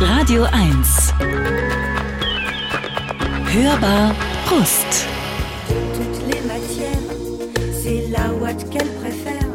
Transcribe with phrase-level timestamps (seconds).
[0.00, 1.12] Radio 1.
[3.52, 4.14] Hörbar
[4.46, 5.06] Brust.
[5.68, 6.98] toutes les matières,
[7.82, 9.46] c'est la ouate qu'elle préfère.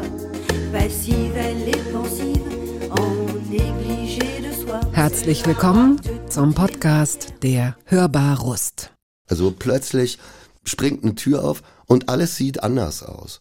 [0.72, 2.42] Passive, elle est pensive,
[2.90, 4.80] en négligé de soi.
[4.92, 8.92] Herzlich willkommen zum Podcast der Hörbar Rust.
[9.28, 10.20] Also plötzlich
[10.62, 13.40] springt eine Tür auf und alles sieht anders aus.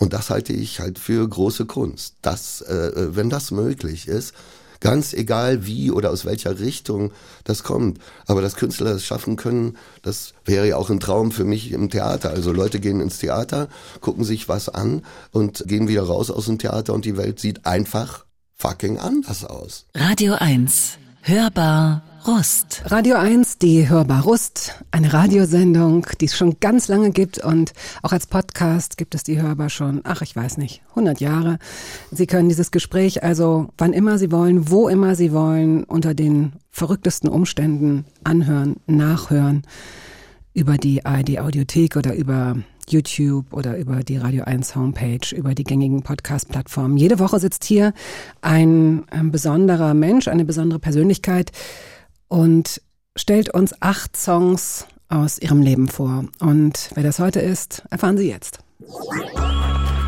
[0.00, 2.16] Und das halte ich halt für große Kunst.
[2.22, 4.32] Das, äh, wenn das möglich ist,
[4.80, 7.12] ganz egal wie oder aus welcher Richtung
[7.44, 7.98] das kommt.
[8.26, 11.90] Aber dass Künstler das schaffen können, das wäre ja auch ein Traum für mich im
[11.90, 12.30] Theater.
[12.30, 13.68] Also Leute gehen ins Theater,
[14.00, 15.02] gucken sich was an
[15.32, 19.86] und gehen wieder raus aus dem Theater und die Welt sieht einfach fucking anders aus.
[19.94, 20.98] Radio 1.
[21.28, 22.82] Hörbar Rust.
[22.84, 27.72] Radio 1, die Hörbar Rust, eine Radiosendung, die es schon ganz lange gibt und
[28.04, 31.58] auch als Podcast gibt es die Hörbar schon, ach ich weiß nicht, 100 Jahre.
[32.12, 36.52] Sie können dieses Gespräch also wann immer Sie wollen, wo immer Sie wollen, unter den
[36.70, 39.62] verrücktesten Umständen anhören, nachhören
[40.54, 42.54] über die ARD Audiothek oder über
[42.90, 46.96] YouTube oder über die Radio 1 Homepage, über die gängigen Podcast-Plattformen.
[46.96, 47.92] Jede Woche sitzt hier
[48.40, 51.52] ein, ein besonderer Mensch, eine besondere Persönlichkeit
[52.28, 52.80] und
[53.16, 56.24] stellt uns acht Songs aus ihrem Leben vor.
[56.40, 58.58] Und wer das heute ist, erfahren Sie jetzt.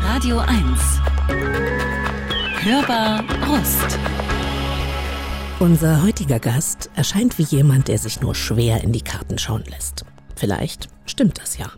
[0.01, 0.59] Radio 1.
[2.61, 3.97] Hörbar Rust.
[5.59, 10.05] Unser heutiger Gast erscheint wie jemand, der sich nur schwer in die Karten schauen lässt.
[10.35, 11.69] Vielleicht stimmt das ja.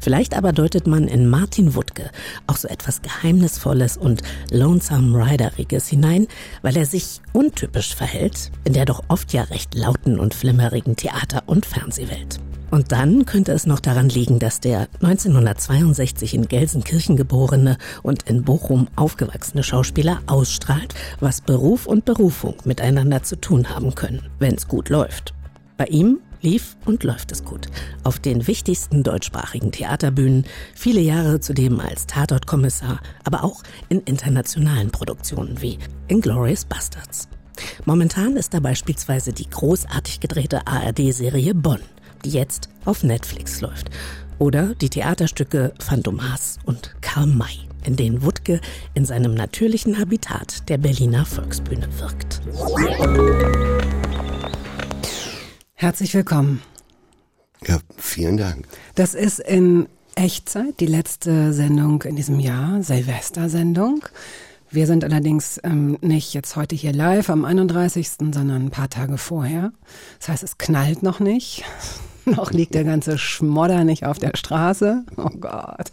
[0.00, 2.10] Vielleicht aber deutet man in Martin Wuttke
[2.46, 6.26] auch so etwas Geheimnisvolles und Lonesome Rideriges hinein,
[6.62, 11.42] weil er sich untypisch verhält in der doch oft ja recht lauten und flimmerigen Theater-
[11.46, 12.40] und Fernsehwelt.
[12.72, 18.44] Und dann könnte es noch daran liegen, dass der 1962 in Gelsenkirchen geborene und in
[18.44, 24.68] Bochum aufgewachsene Schauspieler ausstrahlt, was Beruf und Berufung miteinander zu tun haben können, wenn es
[24.68, 25.34] gut läuft.
[25.76, 27.68] Bei ihm lief und läuft es gut.
[28.04, 30.44] Auf den wichtigsten deutschsprachigen Theaterbühnen,
[30.74, 37.28] viele Jahre zudem als Tatortkommissar, aber auch in internationalen Produktionen wie Inglourious Bastards.
[37.84, 41.80] Momentan ist da beispielsweise die großartig gedrehte ARD-Serie Bonn,
[42.24, 43.90] die jetzt auf Netflix läuft.
[44.38, 48.60] Oder die Theaterstücke Phantomas und Karl May, in denen Wuttke
[48.94, 52.40] in seinem natürlichen Habitat der Berliner Volksbühne wirkt.
[55.82, 56.62] Herzlich willkommen.
[57.66, 58.68] Ja, vielen Dank.
[58.94, 64.04] Das ist in Echtzeit die letzte Sendung in diesem Jahr, Silvester-Sendung.
[64.70, 69.18] Wir sind allerdings ähm, nicht jetzt heute hier live am 31., sondern ein paar Tage
[69.18, 69.72] vorher.
[70.20, 71.64] Das heißt, es knallt noch nicht.
[72.26, 75.04] noch liegt der ganze Schmodder nicht auf der Straße.
[75.16, 75.90] Oh Gott.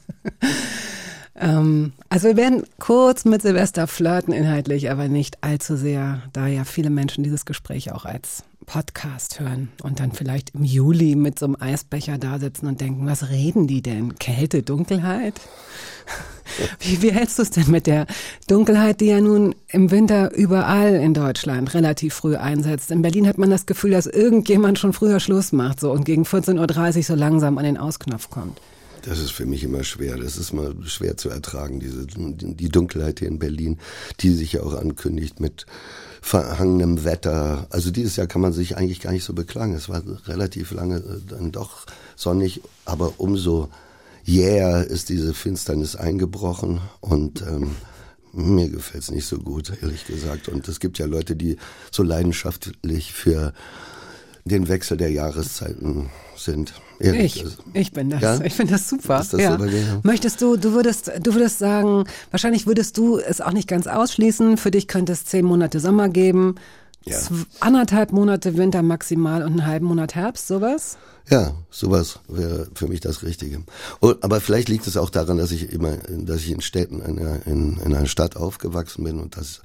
[1.35, 6.63] Ähm, also wir werden kurz mit Silvester flirten inhaltlich, aber nicht allzu sehr, da ja
[6.63, 11.47] viele Menschen dieses Gespräch auch als Podcast hören und dann vielleicht im Juli mit so
[11.47, 14.19] einem Eisbecher da sitzen und denken, was reden die denn?
[14.19, 15.33] Kälte, Dunkelheit?
[16.79, 18.07] Wie, wie hältst du es denn mit der
[18.47, 22.89] Dunkelheit, die ja nun im Winter überall in Deutschland relativ früh einsetzt?
[22.89, 26.23] In Berlin hat man das Gefühl, dass irgendjemand schon früher Schluss macht so und gegen
[26.23, 28.59] 14.30 Uhr so langsam an den Ausknopf kommt.
[29.03, 30.17] Das ist für mich immer schwer.
[30.17, 33.79] Das ist mal schwer zu ertragen, diese, die Dunkelheit hier in Berlin,
[34.19, 35.65] die sich ja auch ankündigt mit
[36.21, 37.67] verhangenem Wetter.
[37.69, 39.73] Also dieses Jahr kann man sich eigentlich gar nicht so beklagen.
[39.73, 43.69] Es war relativ lange äh, dann doch sonnig, aber umso
[44.23, 47.75] jäher ist diese Finsternis eingebrochen und ähm,
[48.33, 50.49] mir gefällt's nicht so gut, ehrlich gesagt.
[50.49, 51.57] Und es gibt ja Leute, die
[51.91, 53.53] so leidenschaftlich für
[54.45, 56.73] den Wechsel der Jahreszeiten sind.
[56.99, 57.43] Ehrlich.
[57.45, 58.21] Ich, ich bin das.
[58.21, 58.41] Ja?
[58.43, 59.25] Ich finde das super.
[59.29, 59.57] Das ja.
[60.03, 64.57] Möchtest du, du würdest, du würdest sagen, wahrscheinlich würdest du es auch nicht ganz ausschließen.
[64.57, 66.55] Für dich könnte es zehn Monate Sommer geben,
[67.05, 67.17] Ja.
[67.61, 70.97] anderthalb Monate Winter maximal und einen halben Monat Herbst, sowas?
[71.29, 73.61] Ja, sowas wäre für mich das Richtige.
[73.99, 77.19] Und, aber vielleicht liegt es auch daran, dass ich immer, dass ich in Städten, in,
[77.19, 79.61] einer- in, in einer Stadt aufgewachsen bin und das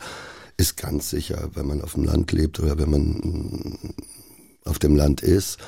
[0.59, 3.79] ist ganz sicher, wenn man auf dem Land lebt oder wenn man mm,
[4.67, 5.59] auf dem Land ist,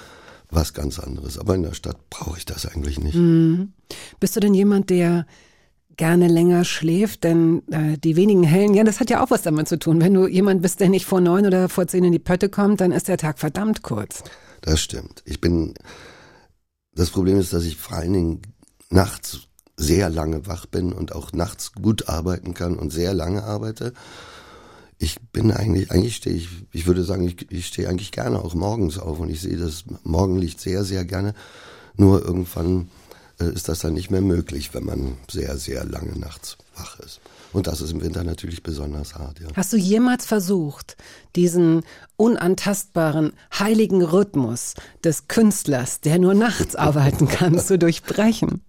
[0.51, 1.39] was ganz anderes.
[1.39, 3.17] Aber in der Stadt brauche ich das eigentlich nicht.
[4.21, 5.27] Bist du denn jemand, der
[5.97, 7.25] gerne länger schläft?
[7.25, 10.01] Denn äh, die wenigen hellen, ja, das hat ja auch was damit zu tun.
[10.01, 12.81] Wenn du jemand bist, der nicht vor neun oder vor zehn in die Pötte kommt,
[12.81, 14.23] dann ist der Tag verdammt kurz.
[14.61, 15.23] Das stimmt.
[15.25, 15.75] Ich bin,
[16.95, 18.43] das Problem ist, dass ich vor allen Dingen
[18.91, 19.41] nachts
[19.77, 23.93] sehr lange wach bin und auch nachts gut arbeiten kann und sehr lange arbeite.
[24.99, 28.55] Ich bin eigentlich, eigentlich stehe ich, ich würde sagen, ich, ich stehe eigentlich gerne auch
[28.55, 31.35] morgens auf und ich sehe das Morgenlicht sehr, sehr gerne.
[31.97, 32.89] Nur irgendwann
[33.41, 37.21] äh, ist das dann nicht mehr möglich, wenn man sehr, sehr lange nachts wach ist.
[37.53, 39.41] Und das ist im Winter natürlich besonders hart.
[39.41, 39.49] Ja.
[39.55, 40.97] Hast du jemals versucht,
[41.37, 41.83] diesen
[42.17, 48.63] unantastbaren, heiligen Rhythmus des Künstlers, der nur nachts arbeiten kann, zu durchbrechen?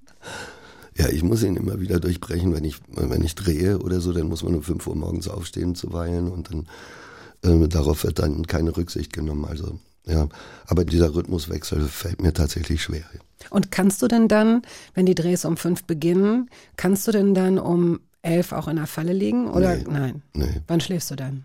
[0.97, 4.27] Ja, ich muss ihn immer wieder durchbrechen, wenn ich, wenn ich drehe oder so, dann
[4.27, 8.75] muss man um 5 Uhr morgens aufstehen zuweilen und dann äh, darauf wird dann keine
[8.75, 9.45] Rücksicht genommen.
[9.45, 10.27] Also ja,
[10.65, 13.03] aber dieser Rhythmuswechsel fällt mir tatsächlich schwer.
[13.49, 14.61] Und kannst du denn dann,
[14.93, 18.87] wenn die Drehs um fünf beginnen, kannst du denn dann um elf auch in der
[18.87, 19.47] Falle liegen?
[19.49, 19.83] Oder Nee.
[19.89, 20.21] nein?
[20.33, 20.61] Nee.
[20.67, 21.43] Wann schläfst du dann?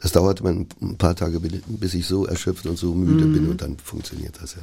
[0.00, 3.78] Das dauert ein paar Tage, bis ich so erschöpft und so müde bin und dann
[3.78, 4.62] funktioniert das ja.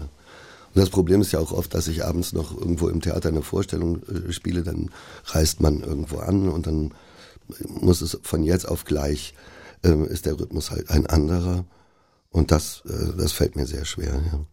[0.73, 3.41] Und das Problem ist ja auch oft, dass ich abends noch irgendwo im Theater eine
[3.41, 4.89] Vorstellung äh, spiele, dann
[5.25, 6.93] reist man irgendwo an und dann
[7.67, 9.33] muss es von jetzt auf gleich,
[9.83, 11.65] äh, ist der Rhythmus halt ein anderer.
[12.29, 14.21] Und das, äh, das fällt mir sehr schwer.
[14.31, 14.45] Ja.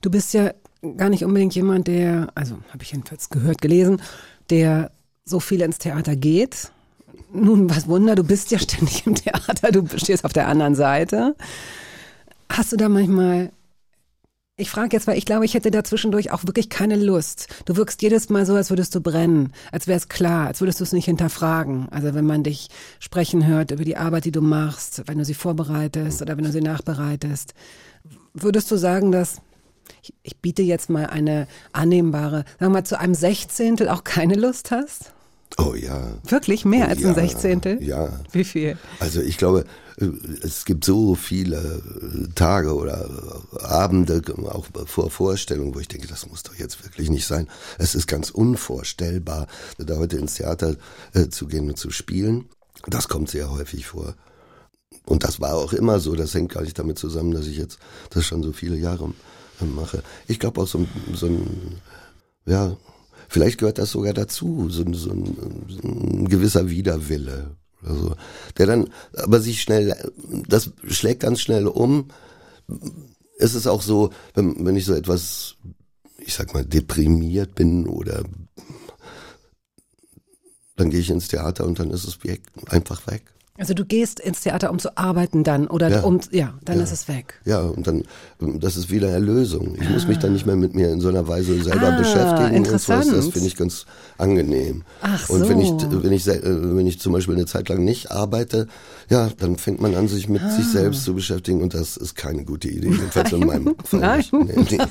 [0.00, 0.52] Du bist ja
[0.96, 4.02] gar nicht unbedingt jemand, der, also habe ich jedenfalls gehört, gelesen,
[4.50, 4.90] der
[5.24, 6.72] so viel ins Theater geht.
[7.32, 11.34] Nun, was Wunder, du bist ja ständig im Theater, du stehst auf der anderen Seite.
[12.48, 13.50] Hast du da manchmal,
[14.56, 17.48] ich frage jetzt, weil ich glaube, ich hätte da zwischendurch auch wirklich keine Lust.
[17.64, 20.80] Du wirkst jedes Mal so, als würdest du brennen, als wäre es klar, als würdest
[20.80, 21.88] du es nicht hinterfragen.
[21.90, 22.68] Also wenn man dich
[23.00, 26.52] sprechen hört über die Arbeit, die du machst, wenn du sie vorbereitest oder wenn du
[26.52, 27.54] sie nachbereitest.
[28.34, 29.40] Würdest du sagen, dass
[30.02, 34.34] ich, ich biete jetzt mal eine annehmbare, sagen wir mal zu einem Sechzehntel auch keine
[34.34, 35.12] Lust hast?
[35.58, 36.14] Oh ja.
[36.24, 37.82] Wirklich mehr Oh als ja, ein Sechzehntel?
[37.82, 38.20] Ja.
[38.32, 38.78] Wie viel?
[39.00, 39.64] Also ich glaube,
[39.98, 40.06] äh,
[40.42, 43.08] es gibt so viele äh, Tage oder
[43.60, 47.48] äh, Abende, auch vor Vorstellungen, wo ich denke, das muss doch jetzt wirklich nicht sein.
[47.78, 49.46] Es ist ganz unvorstellbar,
[49.78, 50.76] da heute ins Theater
[51.30, 52.46] zu gehen und zu spielen.
[52.86, 54.14] Das kommt sehr häufig vor.
[55.04, 56.14] Und das war auch immer so.
[56.14, 57.78] Das hängt gar nicht damit zusammen, dass ich jetzt
[58.10, 59.12] das schon so viele Jahre
[59.60, 60.02] mache.
[60.26, 61.80] Ich glaube auch so, so ein,
[62.46, 62.76] ja,
[63.32, 65.36] vielleicht gehört das sogar dazu, so, ein- so, ein,
[65.68, 67.56] so ein gewisser Widerwille.
[67.82, 68.14] Oder so,
[68.58, 69.96] der dann aber sich schnell,
[70.46, 72.08] das schlägt ganz schnell um.
[73.38, 75.56] Es ist auch so, wenn, wenn ich so etwas,
[76.18, 78.22] ich sag mal, deprimiert bin oder
[80.76, 83.22] dann gehe ich ins Theater und dann ist es weg, einfach weg.
[83.58, 86.00] Also du gehst ins Theater, um zu arbeiten dann oder Ja.
[86.04, 86.84] um, ja, dann Ja.
[86.84, 87.34] ist es weg.
[87.44, 88.02] Ja, und dann,
[88.40, 89.76] das ist wieder Erlösung.
[89.78, 92.56] Ich muss mich dann nicht mehr mit mir in so einer Weise selber Ah, beschäftigen
[92.66, 92.92] und so.
[92.94, 93.84] Das finde ich ganz
[94.16, 94.84] angenehm.
[95.02, 96.02] Ach und wenn ich, so.
[96.02, 98.68] wenn ich, äh, wenn ich zum Beispiel eine Zeit lang nicht arbeite,
[99.10, 100.70] ja, dann fängt man an, sich mit sich Ah.
[100.72, 102.88] selbst zu beschäftigen und das ist keine gute Idee.
[102.88, 104.18] Jedenfalls in meinem Fall Nein.
[104.18, 104.32] nicht.
[104.32, 104.78] Nee, nee.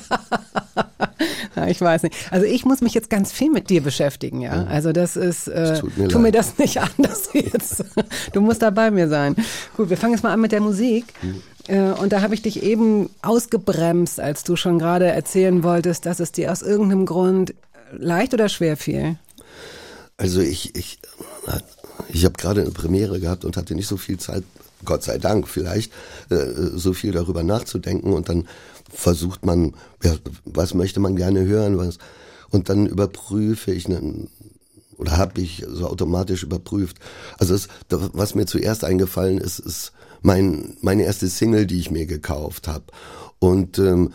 [1.54, 2.14] Ja, ich weiß nicht.
[2.30, 4.64] Also ich muss mich jetzt ganz viel mit dir beschäftigen, ja.
[4.64, 7.84] Also das ist, äh, tut mir tu mir das nicht an, dass du jetzt,
[8.32, 9.36] du musst da bei mir sein.
[9.76, 11.04] Gut, wir fangen jetzt mal an mit der Musik.
[11.20, 11.42] Hm.
[11.68, 16.20] Äh, Und da habe ich dich eben ausgebremst, als du schon gerade erzählen wolltest, dass
[16.20, 17.54] es dir aus irgendeinem Grund
[17.96, 19.16] leicht oder schwer fiel.
[20.16, 20.98] Also ich, ich,
[22.08, 24.44] ich habe gerade eine Premiere gehabt und hatte nicht so viel Zeit,
[24.84, 25.92] Gott sei Dank vielleicht,
[26.30, 26.36] äh,
[26.74, 28.48] so viel darüber nachzudenken und dann
[28.92, 30.14] versucht man, ja,
[30.44, 31.98] was möchte man gerne hören, was
[32.50, 34.28] und dann überprüfe ich einen
[34.98, 36.98] oder habe ich so automatisch überprüft.
[37.38, 39.92] Also es, was mir zuerst eingefallen ist, ist
[40.22, 42.84] mein meine erste Single, die ich mir gekauft habe
[43.38, 44.12] und ähm,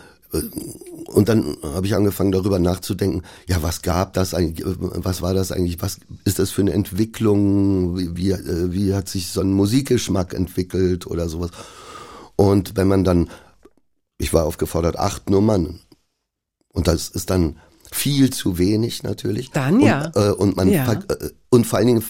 [1.08, 5.52] und dann habe ich angefangen darüber nachzudenken, ja, was gab das eigentlich, was war das
[5.54, 9.54] eigentlich, was ist das für eine Entwicklung, wie, wie, äh, wie hat sich so ein
[9.54, 11.52] Musikgeschmack entwickelt oder sowas.
[12.36, 13.30] Und wenn man dann,
[14.18, 15.80] ich war aufgefordert, acht Nummern
[16.74, 17.58] und das ist dann
[17.98, 19.52] viel zu wenig natürlich.
[19.52, 20.06] Dann ja.
[20.08, 20.92] Und, äh, und man Ja.
[20.94, 20.98] äh,
[21.50, 22.04] und vor allen Dingen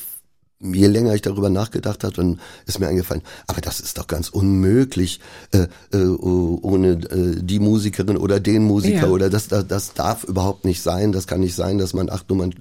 [0.60, 4.29] je länger ich darüber nachgedacht habe, dann ist mir eingefallen, aber das ist doch ganz
[4.29, 5.20] unmöglich
[5.51, 9.10] äh, äh, ohne äh, die Musikerin oder den Musiker Ja.
[9.10, 12.27] oder das, das das darf überhaupt nicht sein, das kann nicht sein, dass man acht
[12.32, 12.56] Nummern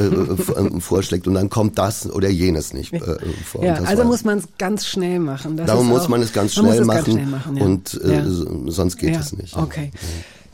[0.00, 3.00] äh, äh, v- äh, vorschlägt und dann kommt das oder jenes nicht äh,
[3.44, 3.62] vor.
[3.62, 5.56] Ja, also muss man es ganz schnell machen.
[5.56, 7.64] Das Darum muss auch- man es ganz schnell machen, machen ja.
[7.64, 8.24] und äh, Ja.
[8.28, 9.56] so- sonst geht es nicht.
[9.56, 9.92] Okay.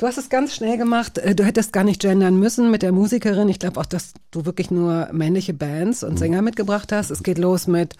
[0.02, 1.18] Du hast es ganz schnell gemacht.
[1.18, 3.48] Äh, Du hättest gar nicht gendern müssen mit der Musikerin.
[3.48, 6.08] Ich glaube auch, dass du wirklich nur männliche Bands Mhm.
[6.08, 7.10] und Sänger mitgebracht hast.
[7.12, 7.94] Es geht los mit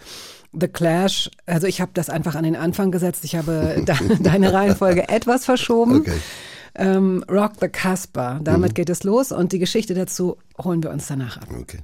[0.51, 1.31] The Clash.
[1.45, 3.23] Also ich habe das einfach an den Anfang gesetzt.
[3.23, 6.01] Ich habe de deine Reihenfolge etwas verschoben.
[6.01, 6.11] Okay.
[6.75, 8.41] Ähm, Rock the Casbah.
[8.43, 8.73] Damit Mhm.
[8.73, 11.47] geht es los und die Geschichte dazu holen wir uns danach ab.
[11.57, 11.79] Okay.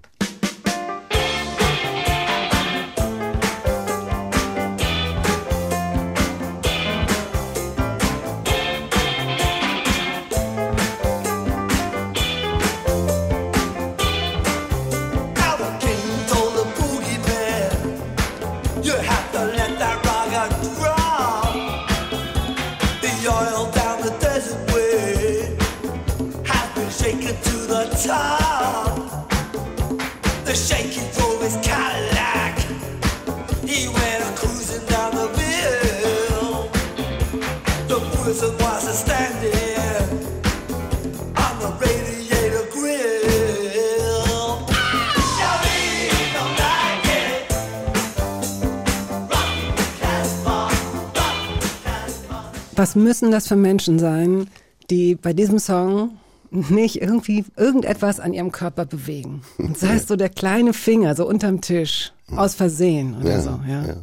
[52.79, 54.47] Was müssen das für Menschen sein,
[54.89, 56.11] die bei diesem Song
[56.51, 59.41] nicht irgendwie irgendetwas an ihrem Körper bewegen?
[59.57, 63.59] Und sei es so der kleine Finger, so unterm Tisch, aus Versehen oder Ja, so.
[63.67, 63.85] Ja.
[63.85, 63.95] ja.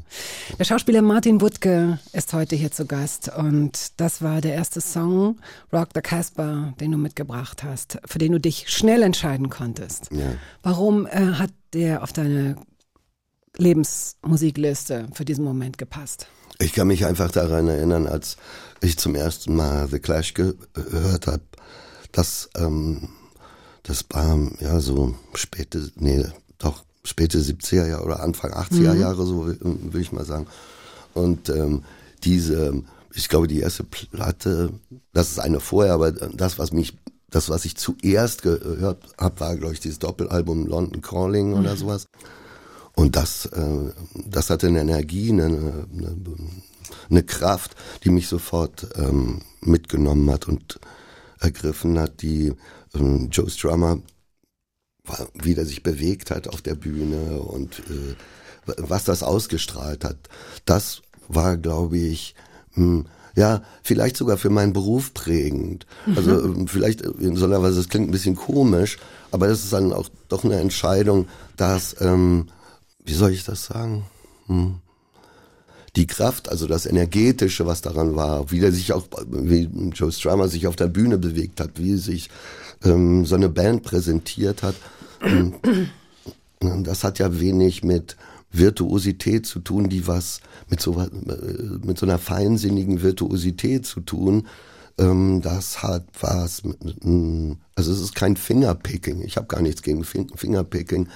[0.58, 5.38] Der Schauspieler Martin Wuttke ist heute hier zu Gast und das war der erste Song,
[5.72, 10.08] Rock the Casbah, den du mitgebracht hast, für den du dich schnell entscheiden konntest.
[10.10, 10.34] Ja.
[10.62, 12.56] Warum äh, hat der auf deine
[13.56, 16.26] Lebensmusikliste für diesen Moment gepasst?
[16.58, 18.36] Ich kann mich einfach daran erinnern, als
[18.80, 21.42] ich zum ersten Mal The Clash gehört habe,
[22.12, 23.08] dass ähm,
[23.86, 26.24] das war ja so späte, nee,
[26.58, 30.46] doch späte 70er Jahre oder Anfang 80er Jahre, so will, ich mal sagen.
[31.14, 31.84] Und ähm,
[32.24, 32.82] diese,
[33.14, 34.70] ich glaube, die erste Platte,
[35.12, 36.98] das ist eine vorher, aber das, was mich,
[37.30, 42.08] das, was ich zuerst gehört habe, war, glaube ich, dieses Doppelalbum London Calling oder sowas.
[42.94, 46.16] Und das, äh, das hatte eine Energie, eine, eine,
[47.08, 50.80] eine Kraft, die mich sofort ähm, mitgenommen hat und
[51.40, 52.52] ergriffen hat, die
[52.94, 53.98] ähm, Joe Strummer
[55.04, 58.14] wa- wie der sich bewegt hat auf der Bühne und äh,
[58.78, 60.16] was das ausgestrahlt hat.
[60.64, 62.34] Das war, glaube ich,
[62.74, 63.04] mh,
[63.36, 65.86] ja, vielleicht sogar für meinen Beruf prägend.
[66.16, 68.98] Also ähm, vielleicht in so einer Weise, das klingt ein bisschen komisch,
[69.30, 72.48] aber das ist dann auch doch eine Entscheidung, dass, ähm,
[73.04, 74.06] wie soll ich das sagen?
[74.46, 74.76] Hm.
[75.96, 80.48] Die Kraft, also das Energetische, was daran war, wie der sich auch, wie Joe Strummer
[80.48, 82.28] sich auf der Bühne bewegt hat, wie sich
[82.84, 84.74] ähm, so eine Band präsentiert hat,
[86.60, 88.16] das hat ja wenig mit
[88.52, 91.02] Virtuosität zu tun, die was mit so,
[91.82, 94.46] mit so einer feinsinnigen Virtuosität zu tun.
[94.98, 96.62] Ähm, das hat was,
[97.74, 99.22] also es ist kein Fingerpicking.
[99.22, 101.08] Ich habe gar nichts gegen Fin- Fingerpicking,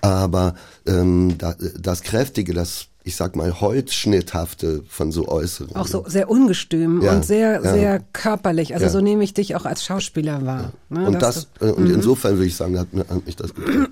[0.00, 0.54] aber
[0.86, 5.74] ähm, da, das kräftige, das ich sag mal holzschnitthafte von so Äußeren.
[5.76, 7.72] Auch so sehr ungestüm Ja, und sehr, ja.
[7.72, 8.74] sehr körperlich.
[8.74, 8.90] Also Ja.
[8.90, 10.72] so nehme ich dich auch als Schauspieler wahr.
[10.88, 13.90] Ne, und das, äh, und insofern würde ich sagen, hat, hat mich das geprägt.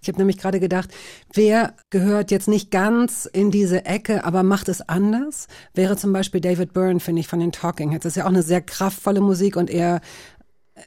[0.00, 0.90] Ich habe nämlich gerade gedacht,
[1.32, 5.48] wer gehört jetzt nicht ganz in diese Ecke, aber macht es anders?
[5.74, 8.04] Wäre zum Beispiel David Byrne, finde ich, von den Talking Heads.
[8.04, 10.00] Das ist ja auch eine sehr kraftvolle Musik und eher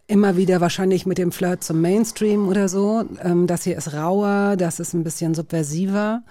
[0.07, 3.03] immer wieder wahrscheinlich mit dem Flirt zum Mainstream oder so.
[3.21, 6.23] Ähm, das hier ist rauer, das ist ein bisschen subversiver.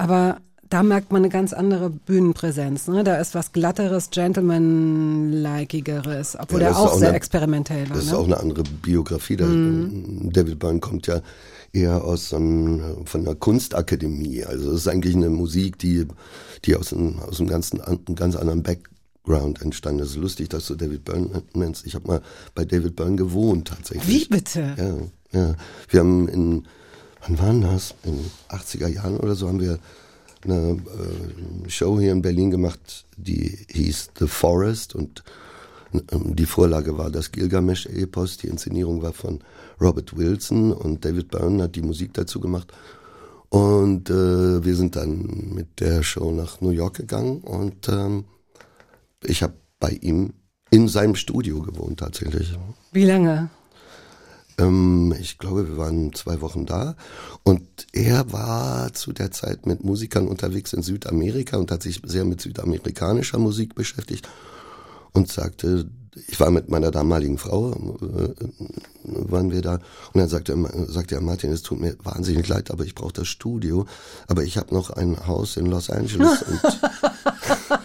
[0.00, 0.38] Aber
[0.70, 2.88] da merkt man eine ganz andere Bühnenpräsenz.
[2.88, 3.04] Ne?
[3.04, 7.96] Da ist was glatteres, gentleman-likeigeres, obwohl Ja, ist auch auch sehr eine- experimentell war.
[7.96, 8.18] Das ist ne?
[8.18, 9.36] auch eine andere Biografie.
[9.36, 11.20] Der, David Byrne kommt ja
[11.72, 14.44] eher aus so einem, von einer Kunstakademie.
[14.44, 16.06] Also es ist eigentlich eine Musik, die,
[16.64, 20.10] die aus einem, aus einem ganzen, an- einem ganz anderen Background entstanden ist.
[20.10, 21.86] Ist lustig, dass du David Byrne nennst.
[21.86, 22.20] Ich habe mal
[22.54, 24.08] bei David Byrne gewohnt tatsächlich.
[24.08, 24.74] Wie bitte?
[24.78, 24.94] Ja,
[25.40, 25.54] ja.
[25.88, 26.66] Wir haben in,
[27.22, 27.94] wann waren das?
[28.04, 29.78] In 80er Jahren oder so haben wir
[30.44, 30.78] eine
[31.66, 35.22] äh, Show hier in Berlin gemacht, die hieß The Forest und
[35.92, 39.40] ähm, die Vorlage war das Gilgamesch-Epos, die Inszenierung war von
[39.80, 42.72] Robert Wilson und David Byrne hat die Musik dazu gemacht.
[43.48, 48.24] Und äh, wir sind dann mit der Show nach New York gegangen und ähm,
[49.24, 50.34] ich habe bei ihm
[50.70, 52.56] in seinem Studio gewohnt tatsächlich.
[52.92, 53.50] Wie lange?
[54.60, 56.96] Ähm, ich glaube, wir waren zwei Wochen da.
[57.44, 57.62] Und
[57.92, 62.40] er war zu der Zeit mit Musikern unterwegs in Südamerika und hat sich sehr mit
[62.40, 64.28] südamerikanischer Musik beschäftigt
[65.12, 65.88] und sagte,
[66.26, 68.34] ich war mit meiner damaligen Frau, äh,
[69.04, 69.74] waren wir da.
[70.12, 73.12] Und dann sagte, er- sagte er, Martin, es tut mir wahnsinnig leid, aber ich brauche
[73.12, 73.86] das Studio,
[74.26, 76.60] aber ich habe noch ein Haus in Los Angeles und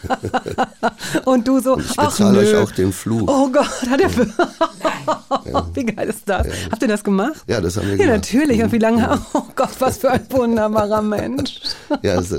[1.25, 3.29] Und du so, ich ach bezahle euch auch den Flug.
[3.29, 4.09] Oh Gott, hat er.
[5.75, 6.47] Wie geil ist das?
[6.71, 7.43] Habt ihr das gemacht?
[7.47, 8.15] Ja, das haben wir Ja, gemacht.
[8.31, 8.63] natürlich.
[8.63, 9.19] Und wie lange?
[9.33, 11.61] Oh Gott, was für ein wunderbarer Mensch.
[12.01, 12.37] Ja, also,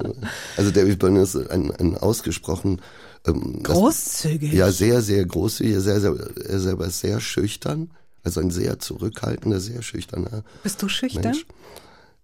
[0.56, 2.80] also David Byrne ist ein, ein ausgesprochen
[3.26, 4.52] ähm, das- Großzügig.
[4.52, 6.14] Ja, sehr, sehr großzügig, sehr, sehr,
[6.48, 7.90] er selber ist sehr schüchtern,
[8.24, 11.22] also ein sehr zurückhaltender, sehr schüchterner Bist du schüchtern?
[11.22, 11.46] Mensch.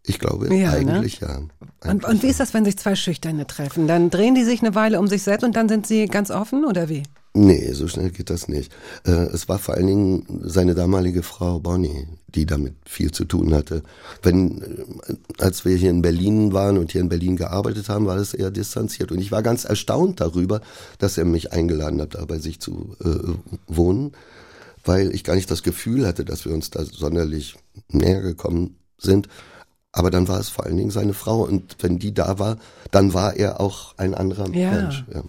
[0.04, 0.94] Ich glaube, Ja, ne?
[0.94, 1.36] eigentlich ja.
[1.38, 3.86] Und, Eigentlich und wie ist das, wenn sich zwei Schüchterne treffen?
[3.86, 6.64] Dann drehen die sich eine Weile um sich selbst und dann sind sie ganz offen
[6.64, 7.02] oder wie?
[7.34, 8.70] Nee, so schnell geht das nicht.
[9.06, 13.54] Äh, es war vor allen Dingen seine damalige Frau Bonnie, die damit viel zu tun
[13.54, 13.82] hatte.
[14.22, 18.16] Wenn, äh, als wir hier in Berlin waren und hier in Berlin gearbeitet haben, war
[18.16, 19.12] das eher distanziert.
[19.12, 20.60] Und ich war ganz erstaunt darüber,
[20.98, 23.32] dass er mich eingeladen hat, da bei sich zu äh,
[23.66, 24.12] wohnen.
[24.84, 27.56] weil ich gar nicht das Gefühl hatte, dass wir uns da sonderlich
[27.88, 29.28] näher gekommen sind.
[29.92, 32.56] Aber dann war es vor allen Dingen seine Frau und wenn die da war,
[32.90, 34.70] dann war er auch ein anderer Ja.
[34.70, 35.04] Mensch.
[35.12, 35.22] Ja.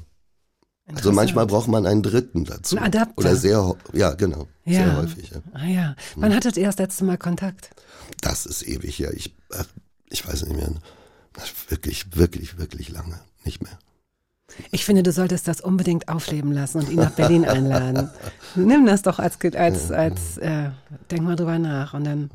[0.96, 2.78] Also manchmal braucht man einen Dritten dazu.
[2.78, 3.18] Ein Adapter.
[3.18, 4.74] Oder sehr, ja genau, Ja.
[4.86, 5.32] sehr häufig.
[5.32, 5.38] Ja.
[5.54, 5.96] Ah ja.
[6.16, 7.70] Wann hattet ihr das letzte Mal Kontakt?
[8.22, 9.14] Das ist ewig her.
[9.14, 9.64] Ich, äh,
[10.10, 10.70] ich weiß nicht mehr.
[11.70, 13.78] Wirklich, wirklich, wirklich lange nicht mehr.
[14.72, 18.10] Ich finde, du solltest das unbedingt aufleben lassen und ihn nach Berlin einladen.
[18.56, 20.70] Nimm das doch als, als, als äh,
[21.10, 22.30] denk mal drüber nach und dann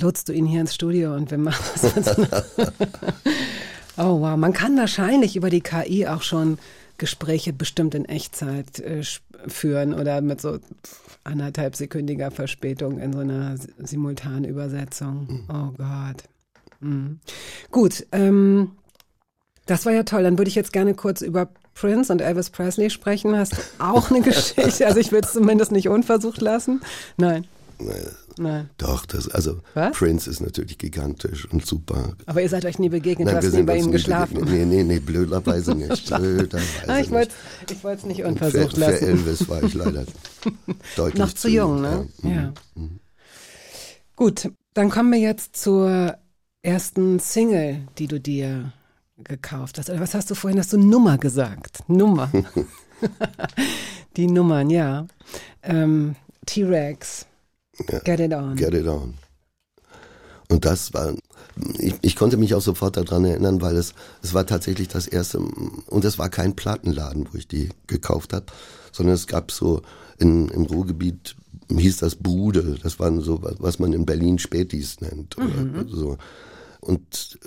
[0.00, 1.94] lotst du ihn hier ins Studio und wir machen das.
[1.94, 2.18] jetzt.
[3.96, 6.58] oh wow, man kann wahrscheinlich über die KI auch schon
[6.98, 9.02] Gespräche bestimmt in Echtzeit äh,
[9.48, 10.58] führen oder mit so
[11.24, 15.44] anderthalb sekündiger Verspätung in so einer S- Simultanübersetzung.
[15.48, 16.24] Oh Gott.
[16.80, 17.20] Mhm.
[17.70, 18.72] Gut, ähm,
[19.66, 20.22] das war ja toll.
[20.22, 23.36] Dann würde ich jetzt gerne kurz über Prince und Elvis Presley sprechen.
[23.36, 24.86] Hast du auch eine Geschichte?
[24.86, 26.80] Also ich will es zumindest nicht unversucht lassen.
[27.18, 27.46] Nein.
[27.78, 28.06] Nein.
[28.78, 29.96] Doch, das, also Was?
[29.96, 32.14] Prince ist natürlich gigantisch und super.
[32.26, 34.44] Aber ihr seid euch nie begegnet, du wir hast nie bei ihm geschlafen.
[34.44, 36.06] Nee, nee, nee, blöderweise nicht.
[36.16, 37.32] blöderweise Ah, ich wollte
[37.70, 39.04] ich wollte es nicht für, unversucht für lassen.
[39.06, 40.04] Elvis war ich leider
[40.96, 42.08] deutlich Noch zu jung, ne?
[42.22, 42.30] Ja.
[42.30, 42.52] Ja.
[44.16, 46.16] Gut, dann kommen wir jetzt zur
[46.62, 48.72] ersten Single, die du dir
[49.18, 49.88] gekauft hast.
[49.88, 50.58] Oder was hast du vorhin?
[50.58, 51.88] Hast du Nummer gesagt?
[51.88, 52.30] Nummer.
[54.16, 55.06] die Nummern, ja.
[55.62, 57.26] Ähm, T-Rex.
[58.04, 58.56] Get it on.
[58.56, 59.14] Get it on.
[60.48, 61.12] Und das war,
[61.78, 65.38] ich, ich konnte mich auch sofort daran erinnern, weil es, es war tatsächlich das erste,
[65.40, 68.46] und es war kein Plattenladen, wo ich die gekauft habe,
[68.92, 69.82] sondern es gab so
[70.18, 71.34] in, im Ruhrgebiet
[71.68, 76.16] hieß das Bude, das waren so, was- man in Berlin Spätis nennt oder so.
[76.80, 77.38] Und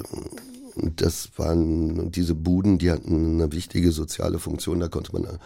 [0.97, 5.39] das waren diese Buden, die hatten eine wichtige soziale Funktion, da konnte man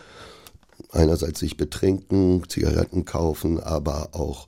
[0.92, 4.48] einerseits sich betrinken, Zigaretten kaufen, aber auch,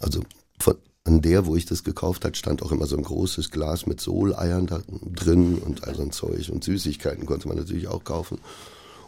[0.00, 0.20] also
[0.58, 3.86] von, an der, wo ich das gekauft hat, stand auch immer so ein großes Glas
[3.86, 8.04] mit Soleiern da drin und all so ein Zeug und Süßigkeiten konnte man natürlich auch
[8.04, 8.38] kaufen.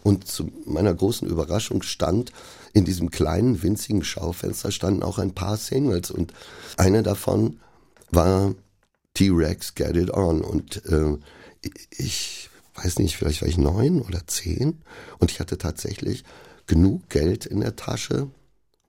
[0.02, 2.30] Und zu meiner großen Überraschung stand
[2.74, 6.34] in diesem kleinen, winzigen Schaufenster standen auch ein paar Singles und
[6.76, 7.60] eine davon
[8.10, 8.54] war
[9.14, 11.16] T-Rex Get It On und äh,
[11.90, 14.82] ich weiß nicht, vielleicht war ich neun oder zehn
[15.18, 16.24] und ich hatte tatsächlich
[16.66, 18.28] genug Geld in der Tasche.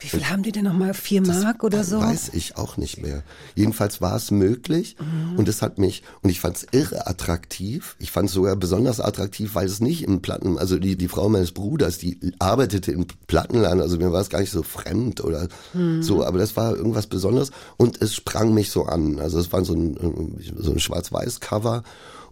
[0.05, 0.93] Wie viel haben die denn nochmal?
[0.93, 1.99] Vier Mark oder so?
[1.99, 3.23] Weiß ich auch nicht mehr.
[3.55, 5.37] Jedenfalls war es möglich Mhm.
[5.39, 7.95] und es hat mich, und ich fand es irre attraktiv.
[7.99, 11.27] Ich fand es sogar besonders attraktiv, weil es nicht im Platten, also die, die Frau
[11.29, 15.47] meines Bruders, die arbeitete im Plattenladen, also mir war es gar nicht so fremd oder
[15.73, 16.03] Mhm.
[16.03, 19.19] so, aber das war irgendwas Besonderes und es sprang mich so an.
[19.19, 21.83] Also es war so ein, so ein Schwarz-Weiß-Cover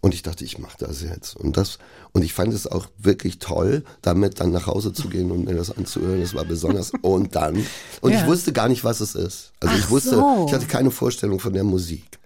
[0.04, 1.36] und ich dachte, ich mache das jetzt.
[1.38, 1.80] Und das,
[2.12, 5.56] und ich fand es auch wirklich toll, damit dann nach Hause zu gehen und mir
[5.56, 6.20] das anzuhören.
[6.22, 6.92] Das war besonders.
[7.02, 7.66] Und dann,
[8.02, 8.20] und Ja.
[8.22, 9.54] ich wusste gar nicht, was es ist.
[9.62, 10.46] Also Ach ich wusste, so.
[10.48, 12.20] ich hatte keine Vorstellung von der Musik.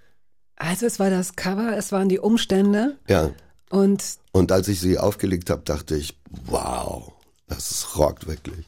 [0.55, 3.29] Also es war das Cover, es waren die Umstände Ja.
[3.69, 7.13] und Und als ich sie aufgelegt habe, dachte ich, wow,
[7.47, 8.65] das rockt wirklich.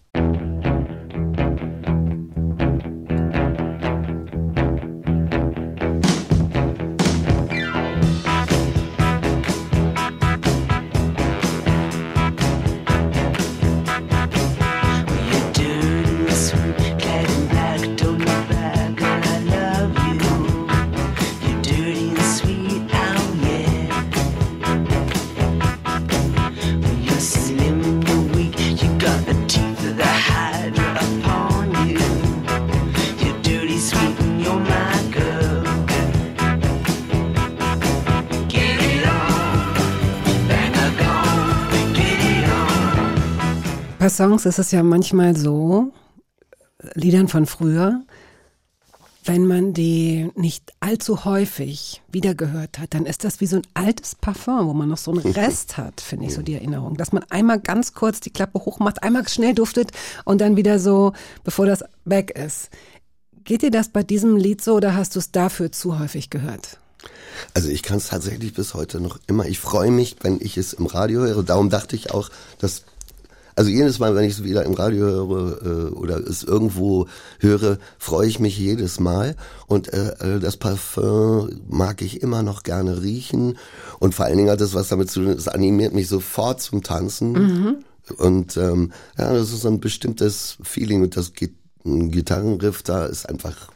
[44.10, 45.92] Bei Songs ist es ja manchmal so,
[46.96, 48.02] Liedern von früher,
[49.24, 54.16] wenn man die nicht allzu häufig wiedergehört hat, dann ist das wie so ein altes
[54.16, 56.98] Parfum, wo man noch so einen Rest hat, finde ich so die Erinnerung.
[56.98, 59.92] Dass man einmal ganz kurz die Klappe hochmacht, einmal schnell duftet
[60.26, 62.72] und dann wieder so, bevor das weg ist.
[63.44, 66.80] Geht dir das bei diesem Lied so oder hast du es dafür zu häufig gehört?
[67.54, 69.46] Also ich kann es tatsächlich bis heute noch immer.
[69.46, 71.44] Ich freue mich, wenn ich es im Radio höre.
[71.44, 72.86] Darum dachte ich auch, dass
[73.60, 77.08] also jedes Mal, wenn ich es wieder im Radio höre äh, oder es irgendwo
[77.40, 79.36] höre, freue ich mich jedes Mal.
[79.68, 83.58] Und äh, äh, das Parfum mag ich immer noch gerne riechen.
[84.00, 86.84] Und vor allen Dingen hat es was damit zu tun, es animiert mich sofort zum
[86.84, 87.84] Tanzen.
[88.18, 91.02] Und ähm, ja, das ist so ein bestimmtes Feeling.
[91.02, 93.72] Und das Git- Gitarrenriff da ist einfach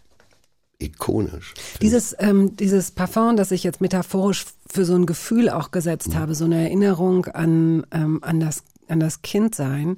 [0.80, 1.54] ikonisch.
[1.82, 6.36] Dieses, ähm, dieses Parfum, das ich jetzt metaphorisch für so ein Gefühl auch gesetzt habe,
[6.36, 9.98] so eine Erinnerung an, ähm, an, das, an das Kindsein,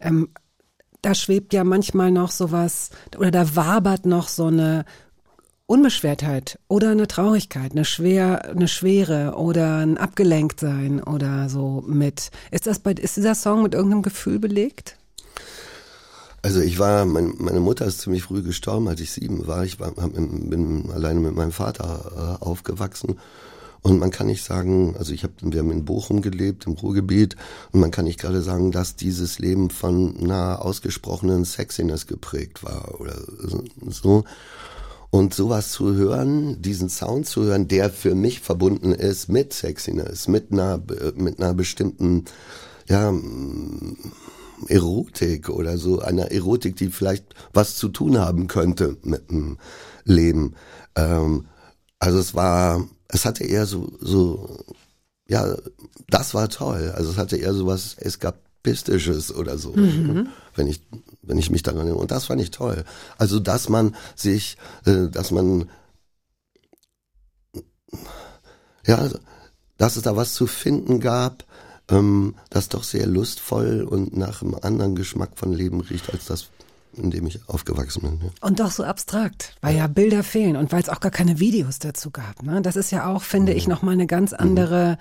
[0.00, 0.28] ähm,
[1.02, 4.84] da schwebt ja manchmal noch sowas oder da wabert noch so eine
[5.66, 12.30] Unbeschwertheit oder eine Traurigkeit, eine schwer, eine Schwere oder ein Abgelenktsein oder so mit.
[12.50, 14.96] Ist das bei, ist dieser Song mit irgendeinem Gefühl belegt?
[16.42, 19.64] Also ich war, mein, meine Mutter ist ziemlich früh gestorben, als ich sieben war.
[19.64, 23.20] Ich war, hab, bin alleine mit meinem Vater äh, aufgewachsen.
[23.82, 27.36] Und man kann nicht sagen, also ich hab, wir haben in Bochum gelebt, im Ruhrgebiet,
[27.72, 33.00] und man kann nicht gerade sagen, dass dieses Leben von einer ausgesprochenen Sexiness geprägt war
[33.00, 33.16] oder
[33.88, 34.24] so.
[35.10, 40.28] Und sowas zu hören, diesen Sound zu hören, der für mich verbunden ist mit Sexiness,
[40.28, 40.80] mit einer,
[41.16, 42.26] mit einer bestimmten,
[42.88, 43.12] ja,
[44.68, 49.58] Erotik oder so, einer Erotik, die vielleicht was zu tun haben könnte mit dem
[50.04, 50.54] Leben.
[50.94, 51.46] Ähm,
[51.98, 54.64] also es war, es hatte eher so, so,
[55.28, 55.56] ja,
[56.08, 56.92] das war toll.
[56.94, 60.28] Also es hatte eher so was Eskapistisches oder so, mhm.
[60.54, 60.80] wenn ich,
[61.22, 61.98] wenn ich mich daran erinnere.
[61.98, 62.84] Und das fand ich toll.
[63.18, 65.68] Also, dass man sich, äh, dass man,
[68.86, 69.08] ja,
[69.76, 71.44] dass es da was zu finden gab,
[71.88, 76.48] ähm, das doch sehr lustvoll und nach einem anderen Geschmack von Leben riecht, als das,
[76.96, 78.20] in dem ich aufgewachsen bin.
[78.22, 78.46] Ja.
[78.46, 81.78] Und doch so abstrakt, weil ja Bilder fehlen und weil es auch gar keine Videos
[81.78, 82.42] dazu gab.
[82.42, 82.62] Ne?
[82.62, 84.98] Das ist ja auch, finde ich, nochmal eine ganz andere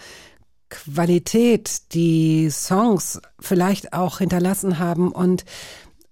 [0.70, 5.46] Qualität, die Songs vielleicht auch hinterlassen haben und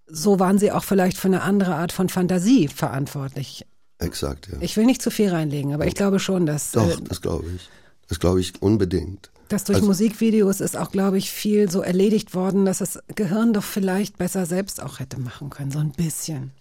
[0.07, 3.65] so waren sie auch vielleicht für eine andere Art von Fantasie verantwortlich.
[3.99, 4.57] Exakt, ja.
[4.61, 6.71] Ich will nicht zu viel reinlegen, aber ich glaube schon, dass.
[6.71, 7.69] Doch, äh, das glaube ich.
[8.07, 9.31] Das glaube ich unbedingt.
[9.49, 13.53] Dass durch Also- Musikvideos ist auch, glaube ich, viel so erledigt worden, dass das Gehirn
[13.53, 16.51] doch vielleicht besser selbst auch hätte machen können, so ein bisschen.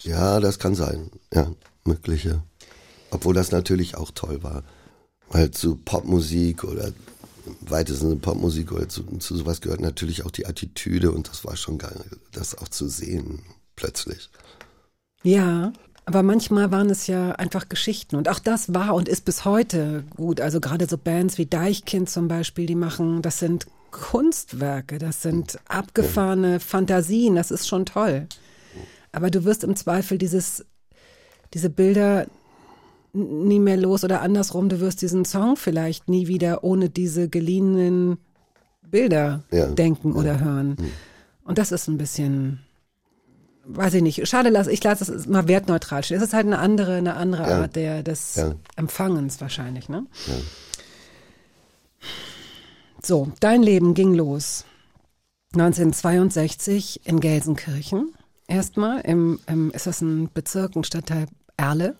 [0.00, 1.10] Ja, das kann sein.
[1.32, 1.50] Ja,
[1.84, 2.42] mögliche.
[3.10, 4.62] Obwohl das natürlich auch toll war.
[5.28, 6.88] Weil zu Popmusik oder
[7.46, 11.44] im weitesten Sinne Popmusik oder zu, zu sowas gehört natürlich auch die Attitüde und das
[11.44, 13.40] war schon geil, das auch zu sehen
[13.76, 14.30] plötzlich.
[15.22, 15.72] Ja,
[16.04, 18.16] aber manchmal waren es ja einfach Geschichten.
[18.16, 20.40] Und auch das war und ist bis heute gut.
[20.40, 25.58] Also gerade so Bands wie Deichkind zum Beispiel, die machen, das sind Kunstwerke, das sind
[25.68, 28.26] abgefahrene Fantasien, das ist schon toll.
[29.12, 30.64] Aber du wirst im Zweifel dieses,
[31.54, 32.26] diese Bilder
[33.12, 38.16] nie mehr los oder andersrum, du wirst diesen Song vielleicht nie wieder ohne diese geliehenen
[38.82, 40.76] Bilder Ja, denken oder hören.
[41.44, 42.60] Und das ist ein bisschen,
[43.64, 44.26] weiß ich nicht.
[44.28, 46.16] Schade, lass, ich lasse es mal wertneutral stehen.
[46.18, 47.60] Es ist halt eine andere, eine andere Ja.
[47.62, 48.54] Art der, des Ja.
[48.76, 50.06] Empfangens wahrscheinlich, ne?
[53.02, 54.64] So, dein Leben ging los
[55.54, 58.14] 1962 in Gelsenkirchen.
[58.46, 61.96] Erstmal im, im, ist das ein Bezirk, ein Stadtteil Erle?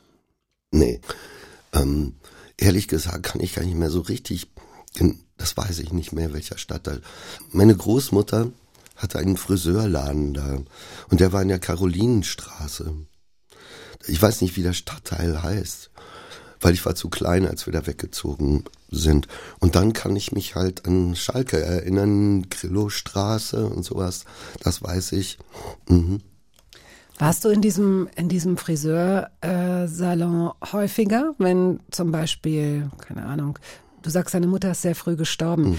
[0.70, 1.00] Nee.
[1.72, 2.14] Ähm,
[2.56, 4.48] ehrlich gesagt kann ich gar nicht mehr so richtig,
[5.36, 7.00] das weiß ich nicht mehr, welcher Stadtteil.
[7.50, 8.50] Meine Großmutter
[8.96, 10.58] hatte einen Friseurladen da
[11.08, 12.94] und der war in der Karolinenstraße.
[14.06, 15.90] Ich weiß nicht, wie der Stadtteil heißt,
[16.60, 19.28] weil ich war zu klein, als wir da weggezogen sind.
[19.60, 24.24] Und dann kann ich mich halt an Schalke erinnern, Grillo-Straße und sowas,
[24.62, 25.38] das weiß ich.
[25.88, 26.20] Mhm.
[27.18, 33.58] Warst du in diesem, in diesem Friseursalon häufiger, wenn zum Beispiel, keine Ahnung,
[34.02, 35.70] du sagst, deine Mutter ist sehr früh gestorben.
[35.70, 35.78] Mhm.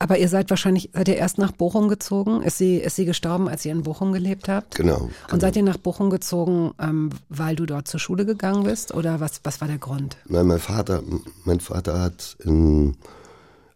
[0.00, 2.42] Aber ihr seid wahrscheinlich, seid ihr erst nach Bochum gezogen?
[2.42, 4.76] Ist sie, ist sie gestorben, als ihr in Bochum gelebt habt?
[4.76, 5.10] Genau.
[5.32, 8.94] Und seid ihr nach Bochum gezogen, ähm, weil du dort zur Schule gegangen bist?
[8.94, 10.16] Oder was, was war der Grund?
[10.28, 11.02] Nein, mein Vater,
[11.44, 12.96] mein Vater hat in,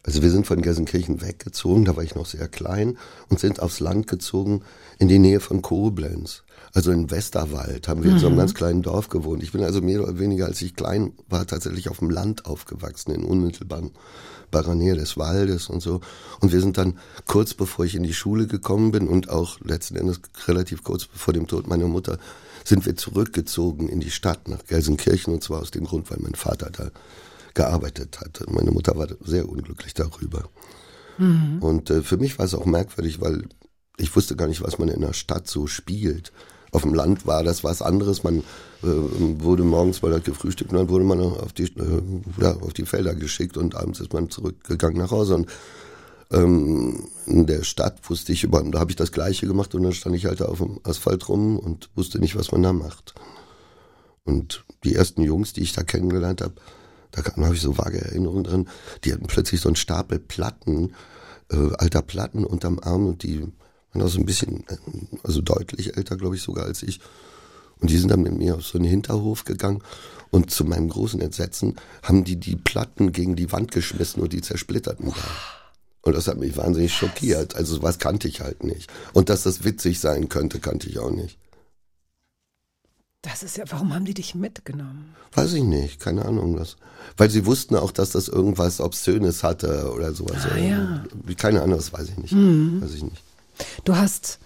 [0.04, 3.80] also wir sind von Gelsenkirchen weggezogen, da war ich noch sehr klein und sind aufs
[3.80, 4.62] Land gezogen
[5.00, 6.44] in die Nähe von Koblenz.
[6.72, 9.42] Also in Westerwald haben wir in so einem ganz kleinen Dorf gewohnt.
[9.42, 13.10] Ich bin also mehr oder weniger, als ich klein war, tatsächlich auf dem Land aufgewachsen,
[13.10, 13.24] in
[14.52, 16.00] unmittelbarer Nähe des Waldes und so.
[16.40, 19.96] Und wir sind dann kurz bevor ich in die Schule gekommen bin und auch letzten
[19.96, 22.18] Endes relativ kurz vor dem Tod meiner Mutter,
[22.64, 26.34] sind wir zurückgezogen in die Stadt nach Gelsenkirchen und zwar aus dem Grund, weil mein
[26.34, 26.90] Vater da
[27.54, 28.44] gearbeitet hat.
[28.48, 30.44] Meine Mutter war sehr unglücklich darüber.
[31.60, 33.44] Und äh, für mich war es auch merkwürdig, weil
[33.98, 36.32] ich wusste gar nicht, was man in der Stadt so spielt.
[36.72, 38.24] Auf dem Land war das was anderes.
[38.24, 38.38] Man
[38.82, 42.02] äh, wurde morgens mal gefrühstückt und dann wurde man auf die, äh,
[42.40, 45.34] ja, auf die Felder geschickt und abends ist man zurückgegangen nach Hause.
[45.34, 45.46] Und
[46.32, 49.92] ähm, in der Stadt wusste ich über, da habe ich das Gleiche gemacht und dann
[49.92, 53.14] stand ich halt da auf dem Asphalt rum und wusste nicht, was man da macht.
[54.24, 56.54] Und die ersten Jungs, die ich da kennengelernt habe,
[57.10, 58.68] da habe ich so vage Erinnerungen drin,
[59.04, 60.94] die hatten plötzlich so einen Stapel Platten,
[61.50, 63.46] äh, alter Platten unterm Arm und die
[63.92, 64.64] waren auch so ein bisschen,
[65.22, 67.00] also deutlich älter, glaube ich, sogar als ich.
[67.80, 69.82] Und die sind dann mit mir auf so einen Hinterhof gegangen
[70.30, 74.40] und zu meinem großen Entsetzen haben die die Platten gegen die Wand geschmissen und die
[74.40, 75.14] zersplitterten da.
[76.02, 77.54] Und das hat mich wahnsinnig schockiert.
[77.54, 78.90] Also sowas kannte ich halt nicht.
[79.12, 81.38] Und dass das witzig sein könnte, kannte ich auch nicht.
[83.22, 85.14] Das ist ja, warum haben die dich mitgenommen?
[85.32, 86.56] Weiß ich nicht, keine Ahnung.
[86.56, 86.76] Das,
[87.16, 90.44] weil sie wussten auch, dass das irgendwas Obszönes hatte oder sowas.
[90.50, 91.04] Ah, ja.
[91.36, 92.34] Keine Ahnung, das weiß ich nicht.
[92.34, 93.22] Weiß ich nicht.
[93.84, 94.38] Du hast,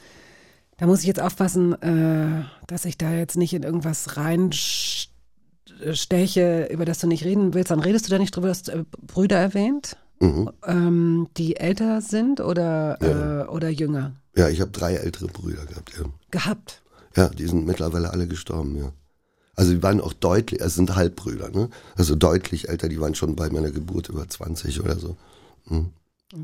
[0.79, 4.17] da muss ich jetzt aufpassen, äh, dass ich da jetzt nicht in irgendwas
[5.69, 7.71] reinsteche, über das du nicht reden willst.
[7.71, 10.51] Dann redest du da nicht drüber, du hast äh, Brüder erwähnt, Mhm.
[10.67, 13.43] ähm, die älter sind oder, Ja.
[13.43, 15.93] äh, oder jünger Ja, ich habe drei ältere Brüder gehabt.
[15.99, 16.05] Ja.
[16.31, 16.83] gehabt.
[17.17, 18.93] ja, die sind mittlerweile alle gestorben, ja.
[19.57, 21.69] Also die waren auch deutlich, es sind Halbbrüder, ne?
[21.97, 25.17] Also deutlich älter, die waren schon bei meiner Geburt über 20 oder so.
[25.67, 25.91] Mhm.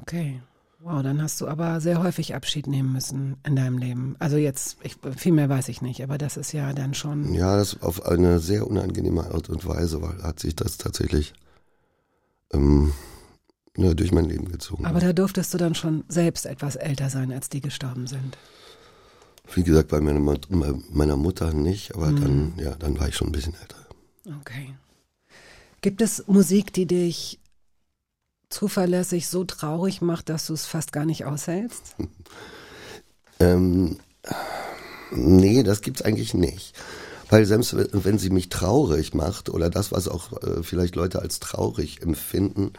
[0.02, 0.40] Okay.
[0.84, 4.16] Wow, dann hast du aber sehr häufig Abschied nehmen müssen in deinem Leben.
[4.18, 7.32] Also jetzt, ich, viel mehr weiß ich nicht, aber das ist ja dann schon.
[7.34, 11.34] Ja, das auf eine sehr unangenehme Art und Weise weil, hat sich das tatsächlich
[12.52, 12.92] ähm,
[13.76, 14.84] ja, durch mein Leben gezogen.
[14.84, 18.36] Aber da durftest du dann schon selbst etwas älter sein, als die gestorben sind.
[19.54, 22.20] Wie gesagt, bei meiner, Mut- bei meiner Mutter nicht, aber Mhm.
[22.20, 23.76] dann, ja, dann war ich schon ein bisschen älter.
[24.40, 24.74] Okay.
[25.80, 27.38] Gibt es Musik, die dich
[28.52, 31.96] zuverlässig so traurig macht, dass du es fast gar nicht aushältst?
[33.40, 33.96] Ähm,
[35.10, 36.76] nee, das gibt's eigentlich nicht.
[37.28, 41.40] Weil selbst wenn sie mich traurig macht oder das, was auch äh, vielleicht Leute als
[41.40, 42.72] traurig empfinden,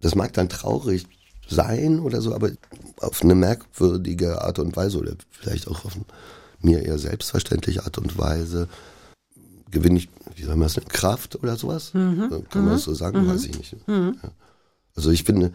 [0.00, 1.08] das mag dann traurig
[1.48, 2.52] sein oder so, aber
[3.00, 6.04] auf eine merkwürdige Art und Weise oder vielleicht auch auf eine
[6.60, 8.68] mir eher selbstverständliche Art und Weise
[9.70, 11.90] gewinne ich, wie soll man das nennen, Kraft oder sowas?
[11.90, 11.92] Äh,
[12.50, 13.26] Kann man das so sagen?
[13.28, 13.76] Weiß ich nicht.
[13.86, 14.12] Ja.
[14.96, 15.52] Also ich finde,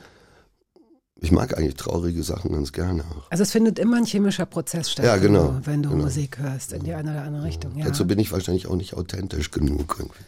[1.20, 3.30] ich mag eigentlich traurige Sachen ganz gerne auch.
[3.30, 6.04] Also es findet immer ein chemischer Prozess statt, Ja, genau, wenn du, wenn du genau.
[6.06, 7.76] Musik hörst, in die eine oder andere Richtung.
[7.78, 7.86] Ja.
[7.86, 10.24] Dazu bin ich wahrscheinlich auch nicht authentisch genug irgendwie.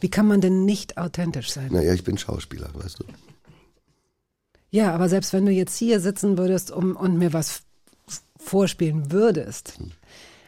[0.00, 1.68] Wie kann man denn nicht authentisch sein?
[1.70, 3.04] Naja, ich bin Schauspieler, weißt du.
[4.70, 7.62] Ja, aber selbst wenn du jetzt hier sitzen würdest um, und mir was
[8.38, 9.78] vorspielen würdest,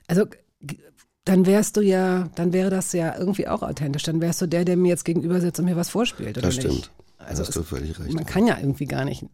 [0.09, 0.25] also
[0.62, 0.79] g-
[1.27, 4.03] dann wärst du ja, dann wäre das ja irgendwie auch authentisch.
[4.03, 6.57] Dann wärst du der, der mir jetzt gegenüber sitzt und mir was vorspielt, oder Das
[6.57, 6.67] nicht?
[6.67, 6.90] stimmt.
[7.27, 8.13] Also hast du völlig recht.
[8.13, 9.25] Man kann ja irgendwie gar nicht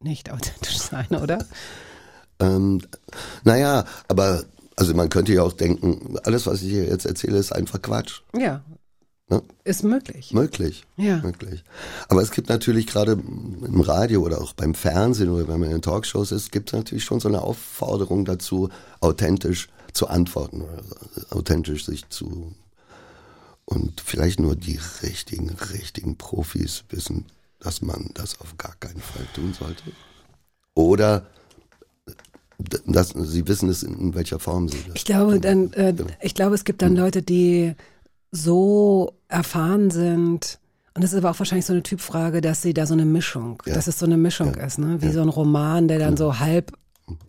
[0.00, 1.44] nicht authentisch sein, oder?
[2.40, 2.82] Ähm,
[3.44, 4.44] naja, aber
[4.76, 8.20] also man könnte ja auch denken, alles, was ich hier jetzt erzähle, ist einfach Quatsch.
[8.36, 8.62] Ja.
[9.28, 9.42] Ne?
[9.64, 10.32] Ist möglich.
[10.32, 10.86] Möglich.
[10.96, 11.18] Ja.
[11.18, 11.64] Möglich.
[12.08, 15.82] Aber es gibt natürlich gerade im Radio oder auch beim Fernsehen oder wenn man in
[15.82, 20.82] Talkshows ist, gibt es natürlich schon so eine Aufforderung dazu, authentisch zu antworten oder
[21.30, 22.54] authentisch sich zu
[23.64, 27.26] und vielleicht nur die richtigen, richtigen Profis wissen,
[27.60, 29.82] dass man das auf gar keinen Fall tun sollte.
[30.74, 31.26] Oder
[32.86, 36.10] dass sie wissen es, in welcher Form sie das Ich glaube, dann, äh, Genau.
[36.20, 37.74] ich glaube, es gibt dann Leute, die
[38.32, 40.58] so erfahren sind.
[40.94, 43.62] Und das ist aber auch wahrscheinlich so eine Typfrage, dass sie da so eine Mischung,
[43.66, 43.74] Ja.
[43.74, 45.00] dass es so eine Mischung ist, ne?
[45.00, 46.72] Wie so ein Roman, der dann so halb,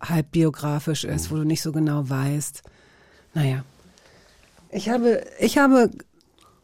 [0.02, 2.63] halb biografisch ist, wo du nicht so genau weißt.
[3.36, 3.63] Naja.
[4.72, 5.92] Ich habe, ich habe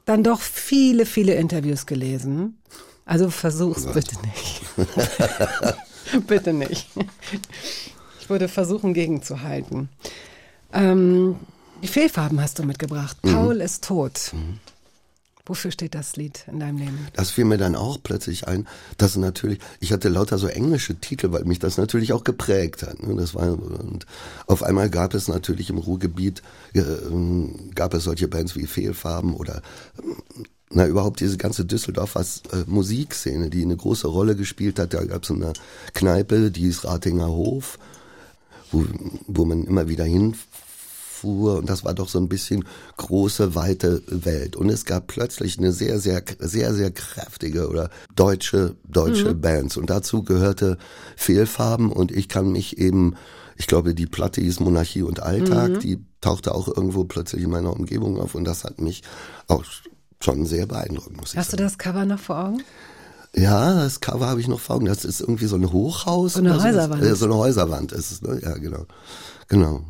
[0.06, 2.58] dann doch viele, viele Interviews gelesen.
[3.06, 4.62] Also versuch's bitte nicht.
[6.28, 6.90] bitte nicht.
[8.20, 9.90] Ich würde versuchen, gegenzuhalten.
[10.74, 11.36] Ähm,
[11.84, 13.18] die Fehlfarben hast du mitgebracht.
[13.22, 14.34] Paul ist tot.
[15.48, 17.08] Wofür steht das Lied in deinem Leben?
[17.14, 21.32] Das fiel mir dann auch plötzlich ein, dass natürlich, ich hatte lauter so englische Titel,
[21.32, 23.04] weil mich das natürlich auch geprägt hat.
[23.04, 24.08] ne, Das war, und
[24.48, 26.42] auf einmal gab es natürlich im Ruhrgebiet,
[26.74, 26.82] äh,
[27.76, 29.62] gab es solche Bands wie Fehlfarben oder,
[30.72, 34.94] na, überhaupt diese ganze Düsseldorfer äh, Musikszene, die eine große Rolle gespielt hat.
[34.94, 35.54] Da gab es eine
[35.94, 37.78] Kneipe, die ist Ratinger Hof,
[38.72, 38.86] wo,
[39.28, 41.58] wo man immer wieder hinfuhr.
[41.58, 42.66] Und das war doch so ein bisschen
[42.98, 44.56] große, weite Welt.
[44.56, 49.78] Und es gab plötzlich eine sehr, sehr, sehr, sehr kräftige oder deutsche, deutsche Bands.
[49.78, 50.78] Und dazu gehörte
[51.16, 51.92] Fehlfarben.
[51.92, 53.16] Und ich kann mich eben,
[53.56, 57.72] ich glaube, die Platte hieß Monarchie und Alltag, die tauchte auch irgendwo plötzlich in meiner
[57.72, 58.34] Umgebung auf.
[58.34, 59.04] Und das hat mich
[59.48, 59.64] auch
[60.24, 61.64] schon sehr beeindruckt, muss ich Hast du sagen.
[61.64, 62.64] das Cover noch vor Augen?
[63.36, 64.86] Ja, das Cover habe ich noch vor Augen.
[64.86, 66.34] Das ist irgendwie so ein Hochhaus.
[66.34, 66.62] So eine.
[66.62, 67.04] Häuserwand.
[67.04, 68.40] Äh, so eine Häuserwand ist es, ne?
[68.42, 68.86] Ja, genau.
[69.50, 69.82] Genau.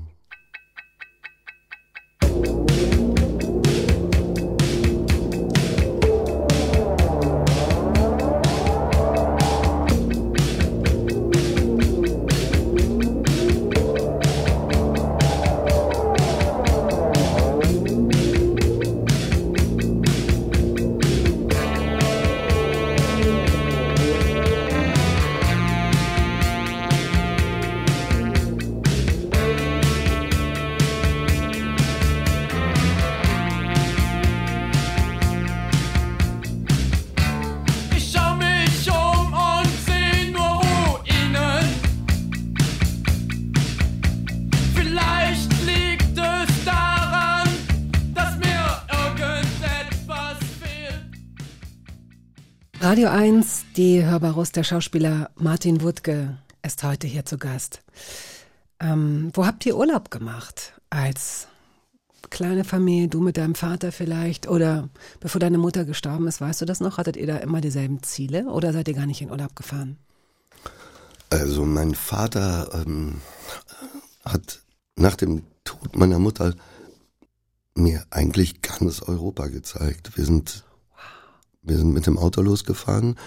[52.95, 57.81] Radio 1, die Hörbarus, der Schauspieler Martin Wuttke ist heute hier zu Gast.
[58.79, 60.71] Ähm, wo habt ihr Urlaub gemacht?
[60.89, 61.49] Als
[62.29, 64.47] kleine Familie, du mit deinem Vater vielleicht?
[64.47, 64.87] Oder
[65.19, 66.97] bevor deine Mutter gestorben ist, weißt du das noch?
[66.97, 69.97] Hattet ihr da immer dieselben Ziele oder seid ihr gar nicht in Urlaub gefahren?
[71.29, 73.19] Also mein Vater ähm,
[74.23, 74.61] hat
[74.95, 76.53] nach dem Tod meiner Mutter
[77.73, 80.15] mir eigentlich ganz Europa gezeigt.
[80.15, 80.63] Wir sind,
[81.65, 83.17] wir sind mit dem Auto losgefahren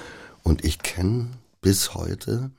[0.42, 1.29] und ich kenne
[1.61, 2.51] bis heute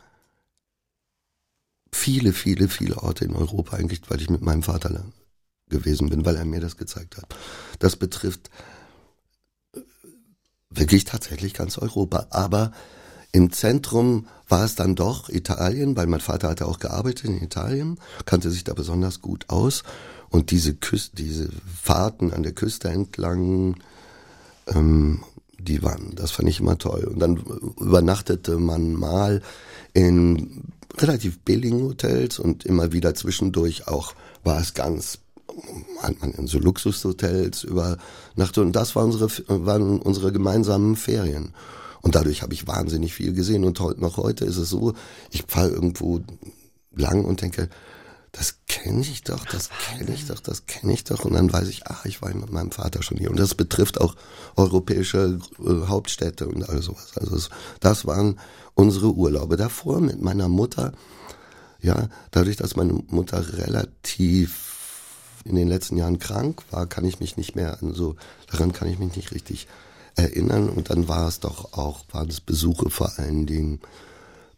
[1.92, 5.06] viele, viele, viele Orte in Europa eigentlich, weil ich mit meinem Vater
[5.70, 7.36] gewesen bin, weil er mir das gezeigt hat.
[7.80, 8.50] Das betrifft
[9.74, 9.80] äh,
[10.70, 12.28] wirklich tatsächlich ganz Europa.
[12.32, 12.72] Aber
[13.32, 18.00] im Zentrum war es dann doch Italien, weil mein Vater hatte auch gearbeitet in Italien,
[18.26, 19.84] kannte sich da besonders gut aus.
[20.30, 21.50] Und diese Küste, diese
[21.82, 23.76] Fahrten an der Küste entlang,
[24.68, 25.24] ähm,
[25.62, 27.06] die waren, das fand ich immer toll.
[27.06, 27.38] Und dann
[27.80, 29.42] übernachtete man mal
[29.94, 30.64] in
[30.98, 35.20] relativ billigen Hotels und immer wieder zwischendurch auch war es ganz
[36.02, 41.54] hat man in so Luxushotels übernachtet und das war unsere, waren unsere gemeinsamen Ferien.
[42.02, 44.94] Und dadurch habe ich wahnsinnig viel gesehen und noch heute ist es so,
[45.32, 46.22] ich fahre irgendwo
[46.96, 47.70] lang und denke,
[48.32, 51.26] das kenne ich doch, das kenne ich doch, das kenne ich doch.
[51.26, 53.32] Und dann weiß ich, ah, ich war mit meinem Vater schon hier.
[53.32, 54.16] Und das betrifft auch
[54.56, 57.12] europäische äh, Hauptstädte und all sowas.
[57.16, 58.40] Also es, das waren
[58.76, 59.58] unsere Urlaube.
[59.58, 60.94] Davor mit meiner Mutter,
[61.82, 64.70] ja, dadurch, dass meine Mutter relativ
[65.46, 68.16] in den letzten Jahren krank war, kann ich mich nicht mehr an so,
[68.52, 69.68] daran kann ich mich nicht richtig
[70.16, 70.70] erinnern.
[70.70, 73.80] Und dann war es doch auch, waren es Besuche vor allen Dingen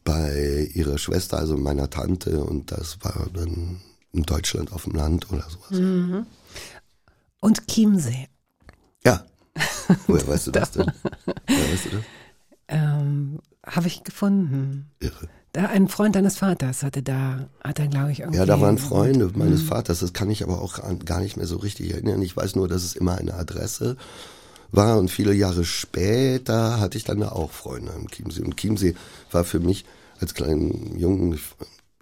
[0.04, 3.82] bei ihrer Schwester, also meiner Tante, und das war dann
[4.14, 6.26] in Deutschland auf dem Land oder sowas.
[7.40, 8.28] Und Chiemsee.
[9.06, 9.26] Ja.
[10.08, 10.92] Woher weißt du das denn?
[11.26, 12.06] Woher weißt du das?
[12.68, 14.90] Ähm, Habe ich gefunden.
[15.00, 15.30] Irre.
[15.54, 18.40] Da ein Freund deines Vaters hatte da, hat er glaube ich irgendwie.
[18.40, 21.58] Ja, da waren Freunde meines Vaters, das kann ich aber auch gar nicht mehr so
[21.58, 22.22] richtig erinnern.
[22.22, 23.98] Ich weiß nur, dass es immer eine Adresse
[24.72, 28.44] war und viele Jahre später hatte ich dann da auch Freunde im Chiemsee.
[28.44, 28.96] Und Chiemsee
[29.32, 29.86] war für mich
[30.20, 31.40] als kleinen Jungen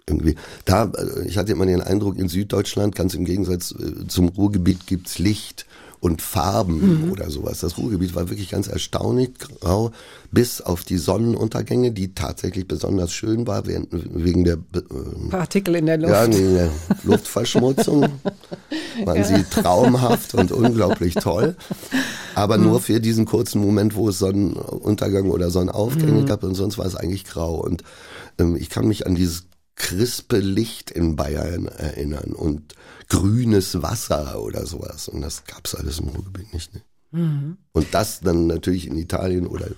[0.06, 4.28] irgendwie, da, äh, ich hatte immer den Eindruck, in Süddeutschland, ganz im Gegensatz äh, zum
[4.28, 5.66] Ruhrgebiet, gibt's Licht
[6.00, 7.60] und Farben oder sowas.
[7.60, 9.92] Das Ruhrgebiet war wirklich ganz erstaunlich grau,
[10.30, 15.98] bis auf die Sonnenuntergänge, die tatsächlich besonders schön war, wegen der äh, Partikel in der
[15.98, 16.12] Luft.
[16.12, 16.68] ja, nee, nee.
[17.04, 18.06] Luftverschmutzung
[19.04, 21.54] waren sie traumhaft und unglaublich toll.
[22.34, 26.86] Aber nur für diesen kurzen Moment, wo es Sonnenuntergang oder Sonnenaufgänge gab und sonst war
[26.86, 27.56] es eigentlich grau.
[27.56, 27.84] Und
[28.38, 29.44] ähm, ich kann mich an dieses
[29.80, 32.74] crispe Licht in Bayern erinnern und
[33.08, 35.08] grünes Wasser oder sowas.
[35.08, 36.74] Und das gab's alles im Ruhrgebiet nicht.
[36.74, 36.82] Ne?
[37.72, 39.68] Und das dann natürlich in Italien oder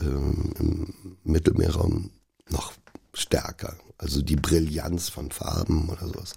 [0.00, 2.10] ähm, im Mittelmeerraum
[2.50, 2.74] noch
[3.14, 3.76] stärker.
[3.96, 6.34] Also die Brillanz von Farben oder sowas.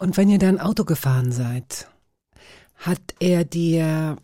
[0.00, 1.88] Und wenn ihr dann Auto gefahren seid,
[2.76, 4.16] hat er dir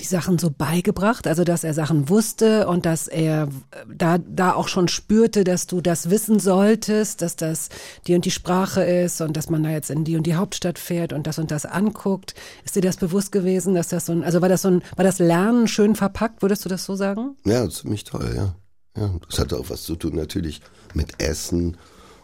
[0.00, 4.52] die Sachen so beigebracht, also dass er Sachen wusste und dass er äh, da, da
[4.52, 7.70] auch schon spürte, dass du das wissen solltest, dass das
[8.06, 10.78] die und die Sprache ist und dass man da jetzt in die und die Hauptstadt
[10.78, 12.34] fährt und das und das anguckt.
[12.64, 15.04] Ist dir das bewusst gewesen, dass das so ein, also war das so ein, war
[15.04, 17.36] das Lernen schön verpackt, würdest du das so sagen?
[17.46, 18.54] Ja, ziemlich toll, ja.
[19.00, 19.14] ja.
[19.26, 20.60] Das hat auch was zu tun natürlich
[20.92, 21.78] mit Essen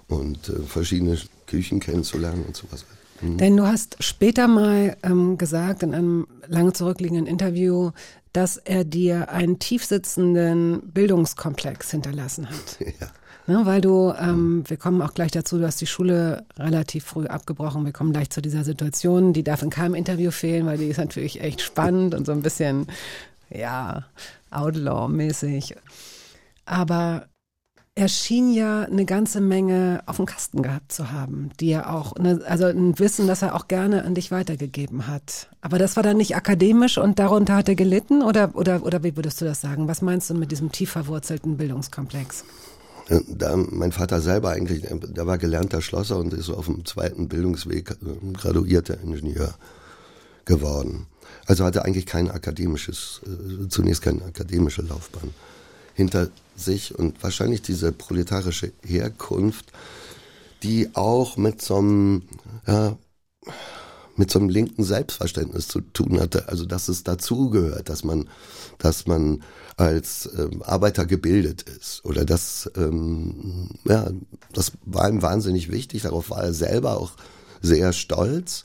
[0.09, 2.85] und äh, verschiedene Küchen kennenzulernen und sowas.
[3.23, 3.39] Mhm.
[3.39, 7.93] Denn du hast später mal ähm, gesagt in einem lange zurückliegenden Interview,
[8.33, 12.79] dass er dir einen tiefsitzenden Bildungskomplex hinterlassen hat.
[13.01, 13.09] Ja.
[13.49, 17.27] Ne, weil du, ähm, wir kommen auch gleich dazu, du hast die Schule relativ früh
[17.27, 17.85] abgebrochen.
[17.85, 19.33] Wir kommen gleich zu dieser Situation.
[19.33, 22.43] Die darf in keinem Interview fehlen, weil die ist natürlich echt spannend und so ein
[22.43, 22.87] bisschen,
[23.51, 24.05] ja,
[24.53, 25.75] Outlaw-mäßig.
[26.67, 27.27] Aber
[27.95, 32.17] er schien ja eine ganze Menge auf dem Kasten gehabt zu haben, die er auch,
[32.17, 35.49] ne, also ein Wissen, das er auch gerne an dich weitergegeben hat.
[35.61, 39.15] Aber das war dann nicht akademisch und darunter hat er gelitten oder, oder, oder wie
[39.15, 39.89] würdest du das sagen?
[39.89, 42.45] Was meinst du mit diesem tief verwurzelten Bildungskomplex?
[43.29, 47.91] Da mein Vater selber eigentlich, der war gelernter Schlosser und ist auf dem zweiten Bildungsweg
[47.91, 49.55] äh, graduierter Ingenieur
[50.47, 51.07] geworden.
[51.47, 55.35] Also hatte eigentlich kein akademisches, äh, zunächst keine akademische Laufbahn
[55.95, 59.73] hinter sich und wahrscheinlich diese proletarische Herkunft,
[60.63, 62.23] die auch mit so einem,
[62.67, 62.97] ja,
[64.17, 66.49] mit so einem linken Selbstverständnis zu tun hatte.
[66.49, 68.29] Also dass es dazugehört, dass man,
[68.79, 69.43] dass man
[69.77, 72.05] als ähm, Arbeiter gebildet ist.
[72.05, 74.11] Oder das, ähm, ja,
[74.53, 76.03] das war ihm wahnsinnig wichtig.
[76.03, 77.13] Darauf war er selber auch
[77.63, 78.65] sehr stolz.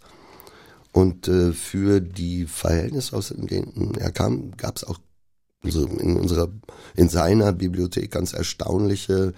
[0.92, 5.00] Und äh, für die Verhältnisse, aus denen er kam, gab es auch
[5.76, 6.50] in unserer,
[6.96, 9.34] in seiner Bibliothek ganz erstaunliche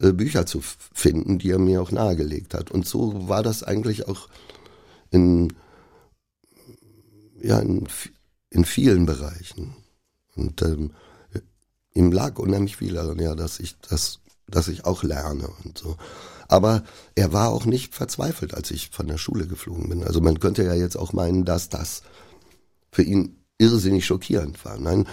[0.00, 2.70] äh, Bücher zu finden, die er mir auch nahegelegt hat.
[2.70, 4.28] Und so war das eigentlich auch
[5.10, 5.52] in,
[7.40, 7.86] ja, in,
[8.50, 9.76] in vielen Bereichen.
[10.34, 10.92] Und ähm,
[11.94, 15.96] ihm lag unheimlich viel daran, ja, dass ich das, dass ich auch lerne und so.
[16.48, 16.82] Aber
[17.14, 20.02] er war auch nicht verzweifelt, als ich von der Schule geflogen bin.
[20.02, 22.02] Also man könnte ja jetzt auch meinen, dass das
[22.90, 24.78] für ihn irrsinnig schockierend war.
[24.78, 25.06] Nein,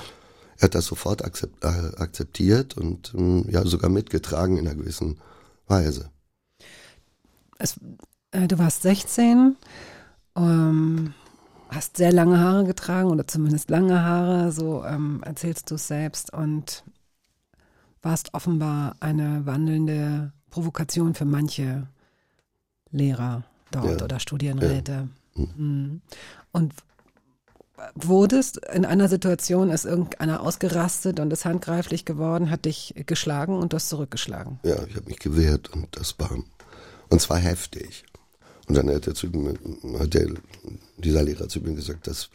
[0.60, 5.18] er hat das sofort äh, akzeptiert und ähm, ja sogar mitgetragen in einer gewissen
[5.68, 6.10] Weise.
[7.58, 7.80] Es,
[8.32, 9.56] äh, du warst 16,
[10.36, 11.14] ähm,
[11.70, 16.34] hast sehr lange Haare getragen oder zumindest lange Haare, so ähm, erzählst du es selbst
[16.34, 16.84] und
[18.02, 21.88] warst offenbar eine wandelnde Provokation für manche
[22.92, 24.04] Lehrer dort Ja.
[24.06, 25.10] oder Studienräte.
[25.36, 26.02] Mhm.
[26.52, 26.74] Und
[27.96, 33.74] wurdest in einer Situation, ist irgendeiner ausgerastet und ist handgreiflich geworden, hat dich geschlagen und
[33.74, 34.60] du hast zurückgeschlagen.
[34.64, 36.32] Ja, ich habe mich gewehrt und das war
[37.10, 38.04] und zwar heftig.
[38.68, 39.56] Und dann hat, er zu mir,
[40.00, 40.28] hat der,
[40.98, 42.30] dieser Lehrer zu mir gesagt, das,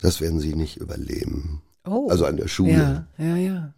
[0.00, 1.62] das werden Sie nicht überleben.
[1.84, 2.08] Oh.
[2.08, 3.06] Also an der Schule.
[3.18, 3.72] Ja, ja, ja.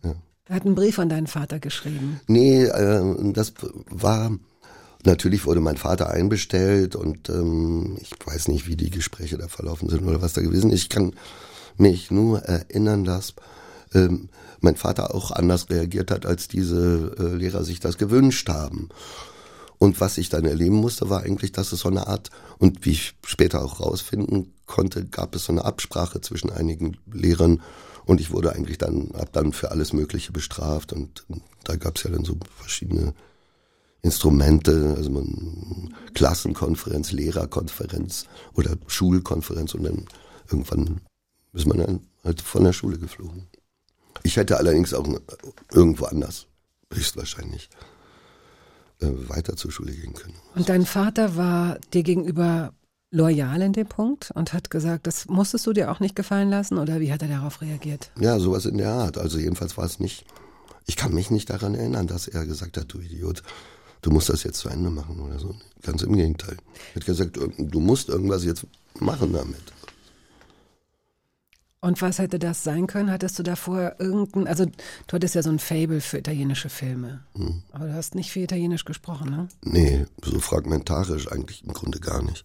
[0.47, 2.21] Er hat einen Brief an deinen Vater geschrieben.
[2.27, 3.55] Nee, äh, das
[3.89, 4.31] war
[5.07, 9.89] natürlich wurde mein Vater einbestellt und ähm, ich weiß nicht, wie die Gespräche da verlaufen
[9.89, 10.83] sind oder was da gewesen ist.
[10.83, 11.15] Ich kann
[11.77, 13.35] mich nur erinnern, dass
[13.95, 14.29] ähm,
[14.61, 18.89] mein Vater auch anders reagiert hat, als diese äh, Lehrer sich das gewünscht haben.
[19.79, 22.93] Und was ich dann erleben musste, war eigentlich, dass es so eine Art, und wie
[22.93, 27.61] ich später auch rausfinden konnte, gab es so eine Absprache zwischen einigen Lehrern
[28.07, 31.27] und ich wurde eigentlich dann, ab dann für alles Mögliche bestraft und
[31.65, 33.15] da gab es ja dann so verschiedene
[34.05, 40.05] Instrumente, also man Klassenkonferenz, Lehrerkonferenz oder Schulkonferenz und dann
[40.51, 41.01] irgendwann
[41.55, 43.47] ist man dann halt von der Schule geflogen.
[44.23, 45.09] Ich hätte allerdings auch
[45.73, 46.47] irgendwo anders,
[46.93, 47.71] höchstwahrscheinlich,
[49.01, 50.35] äh, weiter zur Schule gehen können.
[50.55, 52.75] Und dein Vater war dir gegenüber
[53.11, 56.77] loyal in dem Punkt und hat gesagt, das musstest du dir auch nicht gefallen lassen
[56.77, 58.11] oder wie hat er darauf reagiert?
[58.21, 59.17] Ja, sowas in der Art.
[59.17, 60.27] Also jedenfalls war es nicht,
[60.85, 63.43] ich kann mich nicht daran erinnern, dass er gesagt hat, du Idiot,
[64.05, 65.55] du musst das jetzt zu Ende machen oder so.
[65.83, 66.57] Ganz im Gegenteil.
[66.93, 68.67] Er hat gesagt, du musst irgendwas jetzt
[69.01, 69.63] machen damit.
[71.81, 73.11] Und was hätte das sein können?
[73.11, 77.25] Hattest du davor irgendein, also du hattest ja so ein Fable für italienische Filme,
[77.73, 79.49] aber du hast nicht viel Italienisch gesprochen, ne?
[79.63, 82.45] Nee, so fragmentarisch eigentlich im Grunde gar nicht.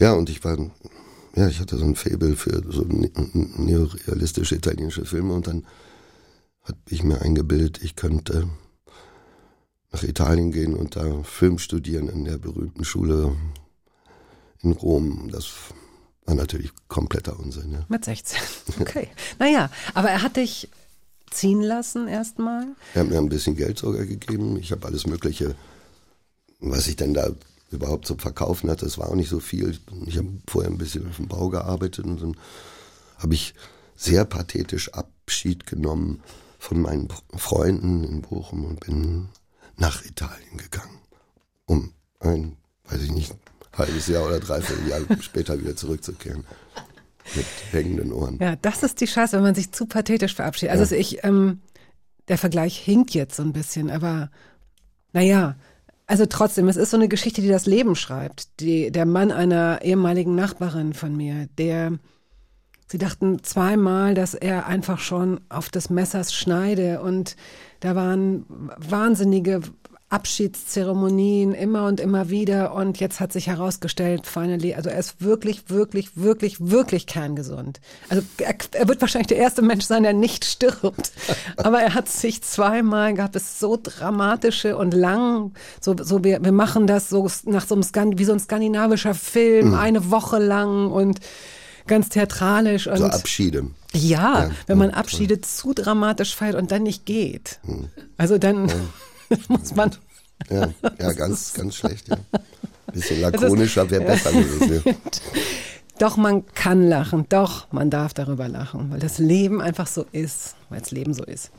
[0.00, 0.58] Ja, und ich war,
[1.36, 5.64] ja, ich hatte so ein Fable für so ne- neorealistische italienische Filme und dann
[6.64, 8.48] hat ich mir eingebildet, ich könnte
[9.92, 13.36] nach Italien gehen und da Film studieren in der berühmten Schule
[14.62, 15.28] in Rom.
[15.30, 15.50] Das
[16.24, 17.84] war natürlich kompletter Unsinn, ja.
[17.88, 18.40] Mit 16.
[18.80, 19.08] Okay.
[19.38, 20.68] naja, aber er hat dich
[21.30, 22.68] ziehen lassen erstmal.
[22.94, 24.56] Er hat mir ein bisschen Geld sogar gegeben.
[24.58, 25.54] Ich habe alles Mögliche,
[26.60, 27.30] was ich denn da
[27.70, 29.78] überhaupt zu verkaufen hatte, das war auch nicht so viel.
[30.06, 32.36] Ich habe vorher ein bisschen auf dem Bau gearbeitet und dann
[33.18, 33.54] habe ich
[33.96, 36.22] sehr pathetisch Abschied genommen
[36.58, 39.28] von meinen Freunden in Bochum und bin
[39.76, 40.98] nach Italien gegangen,
[41.66, 43.34] um ein, weiß ich nicht,
[43.76, 46.44] halbes Jahr oder dreiviertel Jahr später wieder zurückzukehren.
[47.36, 48.38] Mit hängenden Ohren.
[48.40, 50.76] Ja, das ist die Scheiße, wenn man sich zu pathetisch verabschiedet.
[50.76, 51.60] Also ich, ähm,
[52.28, 54.30] der Vergleich hinkt jetzt so ein bisschen, aber
[55.12, 55.56] naja,
[56.06, 58.60] also trotzdem, es ist so eine Geschichte, die das Leben schreibt.
[58.60, 61.98] Die, der Mann einer ehemaligen Nachbarin von mir, der,
[62.86, 67.36] sie dachten zweimal, dass er einfach schon auf des Messers schneide und
[67.80, 69.62] da waren wahnsinnige
[70.12, 75.70] Abschiedszeremonien immer und immer wieder und jetzt hat sich herausgestellt, finally, also er ist wirklich,
[75.70, 77.80] wirklich, wirklich, wirklich kerngesund.
[78.10, 81.12] Also er, er wird wahrscheinlich der erste Mensch sein, der nicht stirbt.
[81.56, 86.52] Aber er hat sich zweimal, gab es so dramatische und lang, so, so wir, wir
[86.52, 90.90] machen das so nach so einem Skan wie so ein skandinavischer Film, eine Woche lang
[90.90, 91.20] und
[91.86, 93.66] ganz theatralisch und So Abschiede.
[93.92, 97.60] ja, Ja, wenn man ja, Abschiede zu dramatisch feiert und dann nicht geht.
[98.16, 98.70] Also dann
[99.48, 99.94] muss man.
[100.50, 100.68] Ja,
[101.00, 102.16] ja ganz, ganz schlecht, ja.
[102.92, 104.82] Bisschen lakonischer wäre besser gewesen.
[104.84, 104.92] Ja.
[105.98, 110.56] Doch, man kann lachen, doch, man darf darüber lachen, weil das Leben einfach so ist,
[110.68, 111.50] weil das Leben so ist.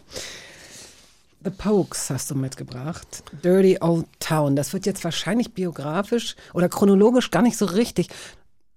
[1.45, 3.23] The Pokes hast du mitgebracht.
[3.43, 4.55] Dirty Old Town.
[4.55, 8.07] Das wird jetzt wahrscheinlich biografisch oder chronologisch gar nicht so richtig.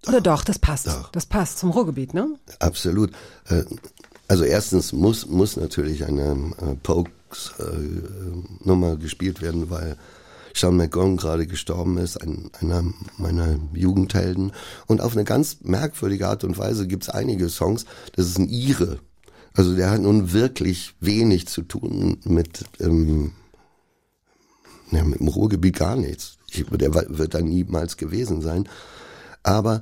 [0.07, 0.87] Oder doch, das passt.
[0.87, 1.11] Doch.
[1.11, 2.35] Das passt zum Ruhrgebiet, ne?
[2.59, 3.11] Absolut.
[3.49, 3.63] Äh,
[4.29, 9.95] Also erstens muss, muss natürlich eine äh, Pokes-Nummer gespielt werden, weil
[10.53, 12.83] Sean McGowan gerade gestorben ist, ein, einer
[13.17, 14.51] meiner Jugendhelden.
[14.87, 17.85] Und auf eine ganz merkwürdige Art und Weise gibt's einige Songs,
[18.15, 18.99] das ist ein Ire.
[19.53, 23.31] Also der hat nun wirklich wenig zu tun mit, ähm,
[24.91, 26.37] ja, mit dem Ruhrgebiet gar nichts.
[26.51, 28.67] Ich, der wird da niemals gewesen sein.
[29.47, 29.81] Aber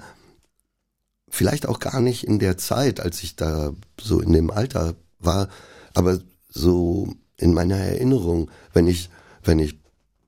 [1.28, 5.50] vielleicht auch gar nicht in der Zeit, als ich da so in dem Alter war,
[5.96, 9.10] aber so in meiner Erinnerung, wenn ich,
[9.42, 9.80] wenn ich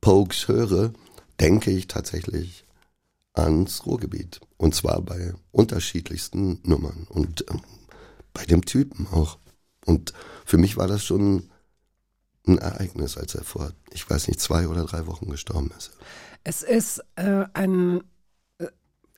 [0.02, 0.92] Pokes höre,
[1.40, 2.66] denke ich tatsächlich
[3.34, 4.42] ans Ruhrgebiet.
[4.58, 7.62] Und zwar bei unterschiedlichsten Nummern und ähm,
[8.34, 9.38] bei dem Typen auch.
[9.86, 10.14] Und
[10.46, 11.52] für mich war das schon
[12.48, 15.92] ein Ereignis, als er vor, ich weiß nicht, zwei oder drei Wochen gestorben ist.
[16.44, 18.02] Es ist äh, ein,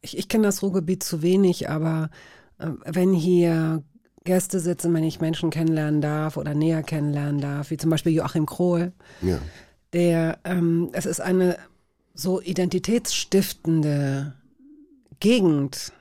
[0.01, 2.09] ich, ich kenne das Ruhrgebiet zu wenig, aber
[2.57, 3.83] äh, wenn hier
[4.23, 8.45] Gäste sitzen, wenn ich Menschen kennenlernen darf oder näher kennenlernen darf, wie zum Beispiel Joachim
[8.45, 8.91] Krohl,
[9.21, 9.39] Ja.
[9.93, 11.57] der, ähm, es ist eine
[12.13, 14.33] so identitätsstiftende
[15.19, 15.93] Gegend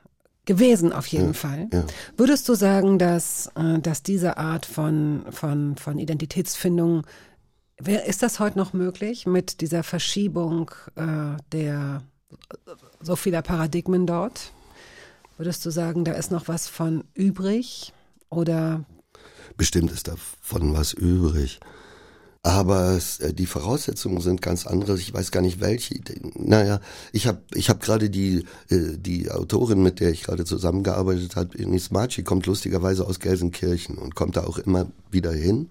[0.45, 1.69] gewesen auf jeden Fall.
[1.73, 1.85] ja.
[2.17, 7.07] Würdest du sagen, dass, äh, dass diese Art von, von, von Identitätsfindung,
[7.79, 12.03] wer, ist das heute noch möglich mit dieser Verschiebung äh, der
[13.01, 14.53] so vieler Paradigmen dort?
[15.37, 17.93] Würdest du sagen, da ist noch was von übrig?
[18.31, 18.85] Oder
[19.57, 21.61] Bestimmt ist davon was übrig.
[22.43, 24.97] Aber es, äh, die Voraussetzungen sind ganz andere.
[24.97, 26.01] Ich weiß gar nicht welche.
[26.35, 26.81] Naja,
[27.13, 31.59] ich habe ich hab gerade die, äh, die Autorin, mit der ich gerade zusammengearbeitet habe,
[31.59, 35.71] Ines Marci, kommt lustigerweise aus Gelsenkirchen und kommt da auch immer wieder hin.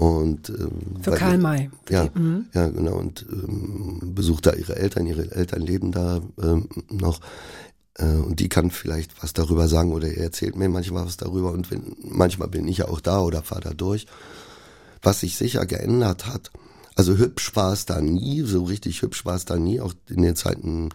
[0.00, 1.70] Und, ähm, für Karl May?
[1.84, 2.46] Für Ja, die- mhm.
[2.54, 2.96] ja, genau.
[2.96, 5.04] Und ähm, besucht da ihre Eltern.
[5.06, 7.20] Ihre Eltern leben da ähm, noch.
[7.98, 11.52] Äh, und die kann vielleicht was darüber sagen oder er erzählt mir manchmal was darüber.
[11.52, 14.06] Und wenn, manchmal bin ich ja auch da oder fahre da durch.
[15.02, 16.50] Was sich sicher geändert hat,
[16.94, 20.22] also hübsch war es da nie, so richtig hübsch war es da nie, auch in
[20.22, 20.88] den Zeiten,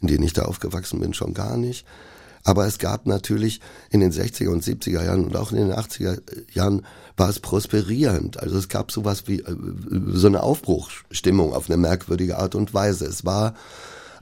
[0.00, 1.86] in denen ich da aufgewachsen bin, schon gar nicht.
[2.44, 3.60] Aber es gab natürlich
[3.90, 6.20] in den 60er und 70er Jahren und auch in den 80er
[6.52, 6.86] Jahren
[7.16, 8.40] war es prosperierend.
[8.40, 9.56] Also es gab sowas wie äh,
[10.08, 13.04] so eine Aufbruchstimmung auf eine merkwürdige Art und Weise.
[13.04, 13.54] Es war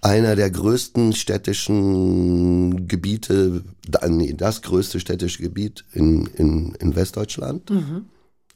[0.00, 3.62] einer der größten städtischen Gebiete,
[4.08, 7.70] nee, das größte städtische Gebiet in, in, in Westdeutschland.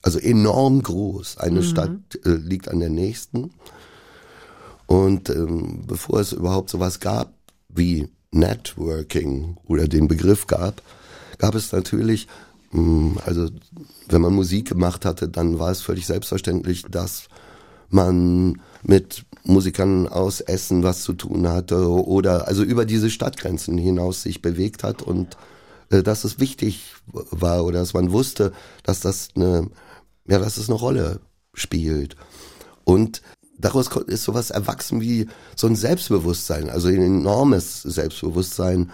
[0.03, 1.39] Also enorm groß.
[1.39, 1.91] Eine Stadt
[2.25, 3.53] äh, liegt an der nächsten.
[4.87, 7.33] Und ähm, bevor es überhaupt sowas gab
[7.69, 10.83] wie Networking oder den Begriff gab,
[11.39, 12.27] gab es natürlich,
[12.73, 13.49] mh, also
[14.09, 17.29] wenn man Musik gemacht hatte, dann war es völlig selbstverständlich, dass
[17.89, 24.23] man mit Musikern aus Essen was zu tun hatte oder also über diese Stadtgrenzen hinaus
[24.23, 25.37] sich bewegt hat und
[25.91, 28.53] äh, dass es wichtig war oder dass man wusste,
[28.83, 29.69] dass das eine,
[30.27, 31.21] ja, dass es eine Rolle
[31.55, 32.17] spielt.
[32.85, 33.23] Und
[33.63, 38.91] daraus ist sowas erwachsen wie so ein Selbstbewusstsein, also ein enormes Selbstbewusstsein.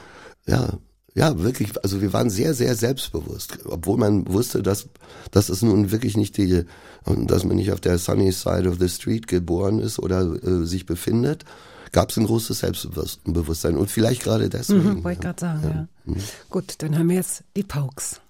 [0.46, 0.78] Ja,
[1.14, 4.88] ja, wirklich, also wir waren sehr, sehr selbstbewusst, obwohl man wusste, dass,
[5.32, 6.64] dass es nun wirklich nicht die,
[7.04, 10.86] dass man nicht auf der sunny side of the street geboren ist oder äh, sich
[10.86, 11.44] befindet,
[11.90, 14.98] gab es ein großes Selbstbewusstsein und vielleicht gerade deswegen.
[14.98, 15.32] Mhm, wollte ich ja.
[15.32, 16.14] gerade sagen, ja.
[16.50, 18.20] Gut, dann haben wir jetzt die Pokes.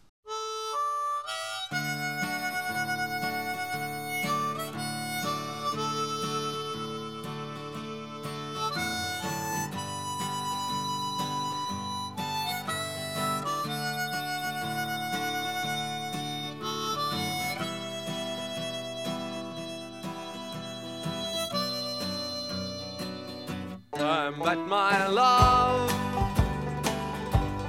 [24.29, 25.91] I met my love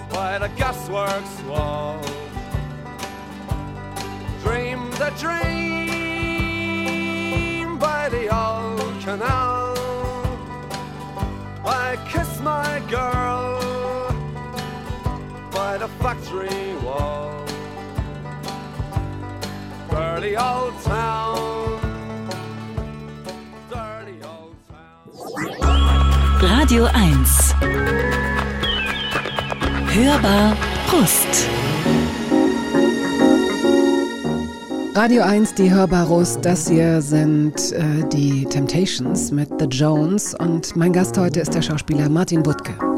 [0.09, 2.01] by the gasworks wall.
[4.43, 5.77] Dreamed a dream
[7.77, 9.73] by the old canal.
[11.65, 13.61] I kissed my girl
[15.51, 17.45] by the factory wall.
[19.89, 21.28] Dirty old town.
[26.69, 27.55] Radio 1.
[29.87, 30.55] Hörbar
[30.87, 31.49] Brust.
[34.93, 40.93] Radio 1, die Hörbarus, das hier sind äh, die Temptations mit The Jones und mein
[40.93, 42.88] Gast heute ist der Schauspieler Martin Wuttke.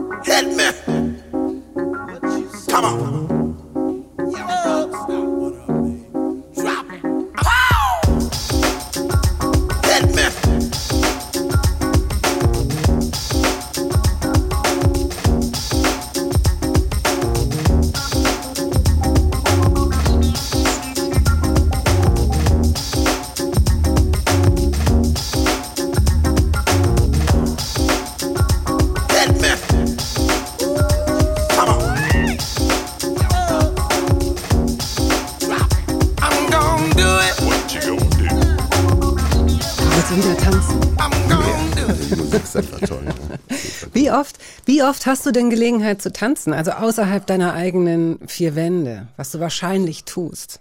[44.91, 46.53] Oft hast du denn Gelegenheit zu tanzen?
[46.53, 50.59] Also außerhalb deiner eigenen vier Wände, was du wahrscheinlich tust.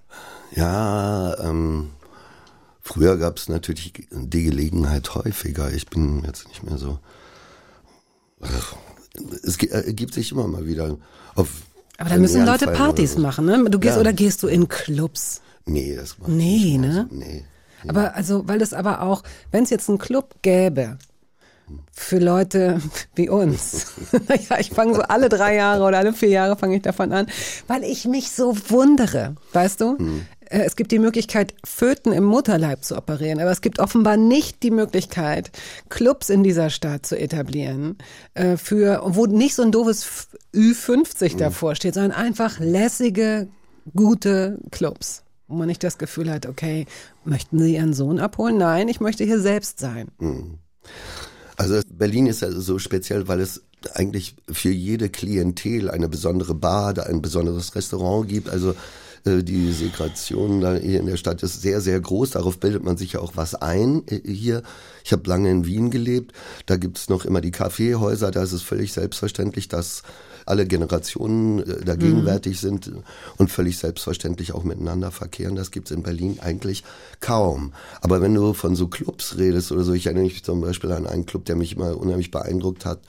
[0.54, 1.90] Ja, ähm,
[2.80, 5.72] früher gab es natürlich die Gelegenheit häufiger.
[5.72, 6.98] Ich bin jetzt nicht mehr so.
[8.40, 8.74] Ach,
[9.42, 10.96] Es ergibt sich immer mal wieder.
[11.34, 11.48] Auf
[11.98, 13.20] Aber da müssen Leute Partys so.
[13.20, 13.68] machen, ne?
[13.68, 14.00] Du gehst Ja.
[14.00, 15.42] oder gehst du in Clubs?
[15.66, 17.08] Nee, das macht Nee, nicht ne?
[17.10, 17.16] So.
[17.16, 17.44] Nee.
[17.88, 20.98] Aber also, weil das aber auch, wenn es jetzt einen Club gäbe,
[21.92, 22.80] für Leute
[23.14, 23.92] wie uns.
[24.50, 27.26] ja, ich fange so alle drei Jahre oder alle vier Jahre fange ich davon an,
[27.66, 29.96] weil ich mich so wundere, weißt du?
[30.48, 34.62] Äh, Es gibt die Möglichkeit, Föten im Mutterleib zu operieren, aber es gibt offenbar nicht
[34.62, 35.50] die Möglichkeit,
[35.88, 37.96] Clubs in dieser Stadt zu etablieren,
[38.34, 43.48] äh, für, wo nicht so ein doofes F- Ü50 davor steht, sondern einfach lässige,
[43.94, 45.22] gute Clubs.
[45.46, 46.86] Wo man nicht das Gefühl hat, okay,
[47.24, 48.56] möchten Sie Ihren Sohn abholen?
[48.56, 50.08] Nein, ich möchte hier selbst sein.
[51.60, 53.60] Also Berlin ist ja so speziell, weil es
[53.92, 58.48] eigentlich für jede Klientel eine besondere Bar, ein besonderes Restaurant gibt.
[58.48, 58.74] Also
[59.24, 62.30] die Segregation hier in der Stadt ist sehr, sehr groß.
[62.30, 64.62] Darauf bildet man sich ja auch was ein äh, hier.
[65.04, 66.32] Ich habe lange in Wien gelebt.
[66.66, 68.30] Da gibt's noch immer die Kaffeehäuser.
[68.30, 70.02] Da ist es völlig selbstverständlich, dass
[70.46, 72.90] alle Generationen äh, da gegenwärtig sind
[73.36, 75.56] und völlig selbstverständlich auch miteinander verkehren.
[75.56, 76.84] Das gibt's in Berlin eigentlich
[77.20, 77.72] kaum.
[78.00, 81.06] Aber wenn du von so Clubs redest oder so, ich erinnere mich zum Beispiel an
[81.06, 83.00] einen Club, der mich immer unheimlich beeindruckt hat,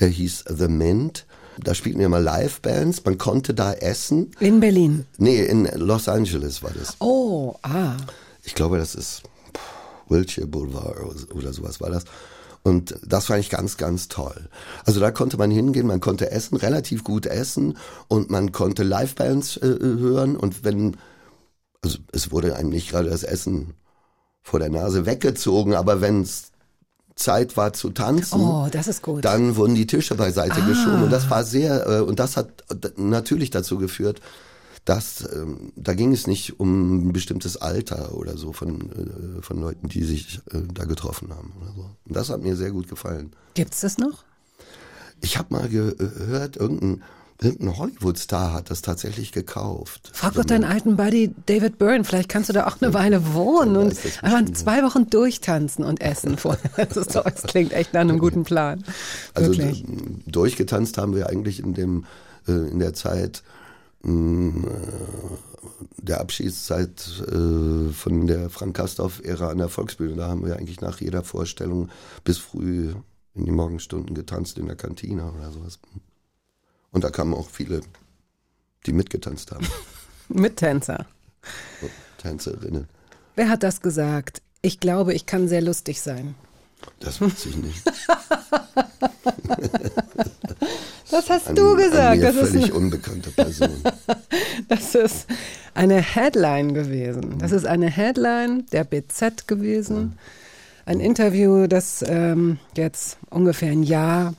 [0.00, 1.26] der hieß The Mint.
[1.62, 4.30] Da spielten immer Live-Bands, man konnte da essen.
[4.40, 5.06] In Berlin.
[5.18, 6.96] Nee, in Los Angeles war das.
[7.00, 7.96] Oh, ah.
[8.42, 9.22] Ich glaube, das ist
[10.08, 12.04] Wilshire Boulevard oder- oder sowas war das.
[12.62, 14.48] Und das fand ich ganz, ganz toll.
[14.84, 19.56] Also da konnte man hingehen, man konnte essen, relativ gut essen und man konnte Livebands
[19.58, 20.96] äh, hören und wenn,
[21.82, 23.74] also es wurde einem nicht gerade das Essen
[24.42, 26.49] vor der Nase weggezogen, aber wenn es
[27.16, 29.24] Zeit war zu tanzen, Oh, das ist gut.
[29.24, 32.64] dann wurden die Tische beiseite geschoben und das war sehr äh, und das hat
[32.96, 34.20] natürlich dazu geführt,
[34.86, 39.60] dass ähm, da ging es nicht um ein bestimmtes Alter oder so von äh, von
[39.60, 41.90] Leuten, die sich äh, da getroffen haben oder so.
[42.06, 43.32] Und das hat mir sehr gut gefallen.
[43.54, 44.24] Gibt's das noch?
[45.20, 47.02] Ich habe mal ge- gehört, irgendein
[47.42, 50.10] irgendein Hollywood-Star hat das tatsächlich gekauft.
[50.12, 53.76] Frag doch deinen alten Buddy David Byrne, vielleicht kannst du da auch eine Weile wohnen
[53.76, 53.88] und
[54.22, 54.58] einfach bestimmt.
[54.58, 56.70] zwei Wochen durchtanzen und essen vorher.
[56.76, 58.84] Das, ist doch, das klingt echt nach einem guten Plan.
[59.34, 59.84] Also Wirklich.
[59.84, 62.04] d- durchgetanzt haben wir eigentlich in dem
[62.48, 63.42] äh, in der Zeit
[64.02, 64.70] mh, äh,
[66.02, 70.16] der Abschiedszeit von der Frank Kastorf-Ära an der Volksbühne.
[70.16, 71.90] Da haben wir eigentlich nach jeder Vorstellung
[72.24, 72.94] bis früh
[73.34, 75.78] in die Morgenstunden getanzt in der Kantine oder sowas.
[76.92, 77.80] Und da kamen auch viele,
[78.86, 79.66] die mitgetanzt haben,
[80.28, 81.06] Mittänzer.
[82.18, 82.88] Tänzerinnen.
[83.36, 84.42] Wer hat das gesagt?
[84.62, 86.34] Ich glaube, ich kann sehr lustig sein.
[86.98, 87.82] Das weiß ich nicht.
[91.10, 92.22] Das hast An, du gesagt.
[92.22, 93.82] Das ist, völlig eine, unbekannte Person.
[94.68, 95.26] das ist
[95.74, 97.38] eine Headline gewesen.
[97.38, 100.18] Das ist eine Headline der BZ gewesen.
[100.86, 104.34] Ein Interview, das ähm, jetzt ungefähr ein Jahr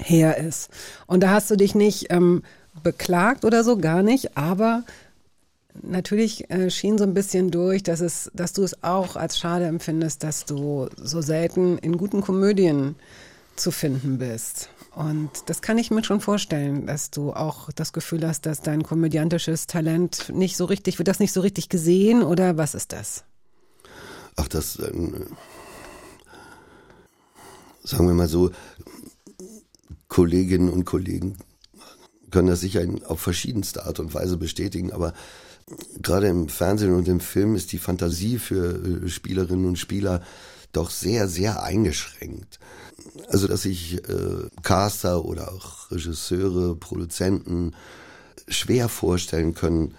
[0.00, 0.70] her ist.
[1.06, 2.42] Und da hast du dich nicht ähm,
[2.82, 4.84] beklagt oder so, gar nicht, aber
[5.82, 9.66] natürlich äh, schien so ein bisschen durch, dass es, dass du es auch als schade
[9.66, 12.96] empfindest, dass du so selten in guten Komödien
[13.56, 14.68] zu finden bist.
[14.94, 18.82] Und das kann ich mir schon vorstellen, dass du auch das Gefühl hast, dass dein
[18.82, 23.24] komödiantisches Talent nicht so richtig, wird das nicht so richtig gesehen oder was ist das?
[24.36, 25.26] Ach, das, ähm,
[27.82, 28.50] sagen wir mal so,
[30.08, 31.36] Kolleginnen und Kollegen
[32.30, 35.14] können das sicher auf verschiedenste Art und Weise bestätigen, aber
[36.02, 40.22] gerade im Fernsehen und im Film ist die Fantasie für äh, Spielerinnen und Spieler
[40.72, 42.58] doch sehr, sehr eingeschränkt.
[43.28, 47.74] Also, dass sich äh, Caster oder auch Regisseure, Produzenten
[48.48, 49.94] schwer vorstellen können,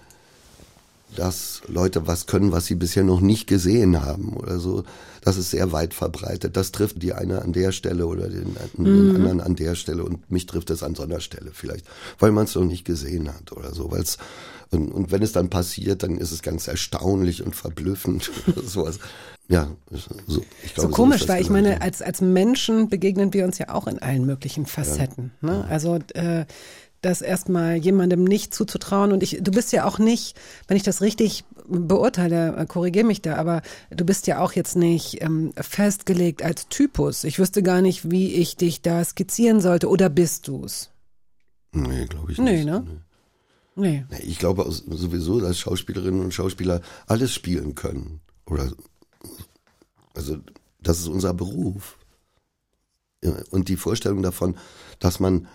[1.16, 4.84] dass Leute was können, was sie bisher noch nicht gesehen haben oder so.
[5.22, 6.56] Das ist sehr weit verbreitet.
[6.56, 10.30] Das trifft die eine an der Stelle oder den, den anderen an der Stelle und
[10.30, 11.88] mich trifft es an so einer Stelle vielleicht,
[12.20, 13.92] weil man es noch nicht gesehen hat oder so.
[13.92, 14.18] Weil's,
[14.72, 19.00] und, und wenn es dann passiert, dann ist es ganz erstaunlich und verblüffend oder sowas.
[19.48, 21.78] Ja, so, ich glaube, so komisch, das weil ich meine, ja.
[21.78, 25.34] als, als Menschen begegnen wir uns ja auch in allen möglichen Facetten.
[25.42, 25.66] Ne?
[25.70, 26.46] Also äh,
[27.02, 29.12] das erstmal jemandem nicht zuzutrauen.
[29.12, 30.36] Und ich, du bist ja auch nicht,
[30.68, 34.76] wenn ich das richtig beurteile, äh, korrigiere mich da, aber du bist ja auch jetzt
[34.76, 37.24] nicht ähm, festgelegt als Typus.
[37.24, 39.90] Ich wüsste gar nicht, wie ich dich da skizzieren sollte.
[39.90, 40.90] Oder bist du's?
[41.72, 42.66] Nee, glaube ich Nee, nicht.
[42.66, 42.86] ne?
[43.76, 44.06] Nee.
[44.10, 48.22] Nee, Ich glaube sowieso, dass Schauspielerinnen und Schauspieler alles spielen können.
[48.46, 48.72] Oder
[50.16, 50.38] also
[50.82, 51.98] das ist unser Beruf.
[53.50, 54.56] Und die Vorstellung davon,
[55.00, 55.48] dass man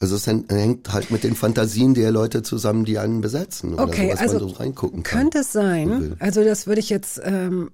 [0.00, 4.12] also es hängt- halt mit den Fantasien der Leute zusammen, die einen besetzen oder Okay,
[4.14, 5.20] so, also man so reingucken kann.
[5.20, 7.70] Könnte es sein, also das würde ich jetzt, ähm,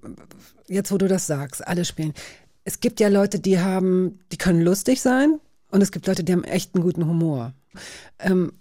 [0.67, 2.13] jetzt wo du das sagst, alle spielen.
[2.63, 5.39] Es gibt ja Leute, die haben, die können lustig sein
[5.71, 7.53] und es gibt Leute, die haben echt einen guten Humor.
[8.19, 8.53] Ähm,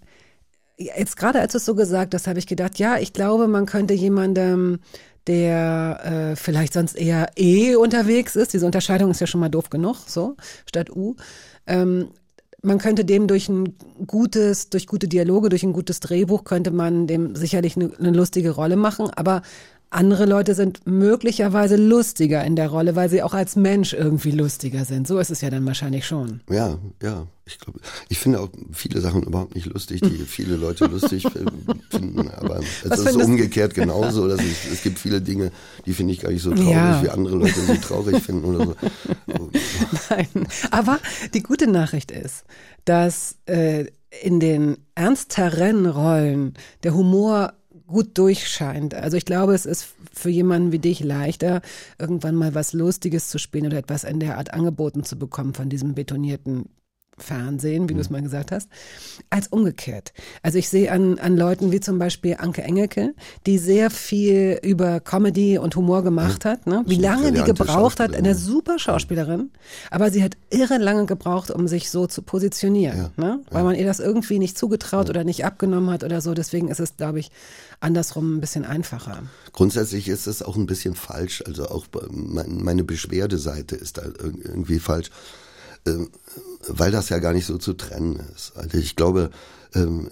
[0.76, 3.66] jetzt gerade als du es so gesagt hast, habe ich gedacht, ja, ich glaube, man
[3.66, 4.78] könnte jemandem,
[5.26, 9.68] der äh, vielleicht sonst eher E unterwegs ist, diese Unterscheidung ist ja schon mal doof
[9.68, 10.36] genug, so,
[10.66, 11.14] statt U,
[11.66, 12.08] ähm,
[12.62, 13.74] man könnte dem durch ein
[14.06, 18.50] gutes, durch gute Dialoge, durch ein gutes Drehbuch könnte man dem sicherlich eine, eine lustige
[18.50, 19.42] Rolle machen, aber
[19.90, 24.84] andere Leute sind möglicherweise lustiger in der Rolle, weil sie auch als Mensch irgendwie lustiger
[24.84, 25.08] sind.
[25.08, 26.40] So ist es ja dann wahrscheinlich schon.
[26.48, 27.26] Ja, ja.
[27.44, 31.26] Ich glaube, ich finde auch viele Sachen überhaupt nicht lustig, die viele Leute lustig
[31.90, 32.28] finden.
[32.30, 34.28] Aber es ist umgekehrt genauso.
[34.28, 35.50] Dass ich, es gibt viele Dinge,
[35.86, 37.02] die finde ich gar nicht so traurig, Ja.
[37.02, 38.76] wie andere Leute sie traurig finden oder so.
[40.10, 40.28] Nein.
[40.70, 41.00] Aber
[41.34, 42.44] die gute Nachricht ist,
[42.84, 43.86] dass äh,
[44.22, 47.54] in den ernsteren Rollen der Humor
[47.90, 48.94] gut durchscheint.
[48.94, 51.60] Also ich glaube, es ist für jemanden wie dich leichter,
[51.98, 55.68] irgendwann mal was Lustiges zu spielen oder etwas in der Art angeboten zu bekommen von
[55.68, 56.66] diesem betonierten
[57.22, 58.68] Fernsehen, wie du es mal gesagt hast,
[59.30, 60.12] als umgekehrt.
[60.42, 63.14] Also ich sehe an, an Leuten wie zum Beispiel Anke Engelke,
[63.46, 66.82] die sehr viel über Comedy und Humor gemacht hat, ne?
[66.86, 69.50] wie lange die gebraucht hat, eine super Schauspielerin,
[69.90, 73.40] aber sie hat irre lange gebraucht, um sich so zu positionieren, ne?
[73.50, 76.34] weil man ihr das irgendwie nicht zugetraut oder nicht abgenommen hat oder so.
[76.34, 77.30] Deswegen ist es, glaube ich,
[77.80, 79.22] andersrum ein bisschen einfacher.
[79.52, 81.42] Grundsätzlich ist es auch ein bisschen falsch.
[81.46, 81.86] Also auch
[82.46, 85.10] meine Beschwerdeseite ist da irg- irgendwie falsch,
[86.68, 88.52] weil das ja gar nicht so zu trennen ist.
[88.56, 89.30] Also ich glaube,
[89.74, 90.08] ähm,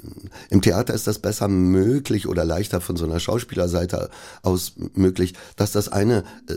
[0.51, 4.11] im Theater ist das besser möglich oder leichter von so einer Schauspielerseite
[4.43, 6.57] aus möglich, dass das eine äh,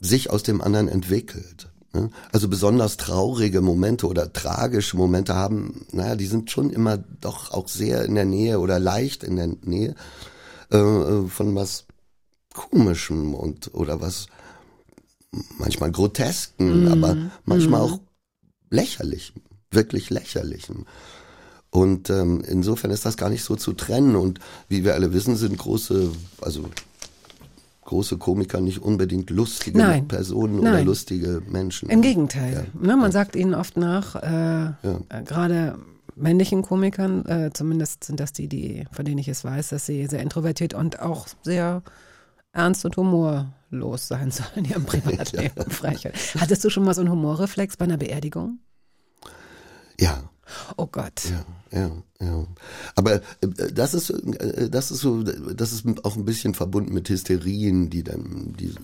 [0.00, 1.68] sich aus dem anderen entwickelt.
[1.92, 2.10] ne?
[2.32, 7.68] Also besonders traurige Momente oder tragische Momente haben, naja, die sind schon immer doch auch
[7.68, 9.94] sehr in der Nähe oder leicht in der Nähe
[10.70, 11.84] äh, von was
[12.54, 14.26] Komischem und oder was
[15.58, 18.00] manchmal Grotesken, aber manchmal auch
[18.72, 20.86] lächerlichem, wirklich lächerlichem.
[21.70, 24.16] Und ähm, insofern ist das gar nicht so zu trennen.
[24.16, 26.10] Und wie wir alle wissen, sind große,
[26.40, 26.64] also
[27.84, 30.06] große Komiker nicht unbedingt lustige Nein.
[30.06, 30.86] Personen oder Nein.
[30.86, 31.88] lustige Menschen.
[31.88, 32.66] Im Gegenteil.
[32.78, 35.78] Ne, man sagt ihnen oft nach, äh, äh, gerade
[36.14, 40.06] männlichen Komikern, äh, zumindest sind das die, die, von denen ich es weiß, dass sie
[40.06, 41.82] sehr introvertiert und auch sehr
[42.52, 42.96] ernst und
[43.72, 45.64] humorlos sein sollen in ihrem Privatleben.
[45.70, 46.14] Frechheit.
[46.38, 48.58] Hattest du schon mal so einen Humorreflex bei einer Beerdigung?
[49.98, 50.22] Ja,
[50.76, 51.22] Oh Gott.
[51.30, 52.46] Ja, ja, ja.
[52.94, 53.20] Aber äh,
[53.72, 58.02] das ist, äh, das ist so, das ist auch ein bisschen verbunden mit Hysterien, die
[58.02, 58.74] dann die äh,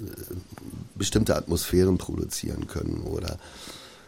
[0.94, 3.38] bestimmte Atmosphären produzieren können oder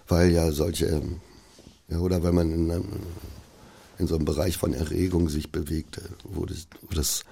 [0.08, 1.02] weil ja solche,
[1.88, 2.84] ja, oder weil man in, einem,
[3.98, 7.24] in so einem Bereich von Erregung sich bewegt, äh, wo das, wo das,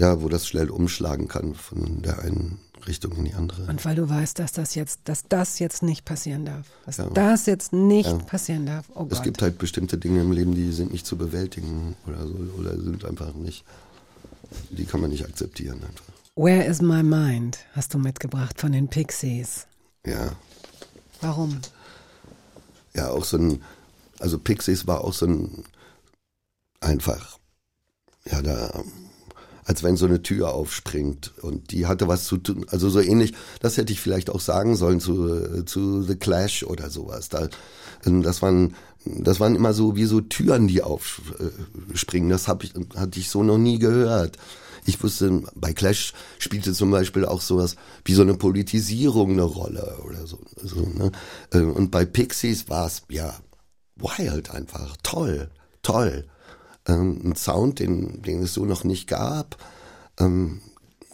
[0.00, 3.64] ja, wo das schnell umschlagen kann von der einen Richtung in die andere.
[3.66, 6.66] Und weil du weißt, dass das jetzt, dass das jetzt nicht passieren darf.
[6.86, 7.10] Dass Ja.
[7.10, 8.16] das jetzt nicht Ja.
[8.16, 8.86] passieren darf.
[8.94, 9.12] Oh Gott.
[9.12, 12.70] Es gibt halt bestimmte Dinge im Leben, die sind nicht zu bewältigen oder so, oder
[12.80, 13.64] sind einfach nicht,
[14.70, 16.06] die kann man nicht akzeptieren einfach.
[16.36, 17.58] Where is my mind?
[17.74, 19.66] Hast du mitgebracht von den Pixies.
[20.06, 20.32] Ja,
[21.20, 21.60] Warum?
[22.94, 23.62] ja, auch so ein,
[24.20, 25.64] also Pixies war auch so ein,
[26.80, 27.38] einfach,
[28.24, 28.82] ja, da,
[29.70, 33.34] als wenn so eine Tür aufspringt und die hatte was zu tun, also so ähnlich,
[33.60, 37.28] das hätte ich vielleicht auch sagen sollen zu, zu The Clash oder sowas.
[37.28, 37.48] Da,
[38.04, 42.30] ähm, das waren, das waren immer so wie so Türen, die aufspringen.
[42.30, 44.38] Das habe ich, hatte ich so noch nie gehört.
[44.86, 49.98] Ich wusste, bei Clash spielte zum Beispiel auch sowas wie so eine Politisierung eine Rolle
[50.04, 50.40] oder so.
[50.60, 51.12] so ne?
[51.52, 53.38] Äh, Und bei Pixies war es ja
[53.94, 55.48] wild einfach, toll,
[55.82, 56.26] toll.
[56.90, 59.56] Ähm, ein Sound, den, den es so noch nicht gab,
[60.18, 60.60] ähm,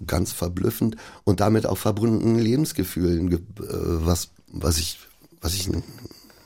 [0.07, 4.99] ganz verblüffend und damit auch verbundenen Lebensgefühlen, ge- äh, was, was ich,
[5.41, 5.69] was ich,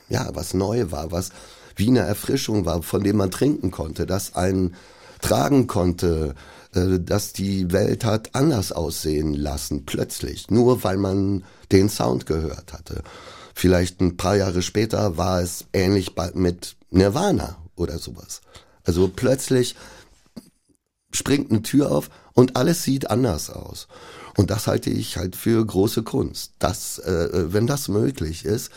[0.09, 1.29] ja, was neu war, was
[1.75, 4.75] wie eine Erfrischung war, von dem man trinken konnte, das einen
[5.21, 6.35] tragen konnte,
[6.73, 12.73] äh, dass die Welt hat anders aussehen lassen, plötzlich, nur weil man den Sound gehört
[12.73, 13.03] hatte.
[13.53, 18.41] Vielleicht ein paar Jahre später war es ähnlich mit Nirvana oder sowas.
[18.83, 19.75] Also plötzlich
[21.13, 23.87] springt eine Tür auf und alles sieht anders aus.
[24.37, 26.53] Und das halte ich halt für große Kunst.
[26.59, 28.71] Das, äh, wenn das möglich ist,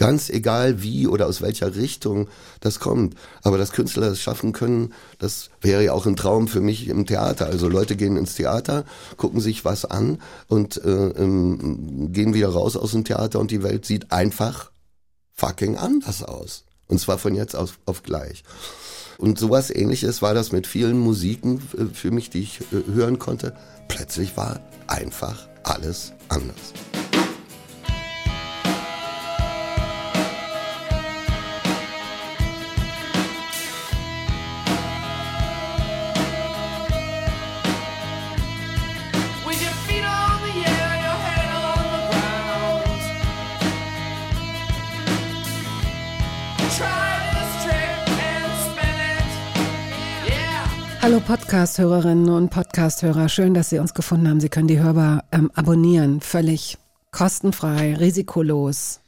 [0.00, 2.30] Ganz egal wie oder aus welcher Richtung
[2.60, 3.16] das kommt.
[3.42, 7.04] Aber dass Künstler das schaffen können, das wäre ja auch ein Traum für mich im
[7.04, 7.44] Theater.
[7.44, 8.86] Also Leute gehen ins Theater,
[9.18, 13.62] gucken sich was an und äh, ähm, gehen wieder raus aus dem Theater und die
[13.62, 14.70] Welt sieht einfach
[15.34, 16.64] fucking anders aus.
[16.86, 18.42] Und zwar von jetzt auf, auf gleich.
[19.20, 23.18] Und sowas ähnliches war das mit vielen Musiken äh, für mich, die ich äh, hören
[23.18, 23.54] konnte.
[23.86, 26.72] Plötzlich war einfach alles anders.
[51.10, 54.38] Hallo Podcast-Hörerinnen und Podcast-Hörer, schön, dass Sie uns gefunden haben.
[54.38, 56.78] Sie können die Hörbar ähm, abonnieren, völlig
[57.10, 59.00] kostenfrei, risikolos.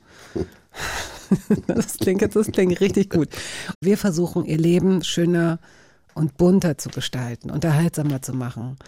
[1.68, 3.28] Das klingt jetzt, das klingt richtig gut.
[3.80, 5.60] Wir versuchen, ihr Leben schöner
[6.14, 8.78] und bunter zu gestalten, unterhaltsamer zu machen.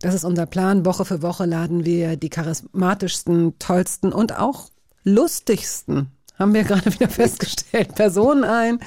[0.00, 0.86] Das ist unser Plan.
[0.86, 4.70] Woche für Woche laden wir die charismatischsten, tollsten und auch
[5.04, 8.80] lustigsten, haben wir gerade wieder festgestellt, Personen ein,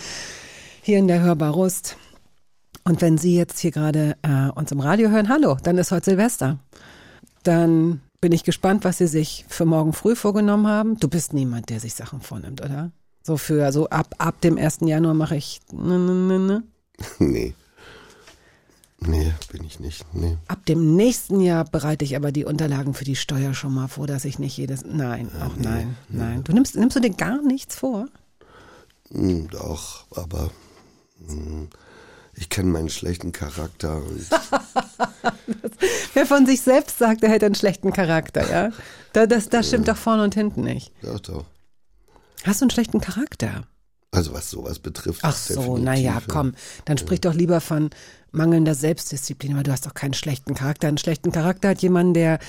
[0.81, 1.97] hier in der Hörbar Rust.
[2.83, 6.11] Und wenn Sie jetzt hier gerade äh, uns im Radio hören, hallo, dann ist heute
[6.11, 6.59] Silvester.
[7.43, 10.97] Dann bin ich gespannt, was Sie sich für morgen früh vorgenommen haben.
[10.99, 12.91] Du bist niemand, der sich Sachen vornimmt, oder?
[13.23, 14.79] So für, so ab, ab dem 1.
[14.81, 16.63] Januar mache ich, ne, ne, ne, ne.
[17.19, 17.53] Nee.
[19.01, 20.05] Nee, bin ich nicht.
[20.13, 20.37] Nee.
[20.47, 24.07] Ab dem nächsten Jahr bereite ich aber die Unterlagen für die Steuer schon mal vor,
[24.07, 26.43] dass ich nicht jedes, nein, auch nein, nein.
[26.43, 28.07] Du nimmst, nimmst du dir gar nichts vor?
[29.11, 30.51] Hm, doch, aber
[31.25, 31.69] hm,
[32.39, 34.25] ich kenne meinen schlechten Charakter und
[36.13, 38.71] Wer von sich selbst sagt, er hätte einen schlechten Charakter, ja?
[39.13, 40.91] Da, das, das stimmt doch vorne und hinten nicht.
[41.01, 41.45] doch, doch.
[42.45, 43.63] Hast du einen schlechten Charakter?
[44.11, 45.19] Also was sowas betrifft.
[45.23, 46.21] Ach so, naja, ja.
[46.27, 46.53] komm,
[46.85, 47.89] dann sprich doch lieber von
[48.31, 50.87] mangelnder Selbstdisziplin, aber du hast doch keinen schlechten Charakter.
[50.87, 52.39] Einen schlechten Charakter hat jemand, der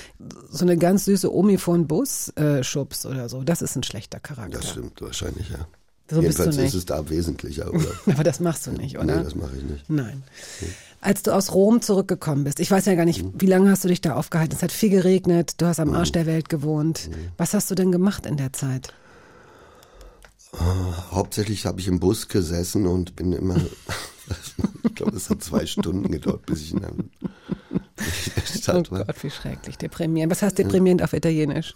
[0.49, 3.43] so eine ganz süße Omi vor den Bus äh, schubst oder so.
[3.43, 4.59] Das ist ein schlechter Charakter.
[4.59, 5.67] Das stimmt wahrscheinlich, ja.
[6.11, 7.85] So Jedenfalls ist es da wesentlicher, oder?
[8.05, 9.05] Aber das machst du nicht, oder?
[9.15, 9.89] nee, das mache ich nicht.
[9.89, 10.23] Nein.
[10.99, 13.87] Als du aus Rom zurückgekommen bist, ich weiß ja gar nicht, wie lange hast du
[13.87, 14.53] dich da aufgehalten?
[14.53, 17.09] Es hat viel geregnet, du hast am Arsch der Welt gewohnt.
[17.37, 18.93] Was hast du denn gemacht in der Zeit?
[21.11, 23.55] Hauptsächlich habe ich im Bus gesessen und bin immer,
[24.83, 29.05] ich glaube, es hat zwei Stunden gedauert, bis ich in der, der Oh Stadt war.
[29.05, 29.77] Gott, wie schrecklich.
[29.77, 30.29] Deprimierend.
[30.29, 31.73] Was heißt deprimierend auf Italienisch?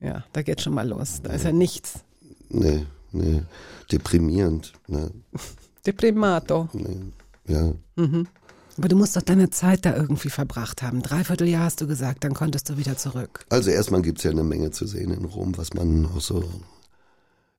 [0.00, 1.20] Ja, da geht schon mal los.
[1.22, 2.00] Da ist ja nichts.
[2.48, 3.42] Nee, nee,
[3.90, 4.72] deprimierend.
[4.88, 5.10] Ne,
[5.86, 6.68] Deprimato.
[6.72, 7.12] nee,
[7.46, 7.72] ja.
[8.76, 11.02] Aber du musst doch deine Zeit da irgendwie verbracht haben.
[11.02, 13.44] Dreiviertel Jahr hast du gesagt, dann konntest du wieder zurück.
[13.50, 16.44] Also erstmal gibt's ja eine Menge zu sehen in Rom, was man auch so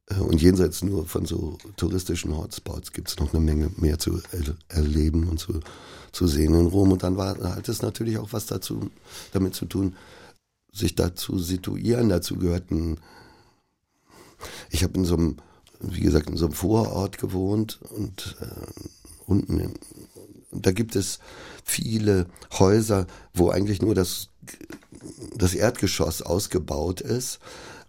[0.09, 4.55] äh, und jenseits nur von so touristischen Hotspots gibt's noch eine Menge mehr zu er
[4.75, 5.59] erleben und zu,
[6.11, 6.91] zu sehen in Rom.
[6.91, 8.89] Und dann war hat es natürlich auch was dazu
[9.31, 9.95] damit zu tun,
[10.73, 12.09] sich dazu situieren.
[12.09, 12.97] Dazu gehörten
[14.69, 15.37] ich habe in so einem,
[15.79, 18.45] wie gesagt, in so einem Vorort gewohnt und äh,
[19.25, 19.73] unten in,
[20.51, 21.19] und da gibt es
[21.63, 22.27] viele
[22.59, 24.29] Häuser, wo eigentlich nur das,
[25.35, 27.39] das Erdgeschoss ausgebaut ist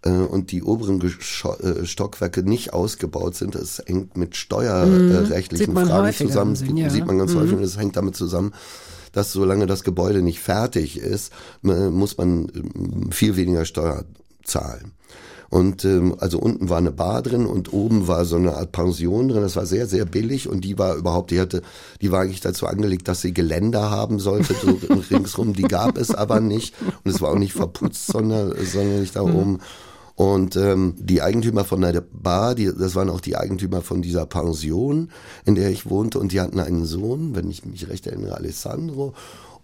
[0.03, 3.55] äh, und die oberen Gescho äh, Stockwerke nicht ausgebaut sind.
[3.55, 6.57] Das hängt mit steuerrechtlichen man Fragen zusammen.
[6.57, 6.90] Sinn, ja.
[6.90, 8.55] Sieht man ganz häufig und das hängt damit zusammen,
[9.12, 11.32] dass solange das Gebäude nicht fertig ist,
[11.64, 12.50] äh, muss man
[13.11, 14.05] viel weniger Steuer
[14.44, 14.92] zahlen.
[15.53, 19.28] Und ähm, also unten war eine Bar drin und oben war so eine Art Pension
[19.28, 19.42] drin.
[19.42, 21.61] Das war sehr, sehr billig und die war überhaupt, die hatte,
[22.00, 24.80] die war eigentlich dazu angelegt, dass sie Geländer haben sollte, so
[25.11, 25.53] ringsrum.
[25.53, 26.74] Die gab es aber nicht
[27.05, 29.59] und es war auch nicht verputzt, sondern, sondern nicht da oben.
[30.14, 34.24] Und ähm, die Eigentümer von der Bar, die, das waren auch die Eigentümer von dieser
[34.24, 35.11] Pension,
[35.44, 39.12] in der ich wohnte, und die hatten einen Sohn, wenn ich mich recht erinnere, Alessandro.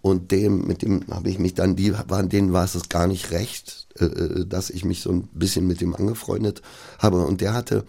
[0.01, 3.31] Und dem, mit dem habe ich mich dann, die waren, denen war es gar nicht
[3.31, 3.87] recht,
[4.47, 6.61] dass ich mich so ein bisschen mit dem angefreundet
[6.99, 7.25] habe.
[7.25, 7.83] Und der hatte,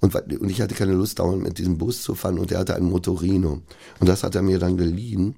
[0.00, 2.74] und, und ich hatte keine Lust, dauernd mit diesem Bus zu fahren, und der hatte
[2.74, 3.62] einen Motorino.
[4.00, 5.34] Und das hat er mir dann geliehen.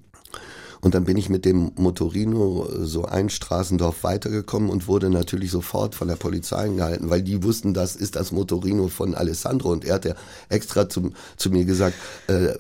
[0.81, 5.95] Und dann bin ich mit dem Motorino so ein Straßendorf weitergekommen und wurde natürlich sofort
[5.95, 9.71] von der Polizei angehalten, weil die wussten, das ist das Motorino von Alessandro.
[9.71, 10.15] Und er hat ja
[10.49, 11.97] extra zu, zu mir gesagt,
[12.29, 12.53] äh,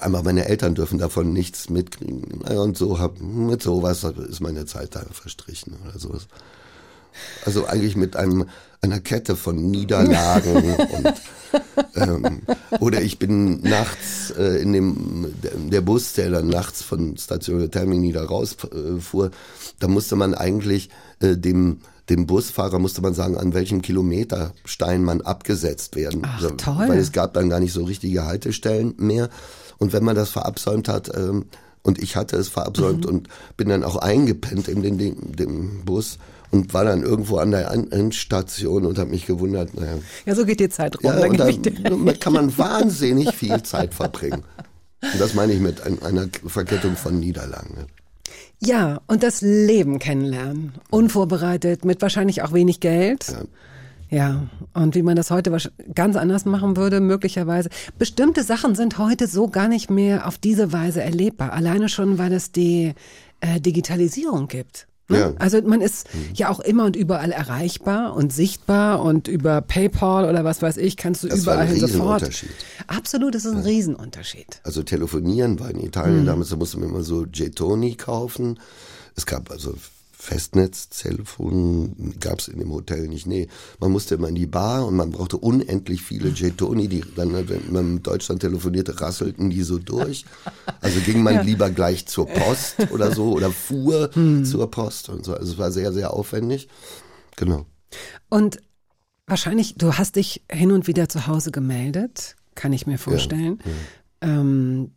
[0.00, 2.40] einmal meine Eltern dürfen davon nichts mitkriegen.
[2.42, 6.26] Und so hab, mit sowas ist meine Zeit da verstrichen oder sowas.
[7.44, 8.46] Also eigentlich mit einem
[8.80, 10.54] einer Kette von Niederlagen
[10.96, 11.14] und
[11.96, 12.42] ähm,
[12.78, 15.34] oder ich bin nachts äh, in dem
[15.70, 19.30] der, Bus, der dann nachts von Station Termini da rausfuhr, äh, fuhr,
[19.80, 20.90] da musste man eigentlich
[21.20, 21.78] äh, dem
[22.08, 26.22] dem Busfahrer musste man sagen, an welchem Kilometerstein man abgesetzt werden.
[26.24, 26.88] Ach, So, toll.
[26.88, 29.28] Weil es gab dann gar nicht so richtige Haltestellen mehr.
[29.76, 31.44] Und wenn man das verabsäumt hat, ähm,
[31.82, 33.10] und ich hatte es verabsäumt Mhm.
[33.10, 33.28] und
[33.58, 36.18] bin dann auch eingepennt in den, den, dem Bus
[36.50, 40.60] und war dann irgendwo an der Endstation und habe mich gewundert, naja, Ja, so geht
[40.60, 41.04] die Zeit rum.
[41.04, 41.38] ja, und
[42.06, 44.42] da kann man wahnsinnig viel Zeit verbringen.
[45.02, 47.74] Und das meine ich mit ein, einer Verkettung von Niederlagen.
[47.76, 47.86] ne?
[48.60, 50.72] Ja, und das Leben kennenlernen.
[50.90, 53.26] Unvorbereitet, mit wahrscheinlich auch wenig Geld.
[54.10, 54.48] Ja.
[54.72, 55.54] und wie man das heute
[55.94, 57.68] ganz anders machen würde, möglicherweise.
[57.98, 61.52] Bestimmte Sachen sind heute so gar nicht mehr auf diese Weise erlebbar.
[61.52, 62.94] Alleine schon, weil es die
[63.40, 64.86] äh, Digitalisierung gibt.
[65.08, 65.18] Ne?
[65.18, 65.32] Ja.
[65.38, 70.44] Also man ist ja auch immer und überall erreichbar und sichtbar und über PayPal oder
[70.44, 72.22] was weiß ich, kannst du Das war überall ein hin sofort.
[72.22, 72.50] Riesenunterschied.
[72.88, 74.60] Absolut, das ist ein Riesenunterschied.
[74.64, 75.80] Also telefonieren war in.
[75.80, 78.60] Italien damals, da musste man immer so Getoni kaufen.
[79.16, 79.74] Es gab also
[80.20, 83.26] Festnetztelefon, gab es in dem Hotel nicht.
[83.26, 83.48] Nee,
[83.78, 87.72] man musste immer in die Bar und man brauchte unendlich viele Getoni, die dann, wenn
[87.72, 90.24] man mit Deutschland telefonierte, rasselten die so durch.
[90.80, 94.44] Also ging man lieber gleich zur Post oder so oder fuhr Hm.
[94.44, 95.34] zur Post und so.
[95.34, 96.68] Also es war sehr, sehr aufwendig.
[97.36, 97.66] Genau.
[98.28, 98.58] Und
[99.26, 103.60] wahrscheinlich, du hast dich hin und wieder zu Hause gemeldet, kann ich mir vorstellen.
[104.20, 104.90] Ähm,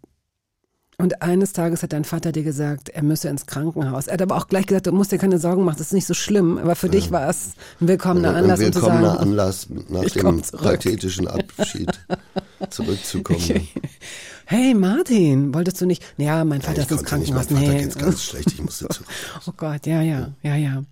[1.01, 4.07] und eines Tages hat dein Vater dir gesagt, er müsse ins Krankenhaus.
[4.07, 6.07] Er hat aber auch gleich gesagt, du musst dir keine Sorgen machen, das ist nicht
[6.07, 6.57] so schlimm.
[6.57, 10.05] Aber für dich war es ein willkommener Anlass, ein um zu willkommener sagen, Anlass, nach
[10.05, 11.89] dem pathetischen Abschied
[12.69, 13.67] zurückzukommen.
[14.45, 16.03] hey Martin, wolltest du nicht?
[16.17, 17.65] Ja, mein Vater ich ist ins konnte nicht, mein Krankenhaus.
[17.65, 17.83] Vater Nee.
[17.83, 19.07] geht's ganz schlecht, ich musste zurück.
[19.47, 20.83] Oh Gott, ja, ja, ja, ja.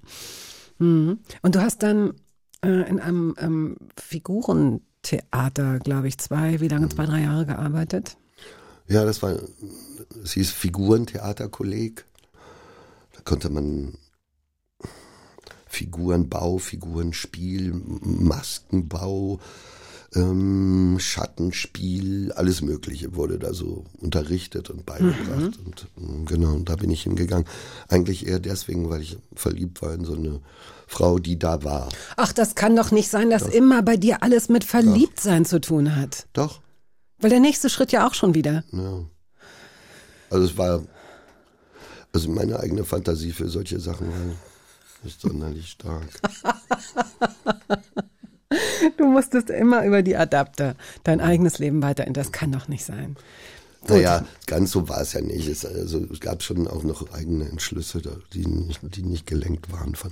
[0.80, 1.20] Mhm.
[1.41, 2.14] Und du hast dann
[2.64, 8.18] äh, in einem ähm, Figurentheater, glaube ich, zwei, wie lange, zwei, drei Jahre gearbeitet?
[8.88, 9.36] Ja, das war,
[10.24, 12.05] es hieß Figurentheaterkolleg.
[13.14, 13.97] Da konnte man
[15.68, 19.39] Figurenbau, Figurenspiel, Maskenbau,
[20.16, 25.60] ähm, Schattenspiel, alles Mögliche wurde da so unterrichtet und beigebracht.
[25.64, 27.45] Und ähm, genau, und da bin ich hingegangen.
[27.88, 30.41] Eigentlich eher deswegen, weil ich verliebt war in so eine
[30.88, 31.89] Frau, die da war.
[32.18, 35.95] Ach, das kann doch nicht sein, dass immer bei dir alles mit Verliebtsein zu tun
[35.95, 36.28] hat.
[36.34, 36.62] Doch,
[37.20, 38.64] Weil der nächste Schritt ja auch schon wieder.
[38.72, 39.03] ja.
[40.30, 40.84] Also es war,
[42.13, 44.36] also meine eigene Fantasie für solche Sachen war
[45.03, 46.07] nicht sonderlich stark.
[48.97, 52.05] Du musstest immer über die Adapter dein eigenes Leben weiter.
[52.05, 53.15] Das kann doch nicht sein.
[53.88, 55.47] Naja, ganz so war es ja nicht.
[55.47, 58.01] Es, also, es gab schon auch noch eigene Entschlüsse,
[58.34, 60.11] die nicht, die nicht gelenkt waren von.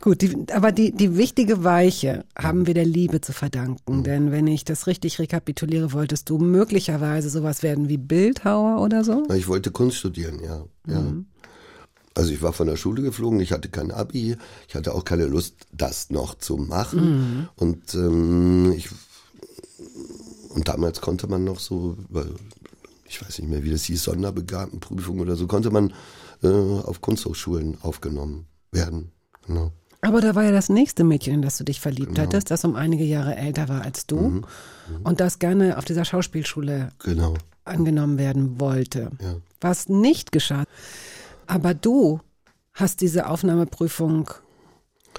[0.00, 4.04] Gut, die, aber die, die wichtige Weiche haben wir der Liebe zu verdanken.
[4.04, 9.26] Denn wenn ich das richtig rekapituliere, wolltest du möglicherweise sowas werden wie Bildhauer oder so?
[9.34, 10.64] Ich wollte Kunst studieren, ja.
[10.86, 11.12] ja.
[12.14, 14.36] Also ich war von der Schule geflogen, ich hatte kein Abi,
[14.68, 17.48] ich hatte auch keine Lust, das noch zu machen.
[17.56, 18.88] Und ähm, ich
[20.50, 21.96] und damals konnte man noch so,
[23.04, 25.92] ich weiß nicht mehr, wie das hieß, Sonderbegabenprüfung oder so, konnte man
[26.42, 29.12] äh, auf Kunsthochschulen aufgenommen werden.
[29.46, 29.72] Genau.
[30.00, 32.76] Aber da war ja das nächste Mädchen, in das du dich verliebt hattest, das um
[32.76, 34.42] einige Jahre älter war als du
[35.02, 37.34] und das gerne auf dieser Schauspielschule Genau.
[37.64, 39.10] angenommen werden wollte.
[39.20, 39.36] Ja.
[39.60, 40.64] Was nicht geschah.
[41.48, 42.20] Aber du
[42.74, 44.30] hast diese Aufnahmeprüfung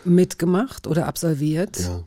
[0.05, 1.79] mitgemacht oder absolviert.
[1.79, 2.03] Ja.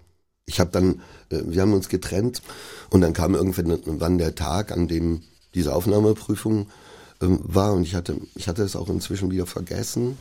[0.47, 2.43] Ich habe dann, äh, wir haben uns getrennt
[2.91, 5.23] und dann kam irgendwann der Tag, an dem
[5.55, 6.69] diese Aufnahmeprüfung
[7.21, 10.17] ähm, war und ich hatte, ich hatte es auch inzwischen wieder vergessen,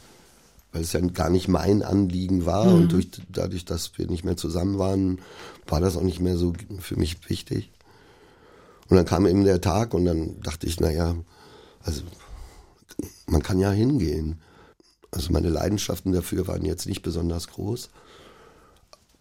[0.72, 4.38] weil es ja gar nicht mein Anliegen war und durch, dadurch, dass wir nicht mehr
[4.38, 5.20] zusammen waren,
[5.68, 7.70] war das auch nicht mehr so für mich wichtig.
[8.90, 11.16] Und dann kam eben der Tag und dann dachte ich, naja,
[11.84, 12.02] also
[13.26, 14.42] man kann ja hingehen.
[15.12, 17.90] Also meine Leidenschaften dafür waren jetzt nicht besonders groß.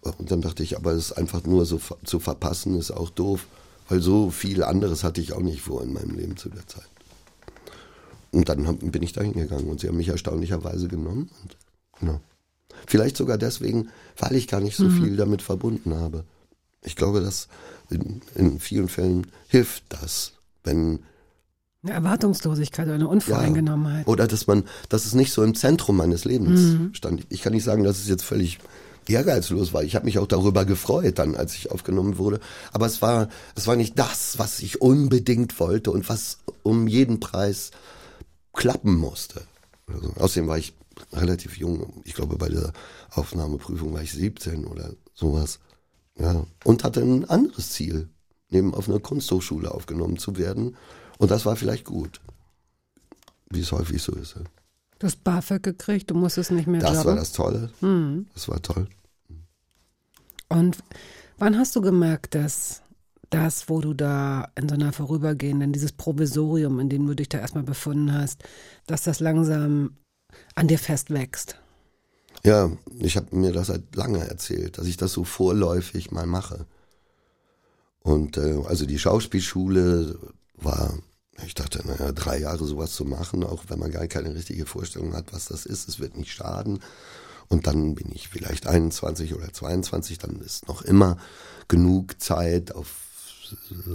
[0.03, 3.47] Und dann dachte ich, aber es einfach nur so zu verpassen, ist auch doof,
[3.89, 6.90] weil so viel anderes hatte ich auch nicht vor in meinem Leben zu der Zeit.
[8.33, 11.31] Und dann bin ich da hingegangen und sie haben mich erstaunlicherweise genommen.
[11.43, 11.57] Und,
[11.99, 12.21] genau.
[12.87, 16.25] Vielleicht sogar deswegen, weil ich gar nicht so viel damit verbunden habe.
[16.83, 17.49] Ich glaube, dass
[17.91, 20.33] in, in vielen Fällen hilft das,
[20.65, 21.01] wenn
[21.83, 24.07] Eine Erwartungslosigkeit oder eine ja, Unvoreingenommenheit.
[24.07, 27.27] oder dass man, dass es nicht so im Zentrum meines Lebens stand.
[27.29, 28.59] Ich kann nicht sagen, dass es jetzt völlig
[29.09, 29.83] ehrgeizlos war.
[29.83, 32.41] Ich habe mich auch darüber gefreut, dann, als ich aufgenommen wurde.
[32.73, 37.19] Aber es war, es war nicht das, was ich unbedingt wollte und was um jeden
[37.21, 37.73] Preis
[38.53, 39.43] klappen musste.
[39.87, 40.75] Also, außerdem war ich
[41.13, 42.03] relativ jung.
[42.05, 42.73] Ich glaube, bei der
[43.11, 45.59] Aufnahmeprüfung war ich 17 oder sowas.
[46.19, 46.47] Ja.
[46.65, 48.09] Und hatte ein anderes Ziel,
[48.51, 50.77] neben auf einer Kunsthochschule aufgenommen zu werden.
[51.19, 52.21] Und das war vielleicht gut.
[53.51, 54.37] Wie es häufig so ist.
[54.99, 57.07] Du hast BAföG gekriegt, du musstest nicht mehr Das jobben.
[57.09, 57.71] war das Tolle.
[57.81, 58.27] Mhm.
[58.35, 58.87] Das war toll.
[60.49, 60.79] Und
[61.39, 62.83] wann hast du gemerkt, dass
[63.31, 67.39] das, wo du da in so einer vorübergehenden, dieses Provisorium, in dem du dich da
[67.39, 68.43] erstmal befunden hast,
[68.87, 69.97] dass das langsam
[70.55, 71.57] an dir festwächst?
[72.45, 76.67] Ja, ich habe mir das seit lange erzählt, dass ich das so vorläufig mal mache.
[78.01, 80.19] Und äh, also die Schauspielschule
[80.57, 80.95] war,
[81.47, 85.15] ich dachte, naja, drei Jahre sowas zu machen, auch wenn man gar keine richtige Vorstellung
[85.15, 86.81] hat, was das ist, es wird nicht schaden.
[87.49, 91.19] Und dann bin ich vielleicht 21 oder 22, dann ist noch immer
[91.69, 93.10] genug Zeit, auf,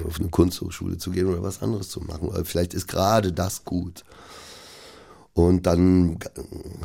[0.06, 2.30] auf eine Kunsthochschule zu gehen oder was anderes zu machen.
[2.30, 4.04] Oder vielleicht ist gerade das gut.
[5.34, 6.18] Und dann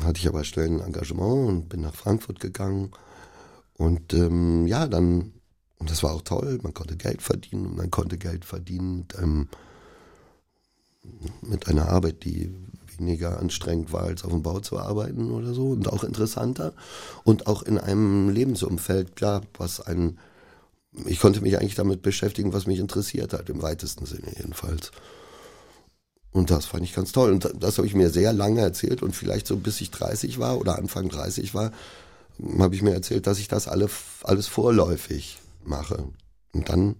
[0.03, 2.91] hatte ich aber schnell ein Engagement und bin nach Frankfurt gegangen.
[3.77, 5.33] Und ähm, ja, dann,
[5.77, 9.47] und das war auch toll, man konnte Geld verdienen und man konnte Geld verdienen ähm,
[11.41, 12.53] mit einer Arbeit, die
[12.97, 16.73] weniger anstrengend war, als auf dem Bau zu arbeiten oder so und auch interessanter.
[17.23, 20.19] Und auch in einem Lebensumfeld, klar, was ein,
[21.05, 24.91] ich konnte mich eigentlich damit beschäftigen, was mich interessiert hat, im weitesten Sinne jedenfalls.
[26.31, 27.31] Und das fand ich ganz toll.
[27.31, 30.57] Und das habe ich mir sehr lange erzählt und vielleicht so bis ich 30 war
[30.57, 31.71] oder Anfang 30 war,
[32.57, 33.89] habe ich mir erzählt, dass ich das alle,
[34.23, 36.05] alles vorläufig mache.
[36.53, 36.95] Und dann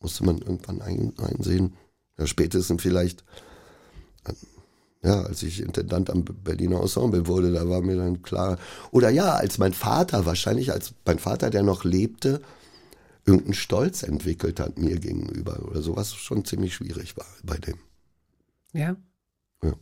[0.00, 1.74] musste man irgendwann ein, einsehen,
[2.18, 3.24] ja, spätestens vielleicht,
[4.24, 4.32] äh,
[5.06, 8.58] ja, als ich Intendant am Berliner Ensemble wurde, da war mir dann klar,
[8.90, 12.40] oder ja, als mein Vater, wahrscheinlich als mein Vater, der noch lebte,
[13.28, 17.78] irgendeinen Stolz entwickelt hat mir gegenüber oder so, was schon ziemlich schwierig war bei dem.
[18.72, 18.96] Ja?
[19.62, 19.72] Ja.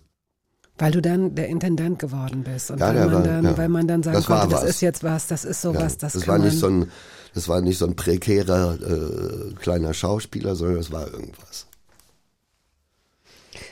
[0.78, 3.56] Weil du dann der Intendant geworden bist und Ja, weil, man war- dann, ja.
[3.58, 4.68] weil man dann sagen Das konnte, das was.
[4.70, 6.90] ist jetzt was, das ist sowas, Ja, das, das war nicht so ein,
[7.34, 11.66] das war nicht so ein prekärer äh, kleiner Schauspieler, sondern das war irgendwas.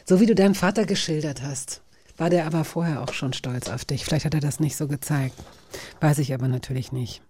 [0.07, 1.81] So wie du deinen Vater geschildert hast,
[2.17, 4.05] war der aber vorher auch schon stolz auf dich.
[4.05, 5.35] Vielleicht hat er das nicht so gezeigt.
[6.01, 7.23] Weiß ich aber natürlich nicht.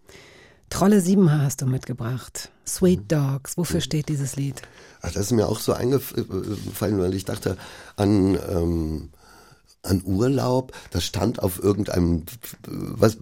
[0.70, 2.50] Trolle Siebenhaar hast du mitgebracht.
[2.66, 3.56] Sweet Dogs.
[3.56, 4.62] Wofür steht dieses Lied?
[5.02, 7.56] Ach, das ist mir auch so eingefallen, weil ich dachte
[7.96, 9.10] an, ähm,
[9.82, 12.24] an Urlaub, das stand auf irgendeinem,
[12.66, 13.18] was,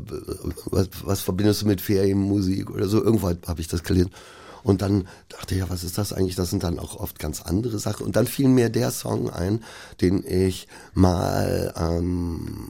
[0.66, 4.10] was, was verbindest du mit Ferienmusik oder so, irgendwo habe ich das gelesen.
[4.62, 6.36] Und dann dachte ich, ja, was ist das eigentlich?
[6.36, 8.06] Das sind dann auch oft ganz andere Sachen.
[8.06, 9.64] Und dann fiel mir der Song ein,
[10.00, 12.68] den ich mal, ähm,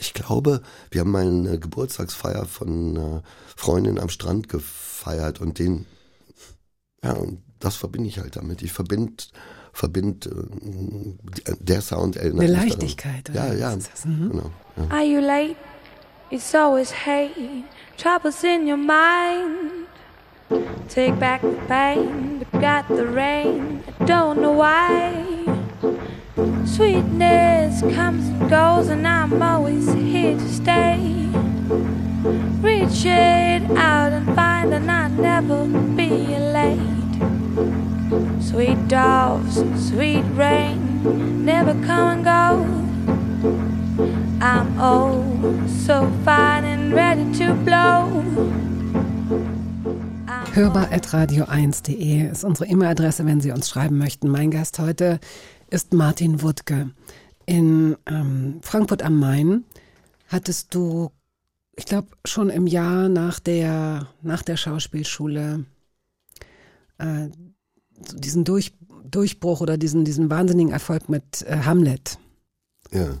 [0.00, 3.22] ich glaube, wir haben mal eine Geburtstagsfeier von einer
[3.56, 5.86] Freundin am Strand gefeiert und den,
[7.02, 8.62] ja, und das verbinde ich halt damit.
[8.62, 9.24] Ich verbinde
[9.72, 12.68] verbind, äh, der Sound erinnert Eine mich daran.
[12.68, 13.76] Leichtigkeit, oder Ja, ja?
[14.04, 14.30] Mhm.
[14.30, 14.50] genau.
[14.76, 14.88] Ja.
[14.90, 15.56] Are you late?
[16.30, 17.64] It's always hate,
[17.96, 19.86] troubles in your mind.
[20.88, 23.82] Take back the pain, but got the rain.
[24.00, 25.24] I don't know why.
[26.66, 27.53] Sweetness
[27.92, 30.98] comes and goes, and I'm always here to stay.
[32.60, 35.66] Reach it out and find, and I'll never
[35.96, 36.94] be late.
[38.40, 42.84] Sweet doves, sweet rain, never come and go.
[44.40, 45.22] I'm oh
[45.66, 48.22] so fine and ready to blow.
[50.26, 54.28] I'm Hörbar.radio1.de ist unsere E-Mail-Adresse, wenn Sie uns schreiben möchten.
[54.28, 55.18] Mein Gast heute
[55.70, 56.90] ist Martin Wuttke.
[57.46, 59.64] In ähm, Frankfurt am Main
[60.28, 61.10] hattest du,
[61.76, 65.64] ich glaube, schon im Jahr nach der, nach der Schauspielschule
[66.98, 67.28] äh,
[68.14, 72.18] diesen Durch, Durchbruch oder diesen, diesen wahnsinnigen Erfolg mit äh, Hamlet.
[72.90, 73.18] ja.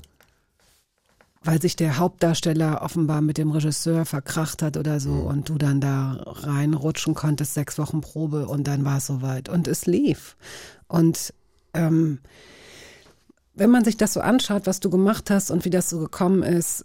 [1.44, 5.80] weil sich der Hauptdarsteller offenbar mit dem Regisseur verkracht hat oder so und du dann
[5.80, 10.36] da reinrutschen konntest, sechs Wochen Probe und dann war es soweit und es lief.
[10.88, 11.34] Und
[11.74, 12.20] ähm,
[13.54, 16.42] wenn man sich das so anschaut, was du gemacht hast und wie das so gekommen
[16.42, 16.84] ist,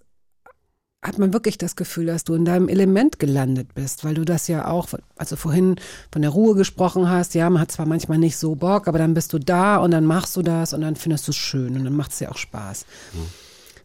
[1.01, 4.49] hat man wirklich das Gefühl, dass du in deinem Element gelandet bist, weil du das
[4.49, 5.77] ja auch, also vorhin
[6.11, 9.13] von der Ruhe gesprochen hast, ja, man hat zwar manchmal nicht so Bock, aber dann
[9.13, 11.85] bist du da und dann machst du das und dann findest du es schön und
[11.85, 12.85] dann macht es dir auch Spaß.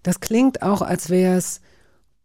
[0.02, 1.60] Das klingt auch, als wäre es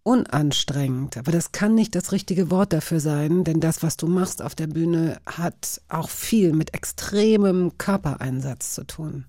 [0.02, 4.42] unanstrengend, aber das kann nicht das richtige Wort dafür sein, denn das, was du machst
[4.42, 9.26] auf der Bühne, hat auch viel mit extremem Körpereinsatz zu tun.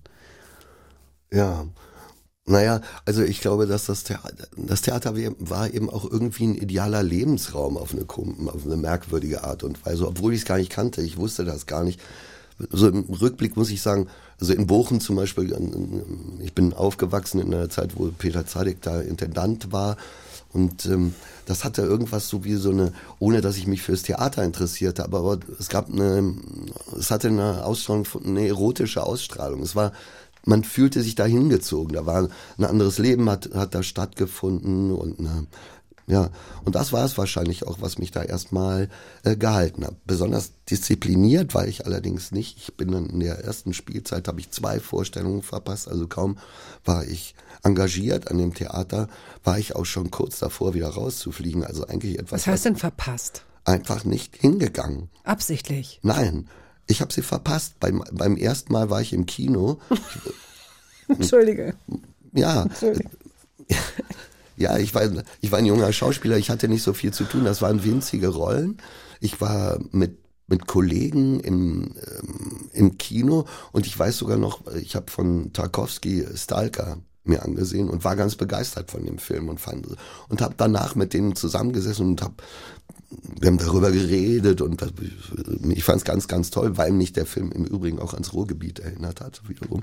[1.33, 1.65] Ja.
[2.45, 7.03] Naja, also ich glaube, dass das Theater, das Theater war eben auch irgendwie ein idealer
[7.03, 8.03] Lebensraum auf eine,
[8.49, 11.01] auf eine merkwürdige Art und Weise, obwohl ich es gar nicht kannte.
[11.03, 11.99] Ich wusste das gar nicht.
[12.71, 14.07] So im Rückblick muss ich sagen,
[14.39, 15.55] also in Bochum zum Beispiel,
[16.39, 19.97] ich bin aufgewachsen in einer Zeit, wo Peter Zadek da Intendant war.
[20.51, 21.13] Und ähm,
[21.45, 25.19] das hatte irgendwas so wie so eine, ohne dass ich mich fürs Theater interessierte, aber,
[25.19, 26.35] aber es gab eine,
[26.99, 29.61] es hatte eine Ausstrahlung, eine erotische Ausstrahlung.
[29.61, 29.93] Es war
[30.45, 31.93] man fühlte sich da hingezogen.
[31.93, 35.47] Da war ein anderes Leben hat, hat da stattgefunden und eine,
[36.07, 36.29] ja,
[36.65, 38.89] und das war es wahrscheinlich auch, was mich da erstmal
[39.23, 39.95] äh, gehalten hat.
[40.05, 42.57] Besonders diszipliniert war ich allerdings nicht.
[42.57, 46.37] Ich bin dann in der ersten Spielzeit, habe ich zwei Vorstellungen verpasst, also kaum
[46.83, 49.07] war ich engagiert an dem Theater,
[49.43, 51.63] war ich auch schon kurz davor, wieder rauszufliegen.
[51.63, 53.45] Also eigentlich etwas Was heißt denn verpasst?
[53.63, 55.09] einfach nicht hingegangen.
[55.23, 55.99] Absichtlich.
[56.01, 56.47] Nein,
[56.91, 57.79] ich habe sie verpasst.
[57.79, 59.79] Beim, beim ersten Mal war ich im Kino.
[61.07, 61.73] Entschuldige.
[62.33, 62.65] Ja,
[64.61, 65.03] ja, ich war,
[65.41, 68.29] ich war ein junger Schauspieler, ich hatte nicht so viel zu tun, das waren winzige
[68.29, 68.77] Rollen.
[69.19, 74.95] Ich war mit, mit Kollegen im, ähm, im Kino und ich weiß sogar noch, ich
[74.95, 79.87] habe von Tarkovsky Stalker mir angesehen und war ganz begeistert von dem Film und fand
[80.29, 82.35] und habe danach mit denen zusammengesessen und habe
[83.39, 84.81] wir haben darüber geredet und
[85.69, 88.79] ich fand es ganz, ganz toll, weil mich der Film im Übrigen auch ans Ruhrgebiet
[88.79, 89.81] erinnert hat, wiederum.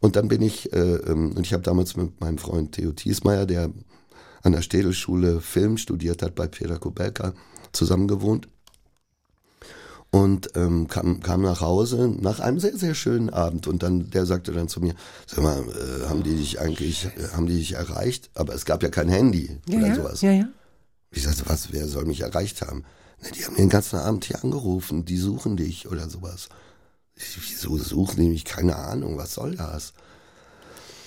[0.00, 3.46] Und dann bin ich, äh, ähm, und ich habe damals mit meinem Freund Theo Thiesmeier,
[3.46, 3.70] der
[4.42, 7.34] an der Städelschule Film studiert hat, bei Peter Kubelka,
[7.72, 8.48] zusammen gewohnt.
[10.12, 13.68] Und ähm, kam, kam nach Hause nach einem sehr, sehr schönen Abend.
[13.68, 14.94] Und dann, der sagte dann zu mir,
[15.26, 18.28] sag mal, äh, haben die dich eigentlich, äh, haben die dich erreicht?
[18.34, 20.20] Aber es gab ja kein Handy Ja, oder ja, sowas.
[20.22, 20.48] ja, ja.
[21.10, 22.84] Ich sagte, was, wer soll mich erreicht haben?
[23.20, 26.48] Na, die haben mir den ganzen Abend hier angerufen, die suchen dich oder sowas.
[27.16, 28.44] Ich, wieso suchen die mich?
[28.44, 29.92] Keine Ahnung, was soll das?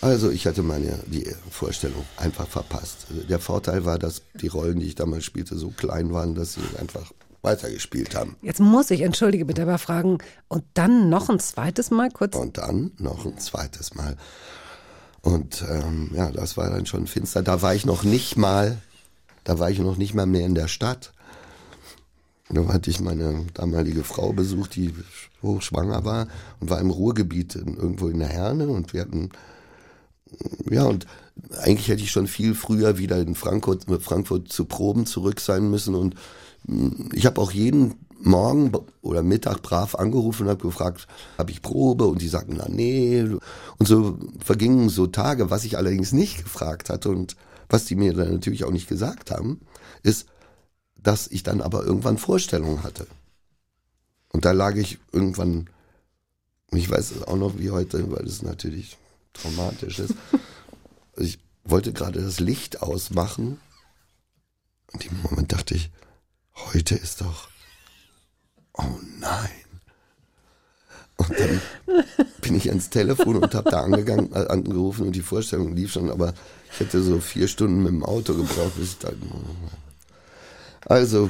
[0.01, 3.07] Also ich hatte meine die Vorstellung einfach verpasst.
[3.29, 6.61] Der Vorteil war, dass die Rollen, die ich damals spielte, so klein waren, dass sie
[6.77, 8.35] einfach weitergespielt haben.
[8.41, 10.17] Jetzt muss ich, entschuldige bitte, aber fragen,
[10.49, 12.35] und dann noch ein zweites Mal kurz?
[12.35, 14.17] Und dann noch ein zweites Mal.
[15.21, 17.41] Und ähm, ja, das war dann schon finster.
[17.41, 18.77] Da war ich noch nicht mal,
[19.43, 21.13] da war ich noch nicht mal mehr in der Stadt.
[22.49, 24.93] Da hatte ich meine damalige Frau besucht, die
[25.41, 26.27] hochschwanger war
[26.59, 29.31] und war im Ruhrgebiet irgendwo in der Herne und wir hatten
[30.69, 31.05] ja, und
[31.61, 35.95] eigentlich hätte ich schon viel früher wieder in Frankfurt, Frankfurt zu Proben zurück sein müssen.
[35.95, 36.15] Und
[36.65, 38.71] mh, ich habe auch jeden Morgen
[39.01, 41.07] oder Mittag brav angerufen und habe gefragt,
[41.37, 42.05] habe ich Probe?
[42.05, 43.21] Und die sagten, na nee.
[43.77, 45.49] Und so vergingen so Tage.
[45.49, 47.35] Was ich allerdings nicht gefragt hatte und
[47.73, 49.59] was die mir dann natürlich auch nicht gesagt haben,
[50.03, 50.27] ist,
[50.95, 53.07] dass ich dann aber irgendwann Vorstellungen hatte.
[54.31, 55.71] Und da lag ich irgendwann,
[56.71, 58.97] ich weiß es auch noch wie heute, weil es natürlich
[59.33, 60.13] traumatisch ist.
[61.15, 63.59] Ich wollte gerade das Licht ausmachen.
[64.91, 65.91] Und im Moment dachte ich,
[66.55, 67.49] heute ist doch,
[68.73, 69.51] oh nein.
[71.17, 71.61] Und dann
[72.41, 76.09] bin ich ans Telefon und habe da angegangen, äh, angerufen und die Vorstellung lief schon,
[76.09, 76.33] aber
[76.73, 79.15] ich hätte so vier Stunden mit dem Auto gebraucht, bis ich dann.
[80.85, 81.29] Also,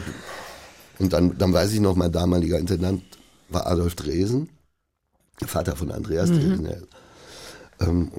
[0.99, 3.03] und dann, dann weiß ich noch, mein damaliger Intendant
[3.49, 4.49] war Adolf Dresen,
[5.41, 6.64] der Vater von Andreas Dresen.
[6.64, 6.82] Der,
[7.82, 8.11] ähm,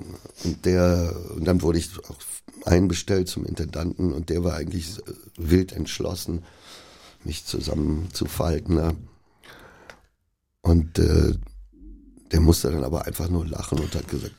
[0.44, 2.18] und der, und dann wurde ich auch
[2.66, 6.44] einbestellt zum Intendanten und der war eigentlich äh, wild entschlossen,
[7.24, 8.74] mich zusammenzufalten.
[8.74, 8.96] Ne?
[10.60, 11.34] Und äh,
[12.32, 14.34] der musste dann aber einfach nur lachen und hat gesagt,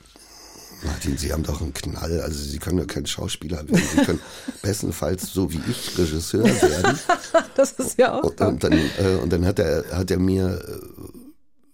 [0.83, 4.19] Martin, Sie haben doch einen Knall, also Sie können ja kein Schauspieler werden, Sie können
[4.61, 6.99] bestenfalls so wie ich Regisseur werden.
[7.55, 10.59] Das ist ja auch Und, und dann, äh, und dann hat er, hat er mir
[10.67, 10.79] äh,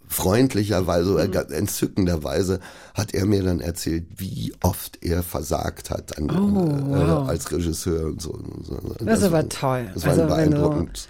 [0.07, 2.59] freundlicherweise oder ga- entzückenderweise
[2.93, 7.27] hat er mir dann erzählt, wie oft er versagt hat an, Oh, äh, wow.
[7.29, 8.31] als Regisseur und so.
[8.31, 8.79] Und so.
[8.99, 9.89] Das ist aber toll.
[9.93, 11.07] Das war Also, beeindruckend.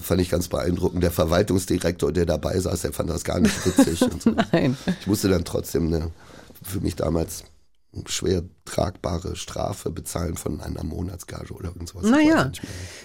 [0.00, 1.02] Fand ich ganz beeindruckend.
[1.04, 4.00] Der Verwaltungsdirektor, der dabei saß, der fand das gar nicht witzig.
[4.20, 4.30] so.
[4.52, 4.76] Nein.
[5.00, 6.10] Ich musste dann trotzdem eine,
[6.64, 7.44] für mich damals
[8.06, 12.08] schwer tragbare Strafe bezahlen von einer Monatsgage oder irgend sowas.
[12.08, 12.50] Naja,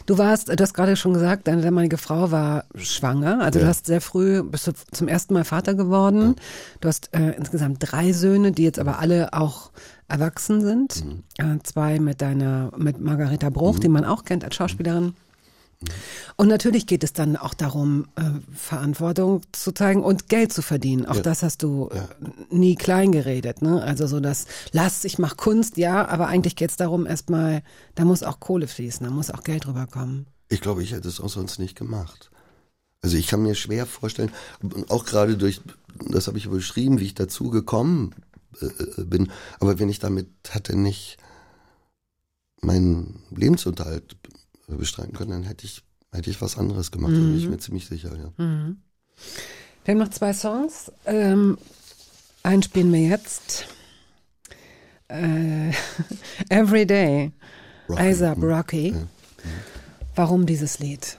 [0.05, 3.41] du warst, du hast gerade schon gesagt, deine damalige Frau war schwanger.
[3.41, 3.69] Also du Ja.
[3.69, 6.35] hast sehr früh, bist du zum ersten Mal Vater geworden.
[6.79, 9.71] Du hast äh, insgesamt drei Söhne, die jetzt aber alle auch
[10.07, 11.03] erwachsen sind.
[11.03, 11.23] Mhm.
[11.37, 15.15] Äh, zwei mit deiner, mit Margareta Bruch, die man auch kennt als Schauspielerin.
[16.37, 18.23] Und natürlich geht es dann auch darum, äh,
[18.55, 21.05] Verantwortung zu zeigen und Geld zu verdienen.
[21.05, 21.21] Auch Ja.
[21.21, 22.01] das hast du äh,
[22.49, 23.61] nie klein geredet.
[23.61, 23.81] Ne?
[23.83, 27.61] Also so das, lass, ich mach Kunst, ja, aber eigentlich geht es darum erstmal,
[27.95, 30.25] da muss auch Kohle fließen, da muss auch Geld rüberkommen.
[30.49, 32.31] Ich glaube, ich hätte es auch sonst nicht gemacht.
[33.01, 34.31] Also ich kann mir schwer vorstellen,
[34.89, 35.61] auch gerade durch,
[36.09, 38.15] das habe ich ja beschrieben, wie ich dazu gekommen
[38.61, 41.17] äh, äh, bin, aber wenn ich damit hätte nicht
[42.61, 44.17] meinen Lebensunterhalt
[44.75, 47.87] bestreiten können, dann hätte ich, hätte ich was anderes gemacht, da bin ich mir ziemlich
[47.87, 48.33] sicher, ja.
[48.37, 50.91] Wir haben noch zwei Songs.
[51.05, 51.57] Ähm,
[52.43, 53.65] einen spielen wir jetzt.
[55.07, 55.71] Äh,
[56.49, 57.31] Every Day.
[57.89, 58.01] Rocky.
[58.01, 58.93] ASAP Rocky.
[60.15, 61.17] Warum dieses Lied?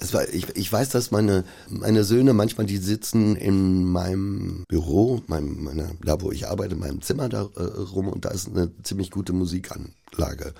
[0.00, 5.22] Es war, ich, ich weiß, dass meine, meine Söhne manchmal, die sitzen in meinem Büro,
[5.26, 8.48] meinem, meiner, da wo ich arbeite, in meinem Zimmer da äh, rum und da ist
[8.48, 10.54] eine ziemlich gute Musikanlage.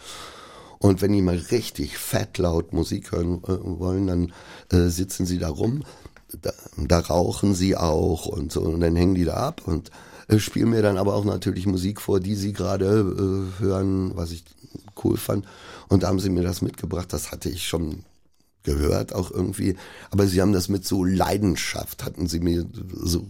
[0.79, 4.33] Und wenn die mal richtig fett laut Musik hören äh, wollen, dann
[4.71, 5.83] äh, sitzen sie da rum,
[6.41, 9.91] da, da rauchen sie auch und so und dann hängen die da ab und
[10.29, 14.31] äh, spielen mir dann aber auch natürlich Musik vor, die sie gerade äh, hören, was
[14.31, 14.45] ich
[15.03, 15.47] cool fand.
[15.89, 18.05] Und da haben sie mir das mitgebracht, das hatte ich schon
[18.65, 19.77] gehört auch irgendwie,
[20.11, 22.67] aber sie haben das mit so Leidenschaft hatten sie mir
[23.03, 23.27] so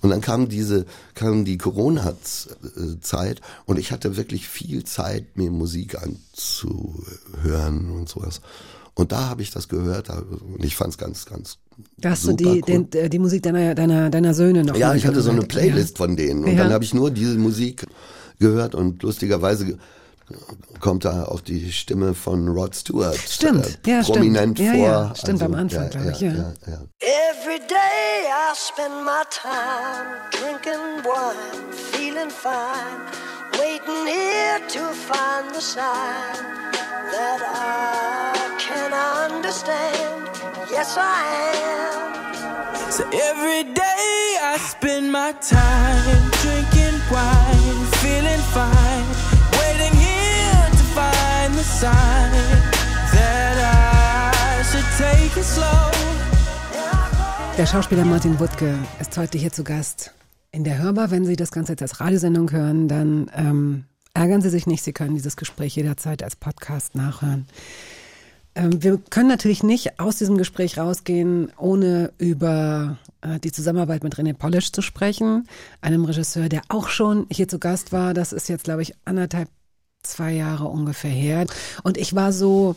[0.00, 2.14] und dann kam diese kam die Corona
[3.00, 8.40] Zeit und ich hatte wirklich viel Zeit mir Musik anzuhören und sowas
[8.94, 11.58] und da habe ich das gehört und ich fand es ganz ganz
[11.98, 12.86] Da hast du die, cool.
[12.88, 15.42] den, die Musik deiner, deiner, deiner Söhne noch Ja, ich hatte so eine.
[15.42, 16.64] Playlist von denen und Ja.
[16.64, 17.86] dann habe ich nur diese Musik
[18.38, 19.76] gehört und lustigerweise ge-
[20.80, 24.16] kommt da auch die Stimme von Rod Stewart Stimmt, äh, ja, stimmt.
[24.18, 24.86] prominent Ja, vor.
[24.86, 26.32] ja, stimmt, am Anfang, glaub ich, ja.
[26.32, 26.78] ja, ja.
[27.00, 33.00] Every day I spend my time drinking wine, feeling fine,
[33.58, 36.36] waiting here to find the sign
[37.12, 38.92] that I can
[39.26, 40.28] understand.
[40.70, 41.24] Yes, I
[41.64, 42.92] am.
[42.92, 49.06] So every day I spend my time drinking wine, feeling fine,
[57.58, 60.14] Der Schauspieler Martin Wuttke ist heute hier zu Gast
[60.52, 61.10] in der Hörbar.
[61.10, 63.84] Wenn Sie das Ganze jetzt als Radiosendung hören, dann ähm,
[64.14, 64.82] ärgern Sie sich nicht.
[64.82, 67.46] Sie können dieses Gespräch jederzeit als Podcast nachhören.
[68.54, 74.16] Ähm, wir können natürlich nicht aus diesem Gespräch rausgehen, ohne über äh, die Zusammenarbeit mit
[74.16, 75.46] René Polish zu sprechen,
[75.82, 78.14] einem Regisseur, der auch schon hier zu Gast war.
[78.14, 79.48] Das ist jetzt, glaube ich, anderthalb,
[80.02, 81.46] zwei Jahre ungefähr her.
[81.82, 82.76] Und ich war so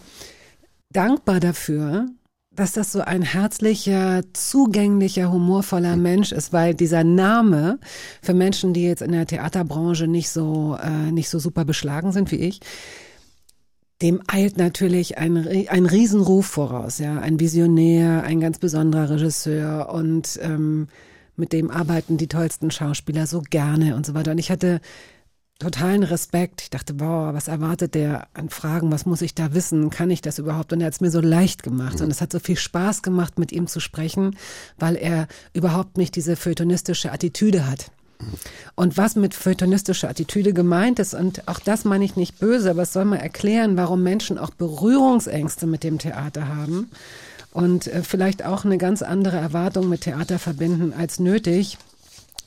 [0.91, 2.07] dankbar dafür,
[2.55, 7.79] dass das so ein herzlicher, zugänglicher, humorvoller Mensch ist, weil dieser Name
[8.21, 12.31] für Menschen, die jetzt in der Theaterbranche nicht so äh, nicht so super beschlagen sind
[12.31, 12.59] wie ich,
[14.01, 20.39] dem eilt natürlich ein, ein Riesenruf voraus, ja, ein Visionär, ein ganz besonderer Regisseur und
[20.41, 20.87] ähm,
[21.35, 24.31] mit dem arbeiten die tollsten Schauspieler so gerne und so weiter.
[24.31, 24.81] Und ich hatte
[25.64, 26.61] totalen Respekt.
[26.61, 28.91] Ich dachte, boah, was erwartet der an Fragen?
[28.91, 29.90] Was muss ich da wissen?
[29.90, 30.73] Kann ich das überhaupt?
[30.73, 32.02] Und er hat es mir so leicht gemacht.
[32.02, 34.35] Und es hat so viel Spaß gemacht, mit ihm zu sprechen,
[34.77, 37.91] weil er überhaupt nicht diese feuilletonistische Attitüde hat.
[38.76, 42.84] Und was mit feuilletonistischer Attitüde gemeint ist, und auch das meine ich nicht böse, aber
[42.84, 46.90] es soll mal erklären, warum Menschen auch Berührungsängste mit dem Theater haben
[47.52, 51.77] und äh, vielleicht auch eine ganz andere Erwartung mit Theater verbinden als nötig.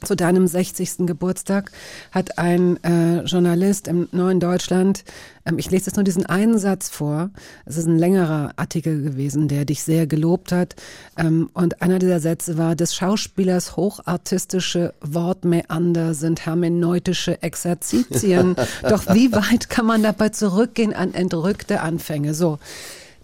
[0.03, 1.07] Zu deinem 60.
[1.07, 1.73] Geburtstag
[2.13, 5.05] hat ein äh, Journalist im Neuen Deutschland,
[5.47, 7.31] ähm, ich lese jetzt nur diesen einen Satz vor,
[7.65, 10.75] es ist ein längerer Artikel gewesen, der dich sehr gelobt hat.
[11.17, 18.57] Ähm, und einer dieser Sätze war, des Schauspielers hochartistische Wortmeander sind hermeneutische Exerzitien.
[18.83, 22.35] Doch wie weit kann man dabei zurückgehen an entrückte Anfänge?
[22.35, 22.59] So.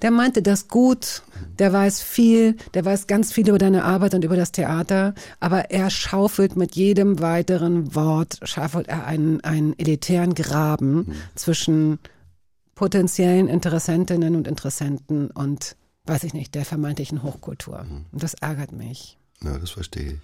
[0.03, 1.23] Der meinte das gut,
[1.59, 5.71] der weiß viel, der weiß ganz viel über deine Arbeit und über das Theater, aber
[5.71, 12.01] er schaufelt mit jedem weiteren Wort, schaufelt er einen, einen elitären Graben zwischen
[12.75, 15.77] potenziellen Interessentinnen und Interessenten und,
[16.07, 17.87] weiß ich nicht, der vermeintlichen Hochkultur.
[18.11, 19.19] Und das ärgert mich.
[19.43, 20.19] ja, das verstehe ich.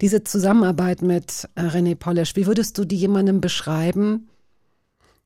[0.00, 4.28] Diese Zusammenarbeit mit äh, René Polish, wie würdest du die jemandem beschreiben,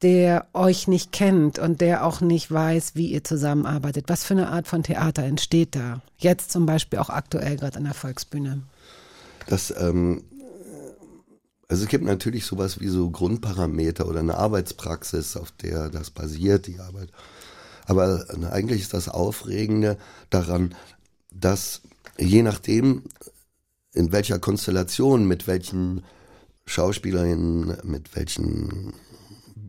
[0.03, 4.07] der euch nicht kennt und der auch nicht weiß, wie ihr zusammenarbeitet?
[4.09, 6.01] Was für eine Art von Theater entsteht da?
[6.19, 8.63] Jetzt zum Beispiel auch aktuell gerade an der Volksbühne.
[9.47, 10.25] Das, ähm,
[11.69, 16.67] also es gibt natürlich sowas wie so Grundparameter oder eine Arbeitspraxis, auf der das basiert,
[16.67, 17.11] die Arbeit.
[17.87, 19.99] Aber äh, eigentlich ist das Aufregende
[20.31, 20.75] daran,
[21.31, 21.83] dass
[22.19, 23.03] je nachdem,
[23.93, 26.05] in welcher Konstellation, mit welchen
[26.65, 28.95] Schauspielerinnen, mit welchen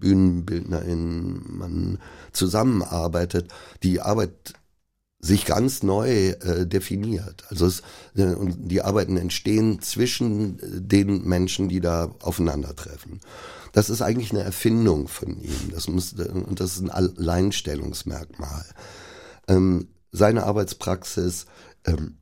[0.01, 1.99] BühnenbildnerInnen man
[2.33, 4.53] zusammenarbeitet, die Arbeit
[5.21, 7.45] sich ganz neu äh, definiert.
[7.49, 7.81] Also es,
[8.15, 13.21] äh, die Arbeiten entstehen zwischen äh, den Menschen, die da aufeinandertreffen.
[13.71, 15.71] Das ist eigentlich eine Erfindung von ihm.
[15.71, 18.65] Das muss, äh, und das ist ein Alleinstellungsmerkmal.
[19.47, 21.45] Ähm, seine Arbeitspraxis,
[21.85, 22.17] ähm,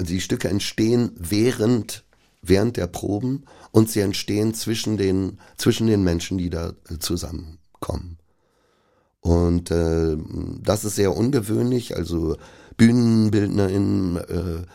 [0.00, 2.04] die Stücke entstehen während,
[2.48, 8.18] während der Proben und sie entstehen zwischen den, zwischen den Menschen, die da äh, zusammenkommen.
[9.20, 10.16] Und äh,
[10.62, 11.96] das ist sehr ungewöhnlich.
[11.96, 12.36] Also
[12.76, 14.66] BühnenbildnerInnen äh,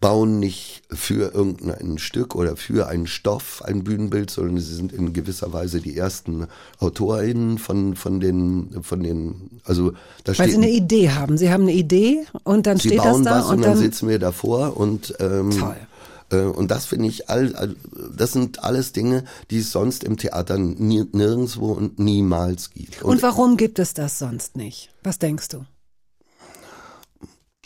[0.00, 5.12] bauen nicht für irgendein Stück oder für einen Stoff ein Bühnenbild, sondern sie sind in
[5.12, 6.46] gewisser Weise die ersten
[6.78, 9.90] AutorInnen von, von den, von den, also
[10.24, 11.36] da Weil steht sie eine Idee haben.
[11.36, 13.78] Sie haben eine Idee und dann steht das da was und und dann, dann.
[13.78, 15.76] sitzen wir davor und ähm, Toll.
[16.30, 17.76] Äh, und das finde ich all,
[18.16, 23.02] das sind alles Dinge, die es sonst im Theater nirgendwo und niemals gibt.
[23.02, 24.90] Und warum gibt es das sonst nicht?
[25.02, 25.64] Was denkst du?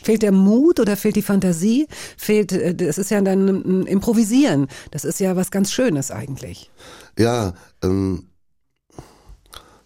[0.02, 1.86] Fehlt der Mut oder fehlt die Fantasie?
[2.16, 4.68] Fehlt, äh, das ist ja dann ein Improvisieren.
[4.90, 6.70] Das ist ja was ganz Schönes eigentlich.
[7.18, 8.28] Ja, ähm,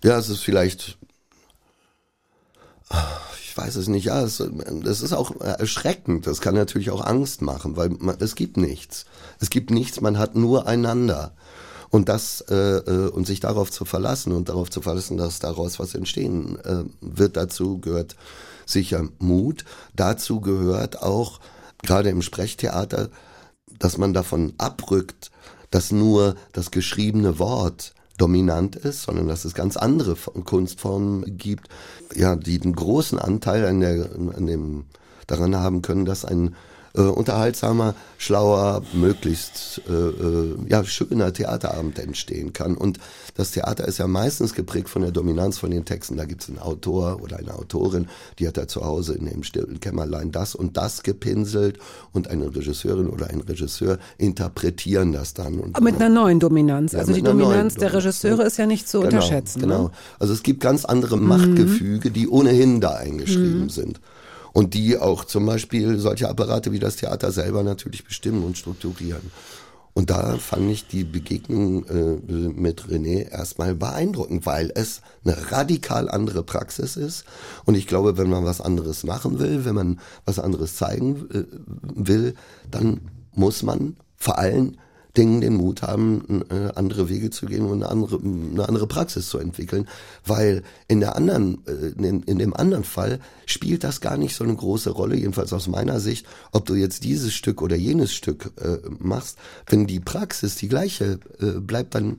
[0.03, 0.98] ja, es ist vielleicht,
[3.56, 4.42] ich weiß es nicht, ja, es,
[4.82, 6.26] das ist auch erschreckend.
[6.26, 9.06] Das kann natürlich auch Angst machen, weil man, es gibt nichts.
[9.40, 11.32] Es gibt nichts, man hat nur einander.
[11.88, 15.78] Und das äh, äh, und sich darauf zu verlassen und darauf zu verlassen, dass daraus
[15.78, 18.16] was entstehen äh, wird, dazu gehört
[18.66, 19.64] sicher Mut.
[19.94, 21.40] Dazu gehört auch
[21.82, 23.08] gerade im Sprechtheater,
[23.78, 25.30] dass man davon abrückt,
[25.70, 31.68] dass nur das geschriebene Wort dominant ist, sondern dass es ganz andere Kunstformen gibt,
[32.14, 34.84] ja, die einen großen Anteil an, der, an dem
[35.26, 36.55] daran haben können, dass ein
[36.97, 42.77] äh, unterhaltsamer, schlauer, möglichst äh, äh, ja, schöner Theaterabend entstehen kann.
[42.77, 42.98] Und
[43.35, 46.16] das Theater ist ja meistens geprägt von der Dominanz von den Texten.
[46.16, 48.09] Da gibt es einen Autor oder eine Autorin,
[48.39, 51.78] die hat da zu Hause in dem stillen Kämmerlein das und das gepinselt
[52.12, 55.59] und eine Regisseurin oder ein Regisseur interpretieren das dann.
[55.60, 56.93] Und Aber mit einer neuen Dominanz.
[56.93, 59.60] Ja, also die Dominanz der Regisseure ist ja nicht zu Genau, unterschätzen.
[59.60, 59.82] Genau.
[59.85, 59.90] Ne?
[60.18, 63.70] Also es gibt ganz andere Machtgefüge, die ohnehin da eingeschrieben Mhm.
[63.70, 64.01] sind.
[64.56, 69.30] Und die auch zum Beispiel solche Apparate wie das Theater selber natürlich bestimmen und strukturieren.
[69.92, 76.08] Und da fand ich die Begegnung äh, mit René erstmal beeindruckend, weil es eine radikal
[76.08, 77.24] andere Praxis ist.
[77.66, 81.44] Und ich glaube, wenn man was anderes machen will, wenn man was anderes zeigen äh,
[81.94, 82.34] will,
[82.70, 83.02] dann
[83.34, 84.78] muss man vor allen
[85.16, 89.28] Dingen den Mut haben, äh, andere Wege zu gehen und eine andere, eine andere Praxis
[89.28, 89.88] zu entwickeln,
[90.24, 94.55] weil in der anderen, äh, in, dem anderen Fall spielt das gar nicht so eine
[94.55, 98.78] große Rolle, jedenfalls aus meiner Sicht, ob du jetzt dieses Stück oder jenes Stück äh,
[98.98, 102.18] machst, wenn die Praxis die gleiche bleibt, dann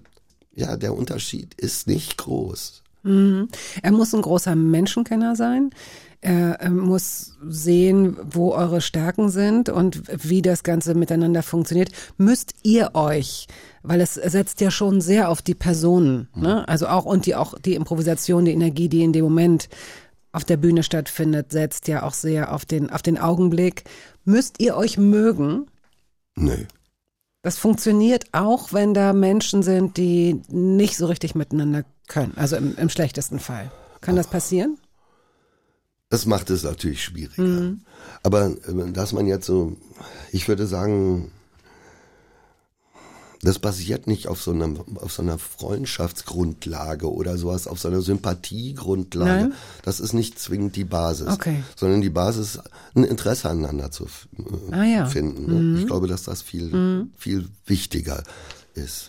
[0.55, 2.81] ja, der Unterschied ist nicht groß.
[3.03, 3.47] Mhm.
[3.81, 5.71] Er muss ein großer Menschenkenner sein.
[6.19, 11.91] Er muss sehen, wo eure Stärken sind und wie das Ganze miteinander funktioniert.
[12.17, 13.47] Müsst ihr euch,
[13.83, 16.67] weil es setzt ja schon sehr auf die Personen, ne?
[16.67, 19.69] also auch und die auch die Improvisation, die Energie, die in dem Moment
[20.31, 23.83] auf der Bühne stattfindet, setzt ja auch sehr auf den auf den Augenblick.
[24.25, 25.67] Müsst ihr euch mögen?
[26.35, 26.65] Nö.
[27.43, 32.33] Das funktioniert auch, wenn da Menschen sind, die nicht so richtig miteinander können.
[32.35, 33.71] Also im, im schlechtesten Fall.
[34.01, 34.77] Kann das passieren?
[36.09, 37.41] Das macht es natürlich schwieriger.
[37.43, 37.81] Mhm.
[38.23, 39.75] Aber äh, dass man jetzt so,
[40.31, 41.31] ich würde sagen,
[43.43, 48.01] das basiert nicht auf so einer, auf so einer Freundschaftsgrundlage oder sowas, auf so einer
[48.01, 49.49] Sympathiegrundlage.
[49.49, 49.53] Nein?
[49.83, 51.27] Das ist nicht zwingend die Basis.
[51.27, 51.63] Okay.
[51.75, 52.59] Sondern die Basis,
[52.95, 55.05] ein Interesse aneinander zu äh, Ah, ja.
[55.05, 55.45] finden.
[55.45, 55.59] Ne?
[55.61, 55.77] Mhm.
[55.79, 57.11] Ich glaube, dass das viel, Mhm.
[57.17, 58.27] viel wichtiger ist.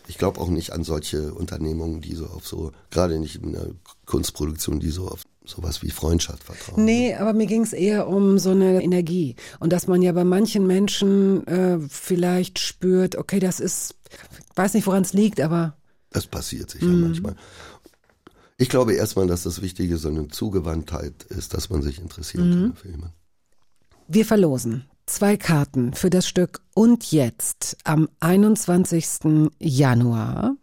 [0.09, 3.67] Ich glaube auch nicht an solche Unternehmungen, die so auf so, gerade nicht in der
[4.07, 6.85] Kunstproduktion, die so auf sowas wie Freundschaft vertrauen.
[6.85, 9.35] Nee, aber mir ging es eher um so eine Energie.
[9.61, 13.95] Und dass man ja bei manchen Menschen äh, vielleicht spürt, okay, das ist,
[14.51, 15.77] ich weiß nicht, woran es liegt, aber
[16.11, 17.01] Das passiert sicher Mhm.
[17.01, 17.37] manchmal.
[18.59, 22.53] Ich glaube erstmal, dass das Wichtige so eine Zugewandtheit ist, dass man sich interessieren Mhm.
[22.69, 23.15] kann für jemanden.
[24.09, 29.51] wir verlosen zwei Karten für das Stück Und jetzt am 21.
[29.59, 30.55] Januar.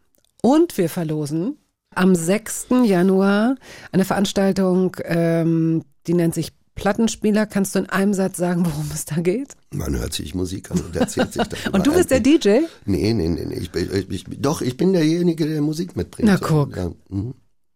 [0.42, 1.58] Und wir verlosen
[1.96, 2.68] am 6.
[2.84, 3.56] Januar
[3.92, 7.46] eine Veranstaltung, ähm, die nennt sich Plattenspieler.
[7.46, 9.54] Kannst du in einem Satz sagen, worum es da geht?
[9.74, 11.76] Man hört sich Musik an und erzählt sich darüber.
[11.76, 12.60] Und du bist der DJ?
[12.86, 13.56] Nee, nee, nee, nee.
[13.56, 16.30] Ich, ich, ich, doch, ich bin derjenige, der Musik mitbringt.
[16.30, 16.76] Na, guck.
[16.76, 17.34] Ja, mhm.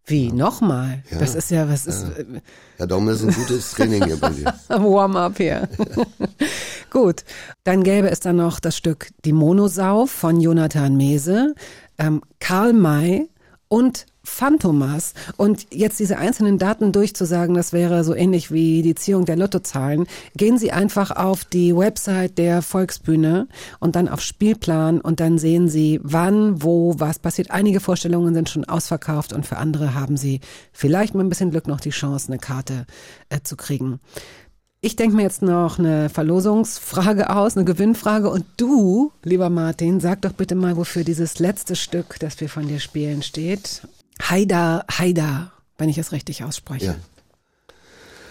[0.10, 1.04] Wie, nochmal?
[1.12, 1.20] Ja.
[1.20, 2.24] Das ist ja, was ist, Ja.
[2.80, 4.54] ja, darum ist ein gutes Training hier bei dir.
[4.68, 5.70] Warm-up hier.
[6.90, 7.24] Gut,
[7.64, 11.54] dann gäbe es dann noch das Stück Die Monosau von Jonathan Mese,
[12.00, 13.30] ähm, Karl May
[13.68, 15.14] und Phantomas.
[15.36, 20.06] Und jetzt diese einzelnen Daten durchzusagen, das wäre so ähnlich wie die Ziehung der Lottozahlen.
[20.38, 23.48] Gehen Sie einfach auf die Website der Volksbühne
[23.80, 27.52] und dann auf Spielplan und dann sehen Sie, wann, wo, was passiert.
[27.52, 30.40] Einige Vorstellungen sind schon ausverkauft und für andere haben Sie
[30.72, 32.86] vielleicht mit ein bisschen Glück noch die Chance, eine Karte
[33.30, 34.00] äh, zu kriegen.
[34.82, 38.30] Ich denke mir jetzt noch eine Verlosungsfrage aus, eine Gewinnfrage.
[38.30, 42.66] Und du, lieber Martin, sag doch bitte mal, wofür dieses letzte Stück, das wir von
[42.66, 43.82] dir spielen, steht.
[44.22, 46.86] Haida, Haida, wenn ich es richtig ausspreche.
[46.86, 46.96] Ja.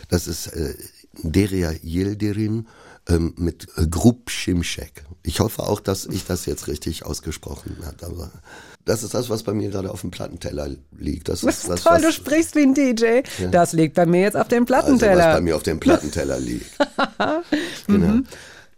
[0.09, 0.74] Das ist äh,
[1.23, 2.66] Deria Yildirim
[3.09, 5.05] ähm, mit äh, Grub Schimschek.
[5.23, 8.06] Ich hoffe auch, dass ich das jetzt richtig ausgesprochen habe.
[8.06, 8.31] Aber
[8.85, 11.28] das ist das, was bei mir gerade auf dem Plattenteller liegt.
[11.28, 13.20] Das ist das, toll, was, du sprichst wie ein DJ.
[13.51, 15.35] Das liegt bei mir jetzt auf dem also, was Plattenteller.
[15.35, 16.70] bei mir auf dem Plattenteller liegt.
[17.86, 18.19] genau.
[18.19, 18.23] Äh,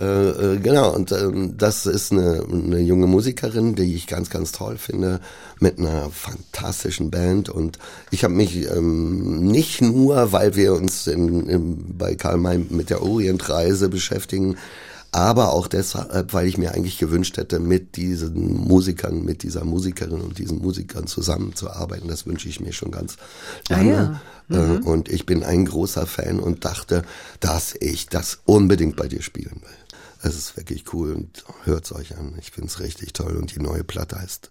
[0.01, 4.79] äh, genau, und ähm, das ist eine, eine junge Musikerin, die ich ganz, ganz toll
[4.79, 5.21] finde,
[5.59, 7.49] mit einer fantastischen Band.
[7.51, 7.79] Und
[8.11, 12.89] ich habe mich ähm, nicht nur, weil wir uns in, in, bei Karl May mit
[12.91, 14.57] der Orientreise beschäftigen,
[15.13, 20.21] aber auch deshalb, weil ich mir eigentlich gewünscht hätte, mit diesen Musikern, mit dieser Musikerin
[20.21, 22.09] und diesen Musikern zusammenzuarbeiten.
[22.09, 23.17] Das wünsche ich mir schon ganz
[23.69, 24.21] Ah, lange.
[24.49, 24.57] ja.
[24.57, 27.03] Äh, Und ich bin ein großer Fan und dachte,
[27.41, 29.80] dass ich das unbedingt bei dir spielen will.
[30.23, 32.35] Es ist wirklich cool und hört's euch an.
[32.39, 34.51] Ich find's richtig toll und die neue Platte heißt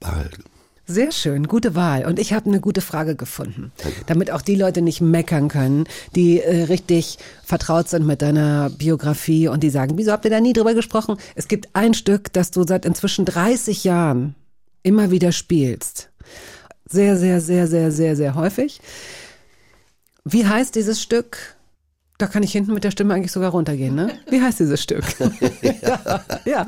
[0.00, 0.30] Ball.
[0.86, 2.04] Sehr schön, gute Wahl.
[2.04, 3.70] Und ich habe eine gute Frage gefunden,
[4.06, 5.84] damit auch die Leute nicht meckern können,
[6.16, 10.40] die äh, richtig vertraut sind mit deiner Biografie und die sagen, wieso habt ihr da
[10.40, 11.16] nie drüber gesprochen?
[11.36, 14.34] Es gibt ein Stück, das du seit inzwischen 30 Jahren
[14.82, 16.10] immer wieder spielst.
[16.88, 18.80] Sehr, sehr, sehr, sehr, sehr, sehr häufig.
[20.24, 21.56] Wie heißt dieses Stück?
[22.20, 24.10] Da kann ich hinten mit der Stimme eigentlich sogar runtergehen, ne?
[24.28, 25.04] Wie heißt dieses Stück?
[25.62, 26.22] ja.
[26.44, 26.66] ja.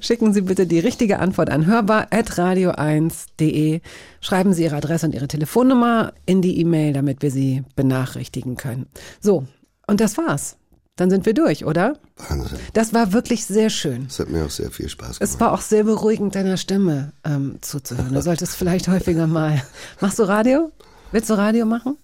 [0.00, 3.80] Schicken Sie bitte die richtige Antwort an hörbar.radio1.de.
[4.20, 8.86] Schreiben Sie Ihre Adresse und Ihre Telefonnummer in die E-Mail, damit wir Sie benachrichtigen können.
[9.20, 9.46] So,
[9.86, 10.56] und das war's.
[10.96, 11.94] Dann sind wir durch, oder?
[12.16, 12.58] Wahnsinn.
[12.72, 14.06] Das war wirklich sehr schön.
[14.08, 15.34] Es hat mir auch sehr viel Spaß gemacht.
[15.34, 18.12] Es war auch sehr beruhigend, deiner Stimme ähm, zuzuhören.
[18.12, 19.62] Du solltest vielleicht häufiger mal.
[20.00, 20.72] Machst du Radio?
[21.12, 21.96] Willst du Radio machen?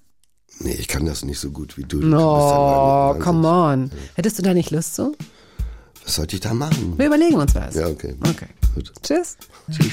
[0.61, 2.01] Nee, ich kann das nicht so gut wie du.
[2.01, 3.91] Du No, ja come on.
[4.15, 5.15] Hättest du da nicht Lust zu?
[6.05, 6.95] Was sollte ich da machen?
[6.97, 7.75] Wir überlegen uns was.
[7.75, 8.15] Ja, okay.
[8.21, 8.49] Okay.
[8.75, 8.93] Gut.
[9.03, 9.37] Tschüss.
[9.71, 9.93] Tschüss.